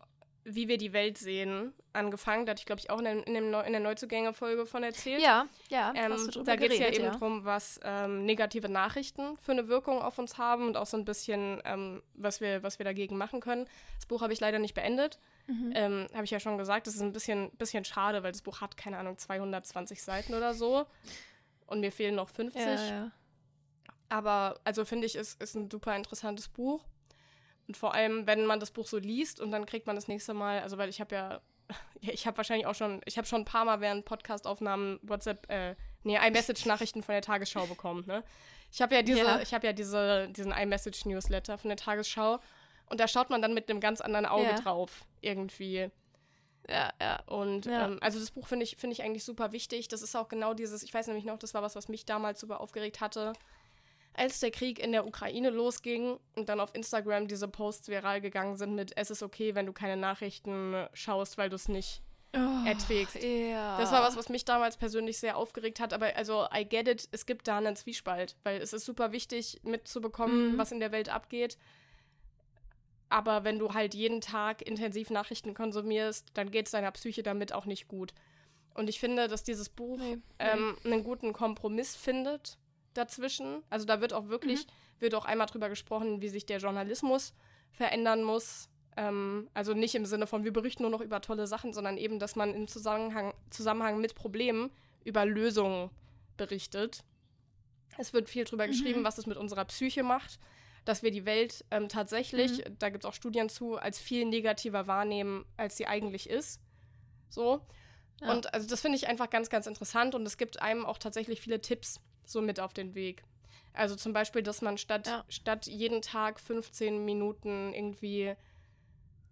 Wie 0.48 0.68
wir 0.68 0.78
die 0.78 0.92
Welt 0.92 1.18
sehen 1.18 1.72
angefangen. 1.92 2.46
Da 2.46 2.50
hatte 2.50 2.61
ich, 2.61 2.66
glaube 2.66 2.80
ich, 2.80 2.90
auch 2.90 2.98
in, 2.98 3.04
dem, 3.04 3.22
in, 3.24 3.35
dem 3.35 3.50
Neu 3.50 3.62
in 3.62 3.72
der 3.72 3.80
Neuzugänge-Folge 3.80 4.64
von 4.64 4.85
erzählt. 4.85 5.20
Ja, 5.20 5.46
ja. 5.70 5.92
Ähm, 5.96 6.30
da 6.44 6.54
geht 6.54 6.70
es 6.70 6.78
ja 6.78 6.88
eben 6.88 7.04
darum, 7.04 7.44
was 7.44 7.80
ähm, 7.82 8.24
negative 8.24 8.68
Nachrichten 8.68 9.37
für 9.38 9.52
eine 9.52 9.66
Wirkung 9.66 10.00
auf 10.00 10.18
uns 10.18 10.38
haben 10.38 10.68
und 10.68 10.76
auch 10.76 10.87
so 10.87 10.96
ein 10.96 11.04
bisschen, 11.04 11.61
ähm, 11.64 12.02
was, 12.14 12.40
wir, 12.40 12.62
was 12.62 12.78
wir 12.78 12.85
dagegen 12.85 13.16
machen 13.16 13.40
können. 13.40 13.66
Das 13.96 14.06
Buch 14.06 14.22
habe 14.22 14.32
ich 14.32 14.40
leider 14.40 14.61
nicht 14.61 14.74
beendet. 14.74 15.18
Mhm. 15.48 15.72
Ähm, 15.74 16.06
habe 16.14 16.24
ich 16.24 16.30
ja 16.30 16.38
schon 16.38 16.59
gesagt, 16.59 16.87
das 16.87 16.94
ist 16.94 17.02
ein 17.02 17.12
bisschen, 17.12 17.50
bisschen 17.52 17.85
schade, 17.85 18.22
weil 18.22 18.32
das 18.32 18.42
Buch 18.42 18.61
hat, 18.61 18.76
keine 18.76 18.98
Ahnung, 18.98 19.18
220 19.18 20.02
Seiten 20.02 20.35
oder 20.35 20.54
so. 20.54 20.87
Und 21.66 21.80
mir 21.80 21.90
fehlen 21.90 22.14
noch 22.14 22.28
50. 22.28 22.62
Ja, 22.62 22.74
ja. 22.74 23.11
Aber 24.09 24.61
also 24.64 24.85
finde 24.85 25.06
ich, 25.06 25.16
ist, 25.16 25.42
ist 25.42 25.56
ein 25.56 25.70
super 25.70 25.96
interessantes 25.96 26.48
Buch. 26.48 26.85
Und 27.66 27.76
vor 27.76 27.94
allem, 27.94 28.26
wenn 28.26 28.46
man 28.46 28.61
das 28.61 28.70
Buch 28.70 28.87
so 28.87 28.98
liest 28.98 29.40
und 29.40 29.50
dann 29.50 29.66
kriegt 29.66 29.87
man 29.87 29.96
das 29.96 30.09
nächste 30.09 30.35
Mal, 30.35 30.61
also 30.61 30.79
weil 30.79 30.88
ich 30.88 31.00
habe 31.00 31.40
ja, 32.00 32.12
ich 32.12 32.26
habe 32.26 32.37
wahrscheinlich 32.37 32.66
auch 32.66 32.74
schon, 32.76 33.00
ich 33.07 33.16
habe 33.18 33.26
schon 33.26 33.40
ein 33.42 33.44
paar 33.44 33.64
Mal 33.64 33.81
während 33.81 34.05
Podcastaufnahmen 34.05 35.00
WhatsApp, 35.02 35.50
äh, 35.50 35.74
nee, 36.05 36.16
iMessage-Nachrichten 36.16 37.02
von 37.02 37.12
der 37.12 37.22
Tagesschau 37.22 37.66
bekommen, 37.66 38.05
ne? 38.07 38.22
Ich 38.70 38.81
habe 38.83 38.94
ja 38.94 39.02
diese, 39.02 39.20
Ja. 39.20 39.40
ich 39.40 39.52
habe 39.52 39.66
ja 39.66 39.72
diese, 39.72 40.29
diesen 40.29 40.52
iMessage-Newsletter 40.52 41.59
von 41.59 41.68
der 41.68 41.76
Tagesschau 41.76 42.38
und 42.88 43.00
da 43.00 43.09
schaut 43.09 43.31
man 43.31 43.42
dann 43.42 43.52
mit 43.55 43.68
einem 43.68 43.81
ganz 43.81 44.00
anderen 44.00 44.26
Auge 44.26 44.50
Ja. 44.50 44.55
drauf, 44.61 45.05
irgendwie. 45.20 45.90
ja, 46.68 46.92
ja. 47.00 47.20
Und 47.26 47.66
Ja. 47.66 47.87
ähm, 47.87 47.98
also 48.00 48.18
das 48.20 48.31
Buch 48.33 48.46
finde 48.46 48.64
ich, 48.64 48.76
finde 48.76 48.94
ich 48.94 49.02
eigentlich 49.02 49.24
super 49.24 49.50
wichtig. 49.52 49.88
Das 49.88 50.02
ist 50.02 50.14
auch 50.16 50.29
genau 50.29 50.52
dieses, 50.55 50.83
ich 50.83 50.92
weiß 50.94 51.07
nämlich 51.09 51.24
noch, 51.24 51.38
das 51.38 51.55
war 51.55 51.62
was, 51.62 51.74
was 51.76 51.88
mich 51.88 52.05
damals 52.07 52.40
super 52.40 52.61
aufgeregt 52.61 53.00
hatte. 53.00 53.33
Als 54.18 54.40
der 54.40 54.50
Krieg 54.50 54.79
in 54.79 54.92
der 54.92 55.07
Ukraine 55.07 55.50
losging 55.50 56.18
und 56.37 56.48
dann 56.48 56.59
auf 56.59 56.74
Instagram 56.74 57.29
diese 57.29 57.48
Posts 57.48 57.88
viral 57.88 58.20
gegangen 58.22 58.57
sind 58.57 58.74
mit 58.74 58.92
Es 58.96 59.11
ist 59.11 59.22
okay, 59.22 59.55
wenn 59.55 59.66
du 59.66 59.72
keine 59.74 59.96
Nachrichten 59.98 60.74
schaust, 60.94 61.37
weil 61.37 61.50
du 61.50 61.57
es 61.57 61.68
nicht 61.68 62.00
erträgst. 62.66 63.16
Oh, 63.22 63.26
Ja. 63.26 63.79
Das 63.79 63.92
war 63.92 64.02
was, 64.02 64.16
was 64.16 64.29
mich 64.29 64.44
damals 64.44 64.76
persönlich 64.76 65.18
sehr 65.18 65.37
aufgeregt 65.37 65.81
hat, 65.81 65.92
aber 65.92 66.16
also 66.16 66.46
I 66.55 66.64
get 66.66 66.88
it, 66.88 67.09
es 67.12 67.24
gibt 67.26 67.46
da 67.48 67.59
einen 67.59 67.76
Zwiespalt, 67.76 68.37
weil 68.42 68.61
es 68.61 68.72
ist 68.72 68.85
super 68.87 69.12
wichtig 69.12 69.61
mitzubekommen, 69.64 70.52
Mhm. 70.52 70.59
was 70.59 70.72
in 70.72 70.81
der 70.81 70.92
Welt 70.92 71.09
abgeht. 71.09 71.57
Aber 73.09 73.44
wenn 73.44 73.59
du 73.59 73.72
halt 73.72 73.94
jeden 73.94 74.20
Tag 74.20 74.62
intensiv 74.62 75.11
Nachrichten 75.11 75.55
konsumierst, 75.55 76.29
dann 76.35 76.50
geht 76.50 76.66
es 76.66 76.72
deiner 76.72 76.90
Psyche 76.90 77.22
damit 77.22 77.52
auch 77.52 77.64
nicht 77.66 77.87
gut. 77.88 78.12
Und 78.74 78.88
ich 78.88 78.98
finde, 78.98 79.29
dass 79.29 79.44
dieses 79.44 79.68
Buch 79.68 79.98
Nee, 79.98 80.16
nee. 80.16 80.20
ähm, 80.38 80.76
einen 80.85 81.05
guten 81.05 81.33
Kompromiss 81.33 81.96
findet 81.96 82.59
dazwischen. 82.96 83.62
Also 83.70 83.87
da 83.87 84.00
wird 84.00 84.12
auch 84.12 84.28
wirklich, 84.28 84.66
wird 84.98 85.14
auch 85.14 85.24
einmal 85.24 85.46
drüber 85.46 85.68
gesprochen, 85.68 86.20
wie 86.20 86.28
sich 86.28 86.46
der 86.46 86.59
Journalismus 86.59 87.35
verändern 87.72 88.22
muss. 88.22 88.68
Ähm, 88.96 89.48
also 89.54 89.74
nicht 89.74 89.94
im 89.94 90.06
Sinne 90.06 90.26
von, 90.26 90.44
wir 90.44 90.52
berichten 90.52 90.82
nur 90.82 90.90
noch 90.90 91.00
über 91.00 91.20
tolle 91.20 91.46
Sachen, 91.46 91.72
sondern 91.72 91.98
eben, 91.98 92.18
dass 92.18 92.37
man 92.37 92.54
im 92.54 92.68
Zusammenhang, 92.68 93.35
Zusammenhang 93.50 94.00
mit 94.00 94.14
Problemen 94.14 94.70
über 95.04 95.24
Lösungen 95.24 95.90
berichtet. 96.37 97.04
Es 97.98 98.12
wird 98.12 98.28
viel 98.28 98.44
drüber 98.44 98.66
geschrieben, 98.66 99.04
was 99.04 99.18
es 99.18 99.26
mit 99.26 99.37
unserer 99.37 99.64
Psyche 99.64 100.02
macht, 100.02 100.38
dass 100.85 101.02
wir 101.02 101.11
die 101.11 101.24
Welt 101.24 101.64
ähm, 101.70 101.88
tatsächlich, 101.88 102.64
da 102.78 102.90
gibt 102.90 103.04
es 103.04 103.09
auch 103.09 103.14
Studien 103.14 103.48
zu, 103.48 103.76
als 103.76 103.98
viel 103.98 104.24
negativer 104.24 104.87
wahrnehmen, 104.87 105.44
als 105.56 105.76
sie 105.76 105.87
eigentlich 105.87 106.28
ist. 106.28 106.61
So. 107.28 107.61
Ja. 108.20 108.32
Und 108.32 108.52
also 108.54 108.66
das 108.66 108.80
finde 108.80 108.96
ich 108.96 109.09
einfach 109.09 109.30
ganz, 109.30 109.50
ganz 109.50 109.66
interessant 109.66 110.14
und 110.14 110.24
es 110.26 110.37
gibt 110.37 110.62
einem 110.62 110.87
auch 110.87 110.98
tatsächlich 110.98 111.40
viele 111.40 111.61
Tipps 111.61 112.00
so 112.26 112.40
mit 112.40 112.60
auf 112.60 112.72
den 112.72 112.94
Weg. 112.94 113.22
Also 113.72 113.94
zum 113.94 114.12
Beispiel, 114.12 114.42
dass 114.42 114.62
man 114.62 114.78
statt, 114.78 115.06
Ja. 115.06 115.24
statt 115.28 115.66
jeden 115.66 116.03
Tag 116.03 116.40
15 116.40 117.05
Minuten 117.05 117.72
irgendwie 117.74 118.34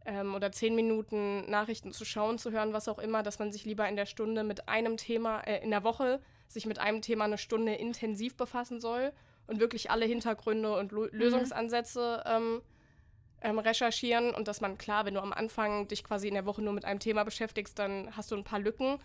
ähm, 0.06 0.34
oder 0.34 0.52
10 0.52 0.74
Minuten 0.74 1.50
Nachrichten 1.50 1.92
zu 1.92 2.04
schauen, 2.04 2.38
zu 2.38 2.50
hören, 2.52 2.74
was 2.74 2.88
auch 2.88 2.98
immer, 2.98 3.22
dass 3.22 3.38
man 3.38 3.52
sich 3.52 3.64
lieber 3.64 3.88
in 3.88 3.96
der 3.96 4.04
Stunde 4.06 4.44
mit 4.44 4.68
einem 4.68 4.98
Thema, 4.98 5.40
äh, 5.40 5.62
in 5.62 5.70
der 5.70 5.82
Woche 5.82 6.20
sich 6.46 6.66
mit 6.66 6.78
einem 6.78 7.00
Thema 7.00 7.24
eine 7.24 7.38
Stunde 7.38 7.74
intensiv 7.74 8.36
befassen 8.36 8.80
soll 8.80 9.12
und 9.46 9.60
wirklich 9.60 9.90
alle 9.90 10.04
Hintergründe 10.04 10.76
und 10.78 10.92
Lo 10.92 11.06
Lösungsansätze 11.10 12.22
ähm, 12.26 12.60
ähm, 13.40 13.58
recherchieren 13.58 14.34
und 14.34 14.46
dass 14.46 14.60
man, 14.60 14.76
klar, 14.76 15.06
wenn 15.06 15.14
du 15.14 15.20
am 15.22 15.32
Anfang 15.32 15.88
dich 15.88 16.04
quasi 16.04 16.28
in 16.28 16.34
der 16.34 16.44
Woche 16.46 16.60
nur 16.62 16.72
mit 16.74 16.84
einem 16.84 17.00
Thema 17.00 17.24
beschäftigst, 17.24 17.78
dann 17.78 18.14
hast 18.14 18.30
du 18.30 18.36
ein 18.36 18.44
paar 18.44 18.58
Lücken. 18.60 18.98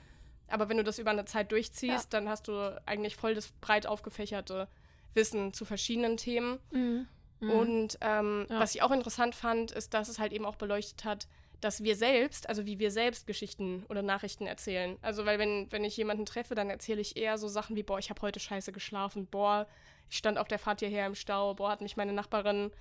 Aber 0.52 0.70
wenn 0.70 0.78
du 0.78 0.84
das 0.84 1.00
über 1.00 1.12
eine 1.12 1.26
Zeit 1.26 1.52
durchziehst, 1.52 2.14
dann 2.14 2.28
hast 2.30 2.48
du 2.48 2.82
eigentlich 2.86 3.16
voll 3.16 3.36
das 3.36 3.52
breit 3.62 3.86
aufgefächerte 3.88 4.68
Wissen 5.14 5.54
zu 5.54 5.66
verschiedenen 5.66 6.18
Themen. 6.18 6.60
Mhm. 6.72 7.08
Mhm. 7.40 7.50
Und 7.52 7.98
ähm, 8.02 8.46
Ja. 8.50 8.60
was 8.60 8.76
ich 8.76 8.82
auch 8.82 8.92
interessant 8.92 9.36
fand, 9.36 9.72
ist, 9.72 9.94
dass 9.94 10.10
es 10.10 10.20
halt 10.20 10.34
eben 10.34 10.46
auch 10.46 10.56
beleuchtet 10.56 11.06
hat, 11.06 11.28
dass 11.62 11.84
wir 11.84 11.96
selbst, 11.98 12.48
also 12.48 12.66
wie 12.66 12.80
wir 12.80 12.90
selbst 12.90 13.28
Geschichten 13.28 13.86
oder 13.90 14.02
Nachrichten 14.02 14.48
erzählen. 14.48 14.98
Also, 15.02 15.26
weil 15.26 15.40
wenn, 15.40 15.70
wenn 15.72 15.84
ich 15.84 15.98
jemanden 15.98 16.26
treffe, 16.26 16.56
dann 16.56 16.70
erzähle 16.70 17.02
ich 17.02 17.18
eher 17.18 17.38
so 17.38 17.48
Sachen 17.50 17.76
wie, 17.76 17.84
boah, 17.84 18.00
ich 18.00 18.10
habe 18.10 18.22
heute 18.22 18.40
scheiße 18.40 18.72
geschlafen, 18.72 19.26
boah, 19.28 19.68
ich 20.10 20.18
stand 20.18 20.38
auf 20.38 20.48
der 20.48 20.58
Fahrt 20.60 20.80
hierher 20.80 21.06
im 21.06 21.16
Stau, 21.16 21.54
boah, 21.56 21.70
hat 21.72 21.82
mich 21.82 21.98
meine 21.98 22.14
Nachbarin 22.14 22.72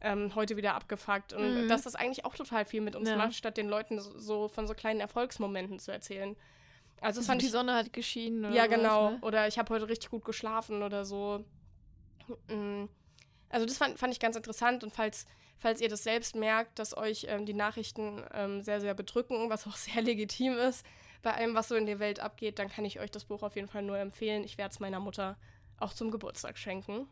ähm, 0.00 0.34
heute 0.36 0.56
wieder 0.56 0.74
abgefuckt. 0.74 1.32
Und 1.32 1.64
Mhm. 1.64 1.68
dass 1.68 1.82
das 1.82 1.94
eigentlich 1.96 2.24
auch 2.24 2.34
total 2.34 2.64
viel 2.64 2.80
mit 2.80 2.94
uns 2.96 3.08
Ja. 3.08 3.16
macht, 3.16 3.34
statt 3.34 3.56
den 3.56 3.68
Leuten 3.68 3.98
so, 4.00 4.16
so 4.18 4.48
von 4.48 4.66
so 4.68 4.74
kleinen 4.74 5.00
Erfolgsmomenten 5.00 5.78
zu 5.80 5.90
erzählen. 5.92 6.36
Also, 7.02 7.20
das 7.20 7.26
fand 7.26 7.42
die 7.42 7.46
ich 7.46 7.52
Sonne 7.52 7.74
hat 7.74 7.92
geschienen. 7.92 8.44
Oder 8.44 8.54
ja, 8.54 8.66
genau. 8.66 9.10
Ne? 9.10 9.18
Oder 9.22 9.48
ich 9.48 9.58
habe 9.58 9.74
heute 9.74 9.88
richtig 9.88 10.10
gut 10.10 10.24
geschlafen 10.24 10.82
oder 10.82 11.04
so. 11.04 11.44
Mm. 12.48 12.84
Also 13.50 13.66
das 13.66 13.76
fand, 13.76 13.98
fand 13.98 14.12
ich 14.12 14.20
ganz 14.20 14.34
interessant 14.34 14.82
und 14.82 14.92
falls, 14.94 15.26
falls 15.58 15.80
ihr 15.80 15.88
das 15.88 16.02
selbst 16.02 16.34
merkt, 16.34 16.78
dass 16.78 16.96
euch 16.96 17.26
ähm, 17.28 17.44
die 17.44 17.52
Nachrichten 17.52 18.22
ähm, 18.32 18.62
sehr, 18.62 18.80
sehr 18.80 18.94
bedrücken, 18.94 19.50
was 19.50 19.66
auch 19.66 19.76
sehr 19.76 20.02
legitim 20.02 20.54
ist, 20.54 20.86
bei 21.22 21.34
allem, 21.34 21.54
was 21.54 21.68
so 21.68 21.74
in 21.76 21.86
der 21.86 21.98
Welt 21.98 22.18
abgeht, 22.18 22.58
dann 22.58 22.68
kann 22.68 22.84
ich 22.84 22.98
euch 22.98 23.10
das 23.10 23.24
Buch 23.24 23.42
auf 23.42 23.54
jeden 23.54 23.68
Fall 23.68 23.82
nur 23.82 23.98
empfehlen. 23.98 24.42
Ich 24.42 24.58
werde 24.58 24.72
es 24.72 24.80
meiner 24.80 25.00
Mutter 25.00 25.36
auch 25.78 25.92
zum 25.92 26.10
Geburtstag 26.10 26.58
schenken. 26.58 27.08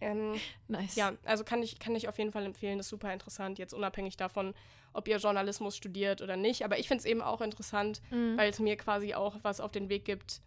Ähm, 0.00 0.34
Nice. 0.68 0.96
ja, 0.96 1.12
also 1.24 1.44
kann 1.44 1.62
ich, 1.62 1.78
kann 1.78 1.94
ich 1.96 2.08
auf 2.08 2.18
jeden 2.18 2.32
Fall 2.32 2.44
empfehlen, 2.44 2.78
das 2.78 2.86
ist 2.86 2.90
super 2.90 3.12
interessant, 3.12 3.58
jetzt 3.58 3.74
unabhängig 3.74 4.16
davon, 4.16 4.54
ob 4.92 5.06
ihr 5.08 5.16
Journalismus 5.18 5.76
studiert 5.76 6.22
oder 6.22 6.36
nicht. 6.36 6.64
Aber 6.64 6.78
ich 6.78 6.88
finde 6.88 7.00
es 7.00 7.04
eben 7.04 7.22
auch 7.22 7.40
interessant, 7.40 8.00
Mhm. 8.10 8.36
weil 8.36 8.50
es 8.50 8.58
mir 8.58 8.76
quasi 8.76 9.14
auch 9.14 9.36
was 9.42 9.60
auf 9.60 9.72
den 9.72 9.88
Weg 9.88 10.04
gibt, 10.04 10.40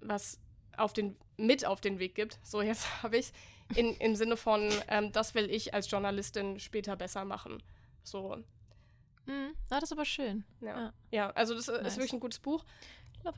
was 0.00 0.38
auf 0.76 0.92
den, 0.92 1.16
mit 1.36 1.64
auf 1.64 1.80
den 1.80 1.98
Weg 1.98 2.14
gibt. 2.14 2.38
So, 2.42 2.62
jetzt 2.62 2.86
habe 3.02 3.16
ich 3.18 3.32
in 3.76 3.94
im 3.96 4.16
Sinne 4.16 4.36
von, 4.36 4.70
ähm, 4.88 5.12
das 5.12 5.34
will 5.34 5.50
ich 5.50 5.74
als 5.74 5.90
Journalistin 5.90 6.58
später 6.60 6.96
besser 6.96 7.24
machen. 7.24 7.62
So, 8.02 8.38
Mhm. 9.24 9.54
Ah, 9.70 9.78
das 9.78 9.84
ist 9.84 9.92
aber 9.92 10.04
schön. 10.04 10.42
ja. 10.60 10.66
Ja. 10.80 10.92
Ja, 11.12 11.30
also 11.30 11.54
das 11.54 11.68
Nice. 11.68 11.78
ist 11.86 11.96
wirklich 11.96 12.12
ein 12.12 12.18
gutes 12.18 12.40
Buch. 12.40 12.64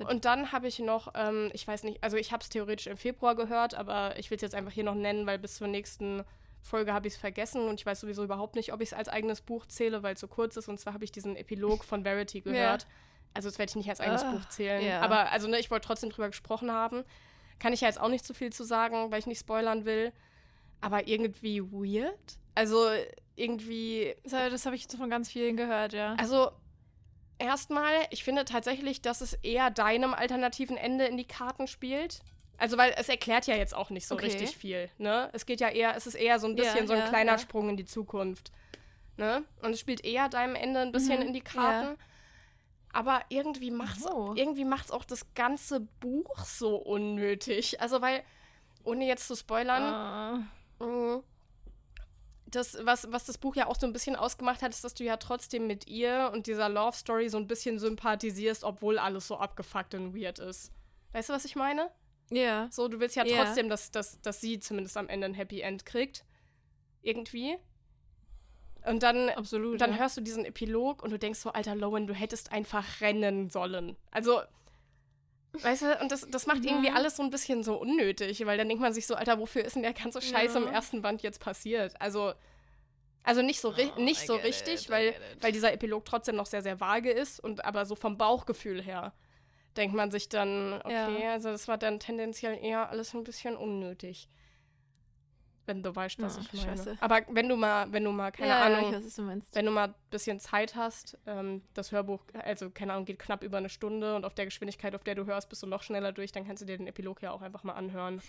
Und 0.09 0.25
dann 0.25 0.53
habe 0.53 0.67
ich 0.69 0.79
noch, 0.79 1.13
ähm, 1.15 1.51
ich 1.53 1.67
weiß 1.67 1.83
nicht, 1.85 2.03
also 2.03 2.17
ich 2.17 2.33
habe 2.33 2.43
es 2.43 2.49
theoretisch 2.49 2.87
im 2.87 2.97
Februar 2.97 3.35
gehört, 3.35 3.75
aber 3.75 4.19
ich 4.19 4.31
will 4.31 4.37
es 4.37 4.43
jetzt 4.43 4.55
einfach 4.55 4.73
hier 4.73 4.85
noch 4.85 4.95
nennen, 4.95 5.27
weil 5.27 5.39
bis 5.39 5.57
zur 5.57 5.69
nächsten 5.69 6.25
Folge 6.63 6.95
habe 6.95 7.07
ich 7.07 7.15
es 7.15 7.21
vergessen 7.21 7.69
und 7.69 7.79
ich 7.81 7.85
weiß 7.87 8.01
sowieso 8.01 8.25
überhaupt 8.25 8.55
nicht, 8.57 8.73
ob 8.73 8.81
ich 8.81 8.89
es 8.89 8.95
als 8.95 9.09
eigenes 9.09 9.43
Buch 9.43 9.67
zähle, 9.67 10.03
weil 10.03 10.15
es 10.15 10.21
so 10.21 10.29
kurz 10.29 10.57
ist. 10.57 10.69
Und 10.69 10.81
zwar 10.81 10.95
habe 10.95 11.05
ich 11.05 11.13
diesen 11.13 11.37
Epilog 11.37 11.85
von 11.85 12.03
Verity 12.05 12.41
gehört. 12.43 12.87
Also 13.35 13.49
das 13.49 13.59
werde 13.59 13.71
ich 13.71 13.77
nicht 13.77 13.91
als 13.91 14.01
eigenes 14.01 14.23
Ah, 14.23 14.31
Buch 14.33 14.45
zählen. 14.49 14.85
ja. 14.85 15.01
Aber 15.01 15.31
also 15.33 15.49
ne, 15.49 15.59
ich 15.59 15.71
wollte 15.71 15.87
trotzdem 15.87 16.11
drüber 16.11 16.29
gesprochen 16.29 16.71
haben. 16.71 17.05
Kann 17.59 17.73
ich 17.73 17.81
ja 17.83 17.89
jetzt 17.89 18.01
auch 18.01 18.09
nicht 18.09 18.25
so 18.25 18.33
viel 18.33 18.53
zu 18.53 18.65
sagen, 18.65 19.11
weil 19.11 19.19
ich 19.19 19.27
nicht 19.27 19.41
spoilern 19.41 19.85
will. 19.85 20.13
Aber 20.81 21.07
irgendwie 21.09 21.61
weird. 21.63 22.39
Also 22.55 22.89
irgendwie 23.37 24.15
Das, 24.23 24.33
das 24.33 24.67
habe 24.67 24.77
ich 24.77 24.83
jetzt 24.83 24.97
von 24.97 25.11
ganz 25.11 25.31
vielen 25.31 25.57
gehört, 25.57 25.93
ja. 25.93 26.15
also, 26.19 26.51
erstmal, 27.39 27.93
ich 28.11 28.25
finde 28.25 28.45
tatsächlich, 28.45 29.03
dass 29.03 29.21
es 29.21 29.35
eher 29.35 29.71
deinem 29.71 30.15
alternativen 30.15 30.77
Ende 30.77 31.07
in 31.07 31.17
die 31.17 31.27
Karten 31.27 31.67
spielt. 31.67 32.21
Also, 32.57 32.77
weil 32.79 32.95
es 32.97 33.09
erklärt 33.09 33.47
ja 33.47 33.57
jetzt 33.57 33.75
auch 33.75 33.91
nicht 33.91 34.07
so 34.07 34.15
Okay. 34.15 34.27
richtig 34.27 34.57
viel, 34.57 34.89
ne? 34.99 35.29
Es 35.33 35.45
geht 35.45 35.61
ja 35.61 35.69
eher, 35.71 35.97
es 35.97 36.07
ist 36.07 36.15
eher 36.15 36.39
so 36.39 36.47
ein 36.47 36.57
Ja, 36.57 36.63
bisschen 36.63 36.87
so 36.87 36.93
ein 36.93 37.01
ja, 37.01 37.09
kleiner 37.09 37.33
ja. 37.33 37.39
Sprung 37.39 37.69
in 37.71 37.77
die 37.77 37.85
Zukunft, 37.85 38.53
ne? 39.17 39.45
Und 39.63 39.73
es 39.73 39.81
spielt 39.81 40.05
eher 40.05 40.29
deinem 40.29 40.55
Ende 40.55 40.81
ein 40.81 40.93
bisschen 40.93 41.21
Mhm, 41.21 41.27
in 41.29 41.33
die 41.33 41.41
Karten. 41.41 41.97
Aber 42.93 43.23
irgendwie 43.29 43.71
macht's, 43.73 44.05
so. 44.05 44.35
irgendwie 44.37 44.65
macht's 44.65 44.93
auch 44.93 45.05
das 45.05 45.35
ganze 45.35 45.81
Buch 45.81 46.45
so 46.45 46.77
unnötig. 46.77 47.81
Also, 47.81 48.01
weil, 48.01 48.23
ohne 48.85 49.05
jetzt 49.07 49.27
zu 49.27 49.35
spoilern, 49.35 49.83
Ah. 49.83 50.39
Mhm. 50.79 51.23
Das, 52.47 52.77
was, 52.83 53.11
was 53.11 53.25
das 53.25 53.39
Buch 53.39 53.57
ja 53.57 53.67
auch 53.67 53.77
so 53.79 53.87
ein 53.87 53.93
bisschen 53.93 54.17
ausgemacht 54.17 54.63
hat, 54.63 54.71
ist, 54.73 54.85
dass 54.85 54.95
du 54.95 55.03
ja 55.05 55.17
trotzdem 55.17 55.67
mit 55.67 55.87
ihr 55.87 56.31
und 56.33 56.47
dieser 56.47 56.69
Love 56.69 56.97
Story 56.97 57.29
so 57.29 57.39
ein 57.39 57.47
bisschen 57.47 57.79
sympathisierst, 57.79 58.65
obwohl 58.65 58.99
alles 58.99 59.27
so 59.27 59.39
abgefuckt 59.39 59.95
und 59.95 60.15
weird 60.15 60.39
ist. 60.39 60.71
Weißt 61.13 61.31
du, 61.31 61.33
was 61.33 61.45
ich 61.45 61.57
meine? 61.57 61.91
Ja. 62.31 62.69
So, 62.71 62.89
du 62.89 63.01
willst 63.01 63.17
ja 63.17 63.25
Ja. 63.25 63.45
trotzdem, 63.45 63.69
dass, 63.69 63.91
dass, 63.91 64.21
dass 64.21 64.41
sie 64.41 64.61
zumindest 64.61 64.97
am 64.97 65.09
Ende 65.09 65.27
ein 65.27 65.35
Happy 65.35 65.61
End 65.61 65.87
kriegt. 65.87 66.25
Irgendwie. 67.03 67.57
Und 68.87 69.03
dann, 69.03 69.31
Absolut. 69.31 69.81
dann 69.81 69.93
ja. 69.93 69.99
hörst 69.99 70.17
du 70.17 70.21
diesen 70.21 70.45
Epilog 70.45 71.03
und 71.03 71.11
du 71.11 71.19
denkst 71.19 71.39
so, 71.41 71.51
alter 71.51 71.75
Lowen, 71.75 72.07
du 72.07 72.15
hättest 72.15 72.53
einfach 72.53 73.01
rennen 73.01 73.49
sollen. 73.49 73.97
Also, 74.11 74.43
weißt 75.63 75.83
du, 75.83 75.99
und 76.01 76.11
das, 76.13 76.27
das 76.31 76.47
macht 76.47 76.63
Mhm. 76.63 76.69
irgendwie 76.69 76.91
alles 76.91 77.17
so 77.17 77.23
ein 77.23 77.31
bisschen 77.31 77.63
so 77.63 77.77
unnötig, 77.77 78.45
weil 78.47 78.59
dann 78.59 78.69
denkt 78.69 78.83
man 78.83 78.93
sich 78.93 79.07
so, 79.07 79.15
alter, 79.15 79.39
wofür 79.39 79.65
ist 79.65 79.77
denn 79.77 79.83
der 79.83 79.93
ganze 79.93 80.21
Scheiß 80.21 80.55
im 80.57 80.65
Ja. 80.67 80.71
ersten 80.73 81.03
Band 81.03 81.23
jetzt 81.23 81.41
passiert? 81.41 82.01
Also, 82.01 82.33
also 83.23 83.43
nicht 83.43 83.61
so, 83.61 83.71
Oh, 83.75 84.01
nicht 84.01 84.27
so 84.27 84.37
richtig, 84.37 84.83
it, 84.85 84.91
weil, 84.91 85.15
weil 85.41 85.53
dieser 85.53 85.73
Epilog 85.73 86.05
trotzdem 86.05 86.37
noch 86.37 86.47
sehr, 86.47 86.63
sehr 86.63 86.81
vage 86.81 87.11
ist 87.11 87.41
und 87.41 87.65
aber 87.65 87.87
so 87.87 87.95
vom 87.95 88.19
Bauchgefühl 88.19 88.83
her 88.83 89.13
denkt 89.77 89.97
man 89.97 90.11
sich 90.11 90.29
dann, 90.29 90.75
okay, 90.85 91.23
Ja. 91.25 91.33
also 91.33 91.49
das 91.51 91.67
war 91.67 91.79
dann 91.79 91.99
tendenziell 91.99 92.57
eher 92.63 92.91
alles 92.91 93.13
ein 93.15 93.25
bisschen 93.25 93.57
unnötig. 93.57 94.29
Wenn 95.67 95.83
du 95.83 95.95
weißt, 95.97 96.21
was 96.21 96.37
Ja, 96.37 96.43
ich 96.43 96.53
meine. 96.53 96.77
scheiße. 96.77 96.99
Aber 97.01 97.23
wenn 97.31 97.49
du 97.49 97.57
mal, 97.57 97.91
wenn 97.91 98.05
du 98.05 98.13
mal, 98.13 98.31
keine 98.33 98.49
ja, 98.51 98.61
Ahnung, 98.61 98.93
Ja, 98.93 99.03
weiß, 99.03 99.15
du 99.17 99.27
wenn 99.53 99.65
du 99.65 99.71
mal 99.71 99.89
ein 99.89 99.95
bisschen 100.11 100.39
Zeit 100.41 100.77
hast, 100.77 101.17
ähm, 101.27 101.63
das 101.73 101.91
Hörbuch, 101.91 102.23
also 102.35 102.71
keine 102.71 102.93
Ahnung, 102.93 103.07
geht 103.07 103.19
knapp 103.19 103.43
über 103.43 103.57
eine 103.59 103.71
Stunde 103.71 104.15
und 104.15 104.25
auf 104.27 104.35
der 104.35 104.45
Geschwindigkeit, 104.45 104.95
auf 104.95 105.05
der 105.05 105.15
du 105.15 105.25
hörst, 105.25 105.49
bist 105.49 105.63
du 105.63 105.67
noch 105.67 105.83
schneller 105.83 106.13
durch, 106.13 106.33
dann 106.33 106.47
kannst 106.47 106.61
du 106.63 106.67
dir 106.67 106.77
den 106.77 106.87
Epilog 106.87 107.23
ja 107.23 107.31
auch 107.31 107.41
einfach 107.41 107.65
mal 107.65 107.73
anhören. 107.73 108.21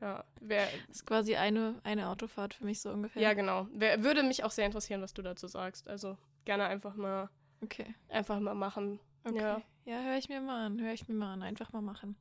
Ja, 0.00 0.24
wer, 0.40 0.66
Das 0.88 0.96
ist 0.96 1.06
quasi 1.06 1.36
eine, 1.36 1.80
eine 1.84 2.08
Autofahrt 2.08 2.54
für 2.54 2.64
mich 2.64 2.80
so 2.80 2.90
ungefähr. 2.90 3.22
ja 3.22 3.34
genau. 3.34 3.68
Wer, 3.72 4.02
würde 4.02 4.22
mich 4.24 4.42
auch 4.42 4.50
sehr 4.50 4.66
interessieren, 4.66 5.00
was 5.00 5.14
du 5.14 5.22
dazu 5.22 5.46
sagst. 5.46 5.88
Also 5.88 6.18
gerne 6.44 6.64
einfach 6.66 6.94
mal, 6.96 7.30
Okay. 7.62 7.94
einfach 8.08 8.40
mal 8.40 8.54
machen. 8.54 8.98
Okay. 9.24 9.38
Ja. 9.38 9.62
Ja, 9.84 10.00
höre 10.02 10.16
ich 10.16 10.28
mir 10.28 10.40
mal 10.40 10.66
an, 10.66 10.80
höre 10.80 10.92
ich 10.92 11.06
mir 11.08 11.14
mal 11.14 11.32
an. 11.32 11.42
Einfach 11.42 11.72
mal 11.72 11.80
machen. 11.82 12.16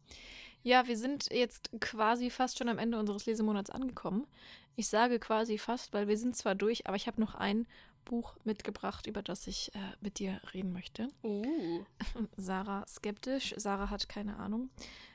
Ja, 0.64 0.88
wir 0.88 0.98
sind 0.98 1.32
jetzt 1.32 1.72
quasi 1.80 2.30
fast 2.30 2.58
schon 2.58 2.70
am 2.70 2.78
Ende 2.78 3.00
unseres 3.00 3.26
Lesemonats 3.26 3.70
angekommen. 3.70 4.28
Ich 4.76 4.88
sage 4.88 5.20
quasi 5.20 5.58
fast, 5.58 5.94
weil 5.94 6.08
wir 6.08 6.18
sind 6.18 6.36
zwar 6.36 6.56
durch, 6.56 6.88
aber 6.88 6.96
ich 6.96 7.08
habe 7.08 7.20
noch 7.20 7.36
ein 7.36 7.68
Buch 8.06 8.36
mitgebracht, 8.44 9.08
über 9.08 9.22
das 9.22 9.48
ich 9.48 9.74
äh, 9.76 9.80
mit 10.02 10.20
dir 10.20 10.40
reden 10.54 10.74
möchte. 10.74 11.08
Uh. 11.24 11.84
Sarah 12.38 12.86
skeptisch. 12.88 13.54
Sarah 13.58 13.90
hat 13.90 14.10
keine 14.10 14.38
Ahnung. 14.38 14.70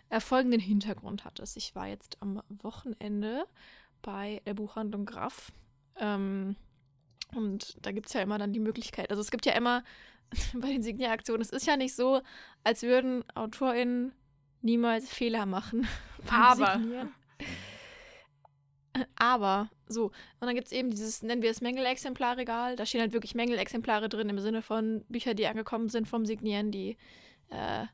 Äh, 0.09 0.20
folgenden 0.20 0.61
Hintergrund 0.61 1.24
hat 1.24 1.40
es. 1.40 1.57
Ich 1.57 1.74
war 1.74 1.86
jetzt 1.86 2.16
am 2.20 2.42
Wochenende 2.49 3.47
bei 4.03 4.42
der 4.47 4.55
Buchhandlung 4.55 5.05
Graf. 5.05 5.53
Ähm, 5.99 6.57
und 7.34 7.76
da 7.82 7.92
gibt 7.92 8.07
es 8.07 8.12
ja 8.12 8.20
immer 8.20 8.38
dann 8.38 8.53
die 8.53 8.61
Möglichkeit. 8.61 9.11
Also 9.11 9.20
es 9.20 9.30
gibt 9.30 9.47
ja 9.47 9.53
immer 9.53 9.82
bei 10.55 10.68
den 10.68 10.82
Signieraktionen, 10.82 11.42
es 11.42 11.51
ist 11.51 11.66
ja 11.66 11.76
nicht 11.76 11.94
so, 11.94 12.20
als 12.62 12.82
würden 12.82 13.24
AutorInnen 13.34 14.12
niemals 14.67 15.09
Fehler 15.09 15.47
machen. 15.47 15.89
Aber. 16.31 16.79
Signieren. 16.79 17.14
Aber, 19.17 19.71
so. 19.89 20.07
Und 20.07 20.12
dann 20.41 20.55
gibt 20.55 20.67
es 20.67 20.73
eben 20.73 20.91
dieses, 20.91 21.23
nennen 21.23 21.43
wir 21.43 21.51
es 21.51 21.61
Mängelexemplarregal. 21.61 22.77
Da 22.77 22.87
stehen 22.87 23.01
halt 23.01 23.12
wirklich 23.12 23.35
Mängelexemplare 23.35 24.09
drin 24.09 24.29
im 24.29 24.41
Sinne 24.41 24.62
von 24.62 25.05
Bücher, 25.09 25.35
die 25.35 25.47
angekommen 25.47 25.89
sind 25.89 26.09
vom 26.09 26.25
Signieren, 26.25 26.71
die 26.71 26.97
äh, 27.51 27.85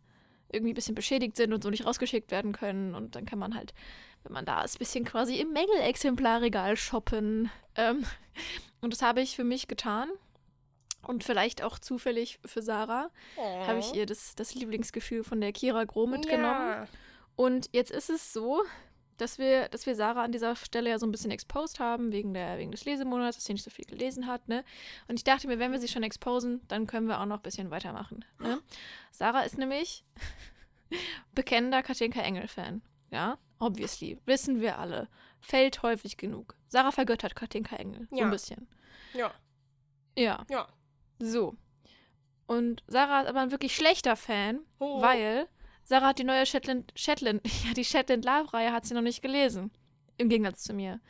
irgendwie 0.52 0.72
ein 0.72 0.76
bisschen 0.76 0.94
beschädigt 0.94 1.36
sind 1.36 1.52
und 1.52 1.62
so 1.62 1.70
nicht 1.70 1.86
rausgeschickt 1.86 2.30
werden 2.30 2.52
können. 2.52 2.94
Und 2.94 3.16
dann 3.16 3.26
kann 3.26 3.38
man 3.38 3.54
halt, 3.54 3.74
wenn 4.22 4.32
man 4.32 4.44
da 4.44 4.62
ist, 4.62 4.76
ein 4.76 4.78
bisschen 4.78 5.04
quasi 5.04 5.36
im 5.40 5.52
Mängelexemplarregal 5.52 6.76
shoppen. 6.76 7.50
Ähm, 7.74 8.04
und 8.80 8.92
das 8.92 9.02
habe 9.02 9.20
ich 9.20 9.36
für 9.36 9.44
mich 9.44 9.68
getan. 9.68 10.08
Und 11.06 11.24
vielleicht 11.24 11.62
auch 11.62 11.78
zufällig 11.78 12.38
für 12.44 12.62
Sarah 12.62 13.10
habe 13.36 13.78
ich 13.80 13.94
ihr 13.94 14.06
das, 14.06 14.34
das 14.36 14.54
Lieblingsgefühl 14.54 15.24
von 15.24 15.40
der 15.40 15.52
Kira 15.52 15.84
Groh 15.84 16.06
mitgenommen. 16.06 16.70
Ja. 16.70 16.86
Und 17.36 17.68
jetzt 17.72 17.90
ist 17.90 18.08
es 18.10 18.32
so, 18.32 18.62
dass 19.16 19.38
wir, 19.38 19.68
dass 19.68 19.86
wir 19.86 19.94
Sarah 19.94 20.22
an 20.24 20.32
dieser 20.32 20.56
Stelle 20.56 20.90
ja 20.90 20.98
so 20.98 21.06
ein 21.06 21.12
bisschen 21.12 21.30
exposed 21.30 21.80
haben, 21.80 22.12
wegen, 22.12 22.34
der, 22.34 22.58
wegen 22.58 22.70
des 22.72 22.84
Lesemonats, 22.84 23.36
dass 23.36 23.44
sie 23.44 23.52
nicht 23.52 23.64
so 23.64 23.70
viel 23.70 23.84
gelesen 23.84 24.26
hat, 24.26 24.48
ne? 24.48 24.64
Und 25.08 25.16
ich 25.18 25.24
dachte 25.24 25.46
mir, 25.48 25.58
wenn 25.58 25.72
wir 25.72 25.78
sie 25.80 25.88
schon 25.88 26.02
exposen, 26.02 26.60
dann 26.68 26.86
können 26.86 27.06
wir 27.08 27.20
auch 27.20 27.26
noch 27.26 27.36
ein 27.36 27.42
bisschen 27.42 27.70
weitermachen. 27.70 28.24
Ne? 28.38 28.60
Sarah 29.12 29.42
ist 29.42 29.58
nämlich 29.58 30.04
bekennender 31.34 31.82
Katinka 31.82 32.20
Engel-Fan. 32.20 32.82
Ja, 33.10 33.38
obviously. 33.58 34.18
Wissen 34.24 34.60
wir 34.60 34.78
alle. 34.78 35.08
Fällt 35.40 35.82
häufig 35.82 36.16
genug. 36.16 36.56
Sarah 36.68 36.92
vergöttert 36.92 37.34
Katinka 37.36 37.76
Engel. 37.76 38.08
So 38.10 38.16
Ja. 38.18 38.24
ein 38.24 38.30
bisschen. 38.30 38.68
Ja. 39.14 39.32
Ja. 40.16 40.44
Ja. 40.48 40.68
So. 41.24 41.56
Und 42.46 42.82
Sarah 42.88 43.20
ist 43.22 43.28
aber 43.28 43.40
ein 43.40 43.50
wirklich 43.52 43.74
schlechter 43.76 44.16
Fan, 44.16 44.60
Oh. 44.80 45.00
weil 45.00 45.46
Sarah 45.84 46.08
hat 46.08 46.18
die 46.18 46.24
neue 46.24 46.44
Shetland, 46.46 46.92
Shetland, 46.96 47.40
ja, 47.66 47.72
die 47.74 47.84
Shetland 47.84 48.24
Love-Reihe 48.24 48.72
hat 48.72 48.84
sie 48.84 48.94
noch 48.94 49.02
nicht 49.02 49.22
gelesen. 49.22 49.70
Im 50.18 50.28
Gegensatz 50.28 50.64
zu 50.64 50.74
mir. 50.74 51.00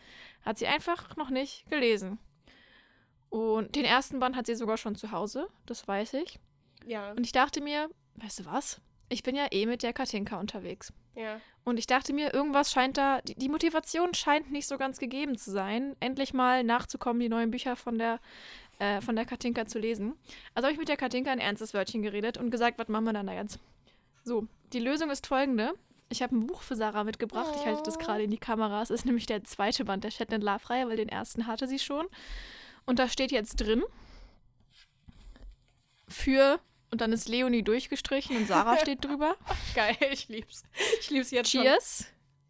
Hat 0.42 0.58
sie 0.58 0.66
einfach 0.66 1.16
noch 1.16 1.30
nicht 1.30 1.68
gelesen. 1.70 2.18
Und 3.30 3.74
den 3.74 3.84
ersten 3.84 4.20
Band 4.20 4.36
hat 4.36 4.46
sie 4.46 4.54
sogar 4.54 4.76
schon 4.76 4.94
zu 4.94 5.10
Hause, 5.10 5.48
das 5.66 5.88
weiß 5.88 6.14
ich. 6.14 6.38
Ja, 6.86 7.12
Und 7.12 7.24
ich 7.24 7.32
dachte 7.32 7.62
mir, 7.62 7.88
weißt 8.16 8.40
du 8.40 8.46
was? 8.46 8.80
Ich 9.08 9.22
bin 9.22 9.34
ja 9.36 9.46
eh 9.50 9.66
mit 9.66 9.82
der 9.82 9.92
Katinka 9.92 10.38
unterwegs. 10.38 10.92
ja. 11.14 11.40
Und 11.64 11.78
ich 11.78 11.86
dachte 11.86 12.12
mir, 12.12 12.34
irgendwas 12.34 12.72
scheint 12.72 12.98
da, 12.98 13.20
die, 13.20 13.36
die 13.36 13.48
Motivation 13.48 14.14
scheint 14.14 14.50
nicht 14.50 14.66
so 14.66 14.78
ganz 14.78 14.98
gegeben 14.98 15.38
zu 15.38 15.52
sein, 15.52 15.94
endlich 16.00 16.34
mal 16.34 16.64
nachzukommen, 16.64 17.20
die 17.20 17.28
neuen 17.28 17.52
Bücher 17.52 17.76
von 17.76 17.98
der, 17.98 18.18
äh, 18.82 19.00
von 19.00 19.14
der 19.14 19.24
Katinka 19.24 19.66
zu 19.66 19.78
lesen. 19.78 20.14
Also 20.54 20.66
habe 20.66 20.72
ich 20.72 20.78
mit 20.78 20.88
der 20.88 20.96
Katinka 20.96 21.30
ein 21.30 21.38
ernstes 21.38 21.72
Wörtchen 21.72 22.02
geredet 22.02 22.36
und 22.36 22.50
gesagt, 22.50 22.78
was 22.78 22.88
machen 22.88 23.04
wir 23.04 23.12
dann 23.12 23.28
da 23.28 23.32
jetzt? 23.32 23.60
So, 24.24 24.46
die 24.72 24.80
Lösung 24.80 25.10
ist 25.10 25.26
folgende. 25.26 25.72
Ich 26.08 26.20
habe 26.20 26.36
ein 26.36 26.46
Buch 26.46 26.62
für 26.62 26.74
Sarah 26.74 27.04
mitgebracht. 27.04 27.54
Ich 27.56 27.64
halte 27.64 27.82
das 27.84 27.98
gerade 27.98 28.24
in 28.24 28.30
die 28.30 28.38
Kamera. 28.38 28.82
Es 28.82 28.90
ist 28.90 29.06
nämlich 29.06 29.26
der 29.26 29.44
zweite 29.44 29.84
Band 29.84 30.04
der 30.04 30.10
Shetland 30.10 30.42
Love-Reihe, 30.42 30.88
weil 30.88 30.96
den 30.96 31.08
ersten 31.08 31.46
hatte 31.46 31.68
sie 31.68 31.78
schon. 31.78 32.06
Und 32.84 32.98
da 32.98 33.08
steht 33.08 33.30
jetzt 33.30 33.56
drin, 33.56 33.84
für, 36.08 36.60
und 36.90 37.00
dann 37.00 37.12
ist 37.12 37.28
Leonie 37.28 37.62
durchgestrichen 37.62 38.36
und 38.36 38.46
Sarah 38.46 38.78
steht 38.78 39.04
drüber. 39.04 39.36
Geil, 39.74 39.96
ich 40.10 40.28
lieb's. 40.28 40.64
Ich 41.00 41.10
lieb's 41.10 41.30
jetzt 41.30 41.50
schon. 41.50 41.62
Cheers. 41.62 42.06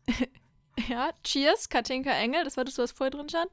ja, 0.89 1.11
Cheers, 1.23 1.69
Katinka 1.69 2.11
Engel, 2.11 2.45
das 2.45 2.57
war 2.57 2.65
das, 2.65 2.79
was 2.79 2.93
vorher 2.93 3.11
drin 3.11 3.29
stand. 3.29 3.51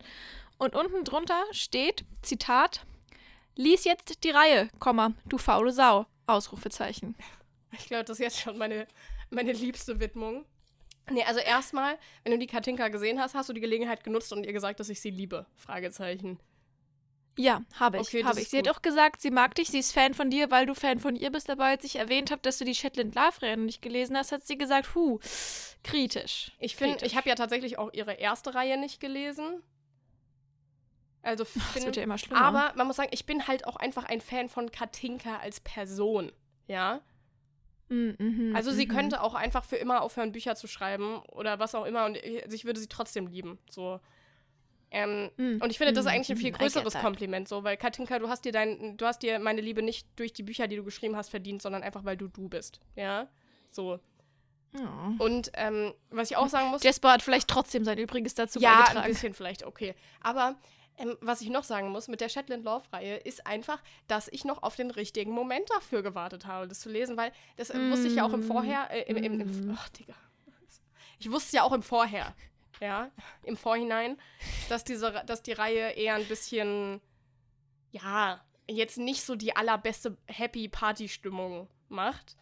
Und 0.59 0.75
unten 0.75 1.03
drunter 1.05 1.41
steht, 1.51 2.05
Zitat, 2.21 2.85
lies 3.55 3.85
jetzt 3.85 4.23
die 4.23 4.29
Reihe, 4.29 4.69
Komma, 4.79 5.13
du 5.25 5.37
faule 5.37 5.71
Sau, 5.71 6.05
Ausrufezeichen. 6.27 7.15
Ich 7.71 7.87
glaube, 7.87 8.03
das 8.03 8.19
ist 8.19 8.23
jetzt 8.23 8.39
schon 8.39 8.57
meine, 8.57 8.87
meine 9.29 9.53
liebste 9.53 9.99
Widmung. 9.99 10.45
Nee, 11.11 11.23
also 11.23 11.39
erstmal, 11.39 11.97
wenn 12.23 12.33
du 12.33 12.37
die 12.37 12.47
Katinka 12.47 12.89
gesehen 12.89 13.19
hast, 13.19 13.35
hast 13.35 13.47
du 13.49 13.53
die 13.53 13.61
Gelegenheit 13.61 14.03
genutzt 14.03 14.33
und 14.33 14.45
ihr 14.45 14.53
gesagt, 14.53 14.79
dass 14.79 14.89
ich 14.89 15.01
sie 15.01 15.09
liebe. 15.09 15.45
Fragezeichen. 15.55 16.39
Ja, 17.37 17.61
habe 17.75 17.97
ich, 17.97 18.07
Okay, 18.07 18.23
habe 18.25 18.41
ich. 18.41 18.49
Sie 18.49 18.57
hat 18.57 18.67
gut. 18.67 18.75
auch 18.75 18.81
gesagt, 18.81 19.21
sie 19.21 19.31
mag 19.31 19.55
dich, 19.55 19.69
sie 19.69 19.79
ist 19.79 19.93
Fan 19.93 20.13
von 20.13 20.29
dir, 20.29 20.51
weil 20.51 20.65
du 20.65 20.75
Fan 20.75 20.99
von 20.99 21.15
ihr 21.15 21.31
bist, 21.31 21.49
aber 21.49 21.65
als 21.65 21.85
ich 21.85 21.95
erwähnt 21.95 22.31
habe, 22.31 22.41
dass 22.41 22.57
du 22.57 22.65
die 22.65 22.75
Shetland 22.75 23.15
Love-Reihe 23.15 23.55
noch 23.55 23.63
nicht 23.63 23.81
gelesen 23.81 24.17
hast, 24.17 24.33
hat 24.33 24.45
sie 24.45 24.57
gesagt, 24.57 24.93
hu, 24.93 25.19
kritisch. 25.83 26.51
Ich 26.59 26.75
finde, 26.75 27.05
ich 27.05 27.15
habe 27.15 27.29
ja 27.29 27.35
tatsächlich 27.35 27.77
auch 27.77 27.93
ihre 27.93 28.13
erste 28.13 28.55
Reihe 28.55 28.77
nicht 28.77 28.99
gelesen. 28.99 29.63
Also 31.21 31.43
Das 31.53 31.63
find, 31.73 31.85
wird 31.85 31.95
ja 31.97 32.03
immer 32.03 32.17
schlimmer. 32.17 32.41
aber 32.41 32.73
man 32.75 32.87
muss 32.87 32.95
sagen, 32.95 33.09
ich 33.11 33.25
bin 33.25 33.47
halt 33.47 33.65
auch 33.65 33.75
einfach 33.75 34.05
ein 34.05 34.21
Fan 34.21 34.49
von 34.49 34.71
Katinka 34.71 35.37
als 35.37 35.59
Person. 35.59 36.31
Ja. 36.67 37.01
Mm, 37.89 38.11
mhm, 38.17 38.55
Also 38.55 38.71
sie 38.71 38.85
mhm. 38.85 38.91
könnte 38.91 39.21
auch 39.21 39.33
einfach 39.33 39.63
für 39.63 39.75
immer 39.77 40.01
aufhören, 40.01 40.31
Bücher 40.31 40.55
zu 40.55 40.67
schreiben 40.67 41.19
oder 41.29 41.59
was 41.59 41.75
auch 41.75 41.85
immer 41.85 42.05
und 42.05 42.17
ich, 42.17 42.43
also 42.43 42.55
ich 42.55 42.65
würde 42.65 42.79
sie 42.79 42.87
trotzdem 42.87 43.27
lieben. 43.27 43.57
So. 43.69 43.99
Ähm, 44.91 45.29
Mm, 45.37 45.61
und 45.61 45.69
ich 45.69 45.77
finde, 45.77 45.93
das 45.93 46.05
ist 46.05 46.11
mm, 46.11 46.15
eigentlich 46.15 46.29
ein 46.29 46.37
mm, 46.37 46.41
viel 46.41 46.51
größeres. 46.51 46.93
Kompliment, 46.95 47.47
so, 47.47 47.63
weil 47.63 47.77
Katinka, 47.77 48.17
du 48.17 48.27
hast 48.27 48.43
dir 48.45 48.51
dein, 48.51 48.97
du 48.97 49.05
hast 49.05 49.21
dir 49.21 49.37
meine 49.37 49.61
Liebe 49.61 49.83
nicht 49.83 50.07
durch 50.15 50.33
die 50.33 50.41
Bücher, 50.41 50.67
die 50.67 50.77
du 50.77 50.83
geschrieben 50.83 51.15
hast, 51.15 51.29
verdient, 51.29 51.61
sondern 51.61 51.83
einfach, 51.83 52.05
weil 52.05 52.17
du 52.17 52.27
du 52.27 52.49
bist. 52.49 52.79
Ja. 52.95 53.27
So. 53.69 53.99
Ja. 54.77 55.13
Und 55.19 55.51
ähm, 55.55 55.93
was 56.09 56.31
ich 56.31 56.37
auch 56.37 56.47
sagen 56.47 56.69
muss. 56.69 56.83
Jasper 56.83 57.13
hat 57.13 57.21
vielleicht 57.21 57.47
trotzdem 57.47 57.83
sein 57.83 57.97
Übriges 57.97 58.35
dazu 58.35 58.59
ja, 58.59 58.71
ein 58.71 58.77
beigetragen. 58.79 59.07
bisschen 59.09 59.33
vielleicht, 59.33 59.63
okay. 59.63 59.95
Aber 60.21 60.57
ähm, 60.99 61.17
was 61.21 61.41
ich 61.41 61.49
noch 61.49 61.63
sagen 61.63 61.89
muss 61.89 62.07
mit 62.07 62.21
der 62.21 62.29
Shetland 62.29 62.63
Love-Reihe 62.63 63.17
ist 63.17 63.47
einfach, 63.47 63.81
dass 64.07 64.27
ich 64.27 64.45
noch 64.45 64.61
auf 64.63 64.75
den 64.75 64.91
richtigen 64.91 65.31
Moment 65.31 65.69
dafür 65.69 66.03
gewartet 66.03 66.45
habe, 66.45 66.67
das 66.67 66.81
zu 66.81 66.89
lesen, 66.89 67.17
weil 67.17 67.31
das 67.57 67.69
äh, 67.69 67.89
wusste 67.89 68.07
ich 68.07 68.15
ja 68.15 68.25
auch 68.25 68.33
im 68.33 68.41
Mm. 68.41 68.43
Vorher, 68.43 68.91
äh, 68.91 69.09
im, 69.09 69.17
im, 69.17 69.41
im, 69.41 69.67
Mm. 69.67 69.77
ach, 69.77 69.89
Digga. 69.89 70.13
Ich 71.17 71.29
wusste 71.31 71.57
ja 71.57 71.63
auch 71.63 71.73
im 71.73 71.83
Vorher, 71.83 72.33
ja, 72.79 73.11
im 73.43 73.57
Vorhinein, 73.57 74.17
dass 74.69 74.83
diese, 74.85 75.23
dass 75.25 75.41
die 75.43 75.51
Reihe 75.51 75.91
eher 75.91 76.15
ein 76.15 76.25
bisschen, 76.25 77.01
ja, 77.91 78.41
jetzt 78.69 78.97
nicht 78.97 79.23
so 79.23 79.35
die 79.35 79.55
allerbeste 79.55 80.15
Happy-Party-Stimmung 80.27 81.67
macht. 81.89 82.37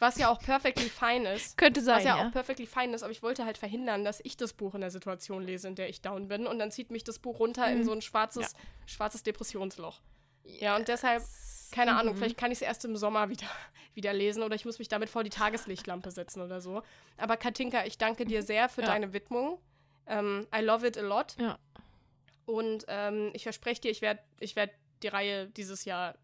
Was 0.00 0.16
ja 0.18 0.28
auch 0.30 0.40
perfectly 0.40 0.88
fine 0.88 1.34
ist. 1.34 1.56
Könnte 1.56 1.80
sein, 1.82 1.98
Was 1.98 2.04
ja, 2.04 2.16
ja. 2.18 2.26
auch 2.26 2.32
perfectly 2.32 2.66
fine 2.66 2.94
ist, 2.94 3.02
aber 3.02 3.12
ich 3.12 3.22
wollte 3.22 3.44
halt 3.44 3.58
verhindern, 3.58 4.02
dass 4.02 4.20
ich 4.24 4.36
das 4.36 4.52
Buch 4.54 4.74
in 4.74 4.80
der 4.80 4.90
Situation 4.90 5.42
lese, 5.44 5.68
in 5.68 5.74
der 5.76 5.88
ich 5.88 6.00
down 6.00 6.26
bin. 6.28 6.46
Und 6.46 6.58
dann 6.58 6.70
zieht 6.72 6.90
mich 6.90 7.04
das 7.04 7.18
Buch 7.18 7.38
runter 7.38 7.70
in 7.70 7.78
Mhm. 7.80 7.84
so 7.84 7.92
ein 7.92 8.02
schwarzes, 8.02 8.54
schwarzes 8.86 9.22
Depressionsloch. 9.22 10.00
Ja, 10.44 10.74
und 10.76 10.88
deshalb, 10.88 11.22
keine 11.70 11.96
Ahnung, 11.96 12.14
Mhm. 12.14 12.18
vielleicht 12.18 12.38
kann 12.38 12.50
ich 12.50 12.58
es 12.58 12.62
erst 12.62 12.84
im 12.86 12.96
Sommer 12.96 13.28
wieder, 13.28 13.46
wieder 13.94 14.12
lesen 14.12 14.42
oder 14.42 14.54
ich 14.56 14.64
muss 14.64 14.78
mich 14.78 14.88
damit 14.88 15.10
vor 15.10 15.22
die 15.22 15.30
Tageslichtlampe 15.30 16.10
setzen 16.10 16.40
oder 16.40 16.60
so. 16.60 16.82
Aber 17.18 17.36
Katinka, 17.36 17.84
ich 17.84 17.98
danke 17.98 18.24
dir 18.24 18.42
sehr 18.42 18.68
für 18.70 18.80
Ja. 18.80 18.86
deine 18.88 19.12
Widmung. 19.12 19.58
Ähm, 20.06 20.46
I 20.56 20.60
love 20.62 20.86
it 20.86 20.96
a 20.96 21.02
lot. 21.02 21.36
Ja. 21.38 21.58
Und 22.46 22.84
ähm, 22.88 23.30
ich 23.34 23.42
verspreche 23.44 23.82
dir, 23.82 23.90
ich 23.90 24.00
werde 24.02 24.20
ich 24.40 24.56
werd 24.56 24.70
die 25.02 25.08
Reihe 25.08 25.46
dieses 25.48 25.84
Jahr 25.84 26.16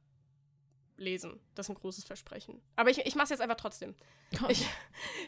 lesen. 0.96 1.38
Das 1.54 1.66
ist 1.66 1.70
ein 1.70 1.74
großes 1.80 2.04
Versprechen. 2.04 2.60
Aber 2.76 2.90
ich, 2.90 2.98
ich 3.04 3.14
mache 3.14 3.24
es 3.24 3.30
jetzt 3.30 3.40
einfach 3.40 3.56
trotzdem. 3.56 3.94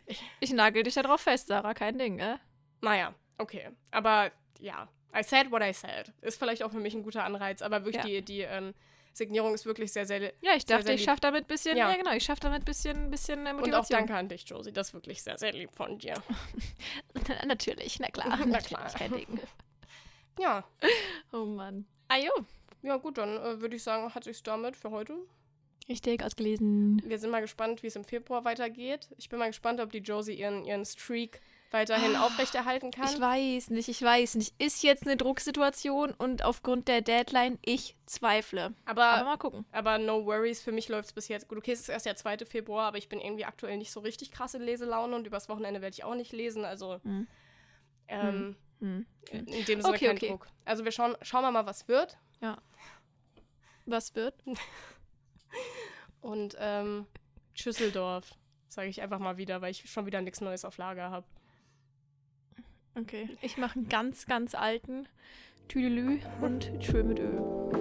Ich, 0.07 0.23
Ich 0.41 0.53
nagel 0.53 0.83
dich 0.83 0.95
da 0.95 1.03
drauf 1.03 1.21
fest, 1.21 1.49
Sarah, 1.49 1.75
kein 1.75 1.99
Ding, 1.99 2.19
äh? 2.19 2.39
Naja, 2.81 3.15
okay. 3.39 3.71
Aber 3.91 4.31
ja, 4.61 4.89
I 5.17 5.23
said 5.23 5.51
what 5.51 5.63
I 5.63 5.73
said. 5.73 6.13
Ist 6.23 6.39
vielleicht 6.39 6.63
auch 6.63 6.71
für 6.71 6.81
mich 6.81 6.95
ein 6.95 7.03
guter 7.03 7.25
Anreiz, 7.25 7.63
aber 7.63 7.85
wirklich 7.85 8.05
Ja. 8.05 8.09
die, 8.21 8.23
die 8.23 8.41
ähm, 8.43 8.75
Signierung 9.13 9.53
ist 9.55 9.67
wirklich 9.67 9.93
sehr, 9.93 10.07
sehr. 10.07 10.33
Ja, 10.43 10.55
ich 10.57 10.65
dachte, 10.65 10.85
sehr 10.85 10.95
ich 10.95 11.03
schaffe 11.05 11.21
damit 11.21 11.45
ein 11.45 11.49
bisschen, 11.49 11.77
ja. 11.77 11.91
Ja. 11.91 11.97
genau, 11.97 12.13
ich 12.13 12.25
schaffe 12.25 12.41
damit 12.41 12.63
ein 12.63 12.65
bisschen, 12.65 13.11
bisschen 13.11 13.47
äh, 13.47 13.51
Und 13.51 13.57
Motivation. 13.61 13.83
auch 13.97 14.01
danke 14.01 14.15
an 14.17 14.29
dich, 14.29 14.49
Josie. 14.49 14.73
Das 14.73 14.89
ist 14.89 14.95
wirklich 14.95 15.23
sehr, 15.23 15.37
sehr 15.39 15.53
lieb 15.53 15.71
von 15.75 15.99
dir. 15.99 16.15
natürlich, 17.47 17.99
na 18.01 18.09
klar, 18.09 18.37
Na 18.47 18.59
klar. 18.59 18.89
kein 18.93 19.13
Ding. 19.13 19.41
Ja, 20.39 20.65
Oh 21.33 21.45
Mann. 21.45 21.87
Ajo. 22.09 22.31
ja 22.83 22.97
gut, 22.97 23.19
dann 23.19 23.37
äh, 23.39 23.61
würde 23.61 23.77
ich 23.77 23.83
sagen, 23.83 24.15
hat 24.15 24.25
sich's 24.25 24.43
damit 24.43 24.77
für 24.77 24.91
heute. 24.91 25.17
Richtig 25.89 26.23
ausgelesen. 26.23 27.01
Wir 27.05 27.19
sind 27.19 27.31
mal 27.31 27.41
gespannt, 27.41 27.83
wie 27.83 27.87
es 27.87 27.97
im 27.97 28.05
Februar 28.05 28.45
weitergeht. 28.45 29.09
Ich 29.17 29.29
bin 29.29 29.39
mal 29.39 29.47
gespannt, 29.47 29.81
ob 29.81 29.91
die 29.91 29.99
Josie 29.99 30.35
ihren, 30.35 30.65
ihren 30.65 30.85
Streak 30.85 31.41
weiterhin 31.71 32.15
aufrechterhalten 32.17 32.91
kann. 32.91 33.07
Ich 33.07 33.21
weiß 33.21 33.71
nicht, 33.71 33.89
ich 33.89 34.01
weiß 34.03 34.35
nicht. 34.37 34.55
Ist 34.63 34.83
jetzt 34.83 35.05
eine 35.07 35.17
Drucksituation 35.17 36.13
und 36.13 36.45
aufgrund 36.45 36.89
der 36.89 37.01
Deadline, 37.01 37.59
ich 37.65 37.97
zweifle. 38.07 38.75
Aber 38.85 39.05
aber, 39.05 39.25
mal 39.25 39.37
gucken. 39.39 39.65
aber 39.73 39.99
no 39.99 40.25
worries, 40.27 40.61
für 40.63 40.73
mich 40.73 40.89
läuft 40.89 41.07
es 41.09 41.13
bis 41.15 41.29
jetzt 41.29 41.49
gut. 41.49 41.59
Okay, 41.59 41.73
es 41.73 41.81
ist 41.81 41.89
erst 41.89 42.07
der 42.07 42.17
2. 42.17 42.39
Februar, 42.47 42.89
aber 42.89 42.99
ich 42.99 43.09
bin 43.09 43.21
irgendwie 43.21 43.45
aktuell 43.45 43.77
nicht 43.79 43.91
so 43.91 44.01
richtig 44.01 44.31
krass 44.31 44.55
in 44.55 44.63
Leselaune 44.63 45.15
und 45.17 45.27
übers 45.27 45.49
Wochenende 45.49 45.81
werde 45.83 45.95
ich 45.95 46.05
auch 46.05 46.15
nicht 46.15 46.33
lesen. 46.33 46.65
Also 46.65 47.01
Hm. 47.03 47.27
ähm, 48.09 48.57
Hm. 48.81 49.07
in 49.31 49.47
dem 49.47 49.81
Sinne 49.83 49.85
Okay, 49.95 50.07
kein 50.07 50.17
okay. 50.17 50.29
Druck. 50.29 50.49
Also 50.65 50.85
wir 50.85 50.93
schauen, 50.93 51.17
schauen 51.23 51.43
wir 51.43 51.51
mal, 51.51 51.67
was 51.67 51.89
wird. 51.89 52.17
Was 53.87 54.15
wird? 54.15 54.35
Und 56.21 56.57
ähm, 56.59 57.07
Schüsseldorf, 57.55 58.35
sage 58.69 58.89
ich 58.89 59.03
einfach 59.03 59.19
mal 59.19 59.37
wieder, 59.37 59.61
weil 59.61 59.71
ich 59.71 59.91
schon 59.91 60.07
wieder 60.07 60.21
nichts 60.21 60.41
Neues 60.41 60.65
auf 60.65 60.77
Lager 60.77 61.11
habe. 61.11 61.27
Okay. 62.95 63.29
Ich 63.43 63.57
mache 63.57 63.79
einen 63.79 63.89
ganz, 63.89 64.27
ganz 64.27 64.55
alten 64.55 65.07
Tüdelü 65.69 66.19
und 66.41 66.73
Tschö 66.81 67.03
mit 67.03 67.19
Ö. 67.21 67.78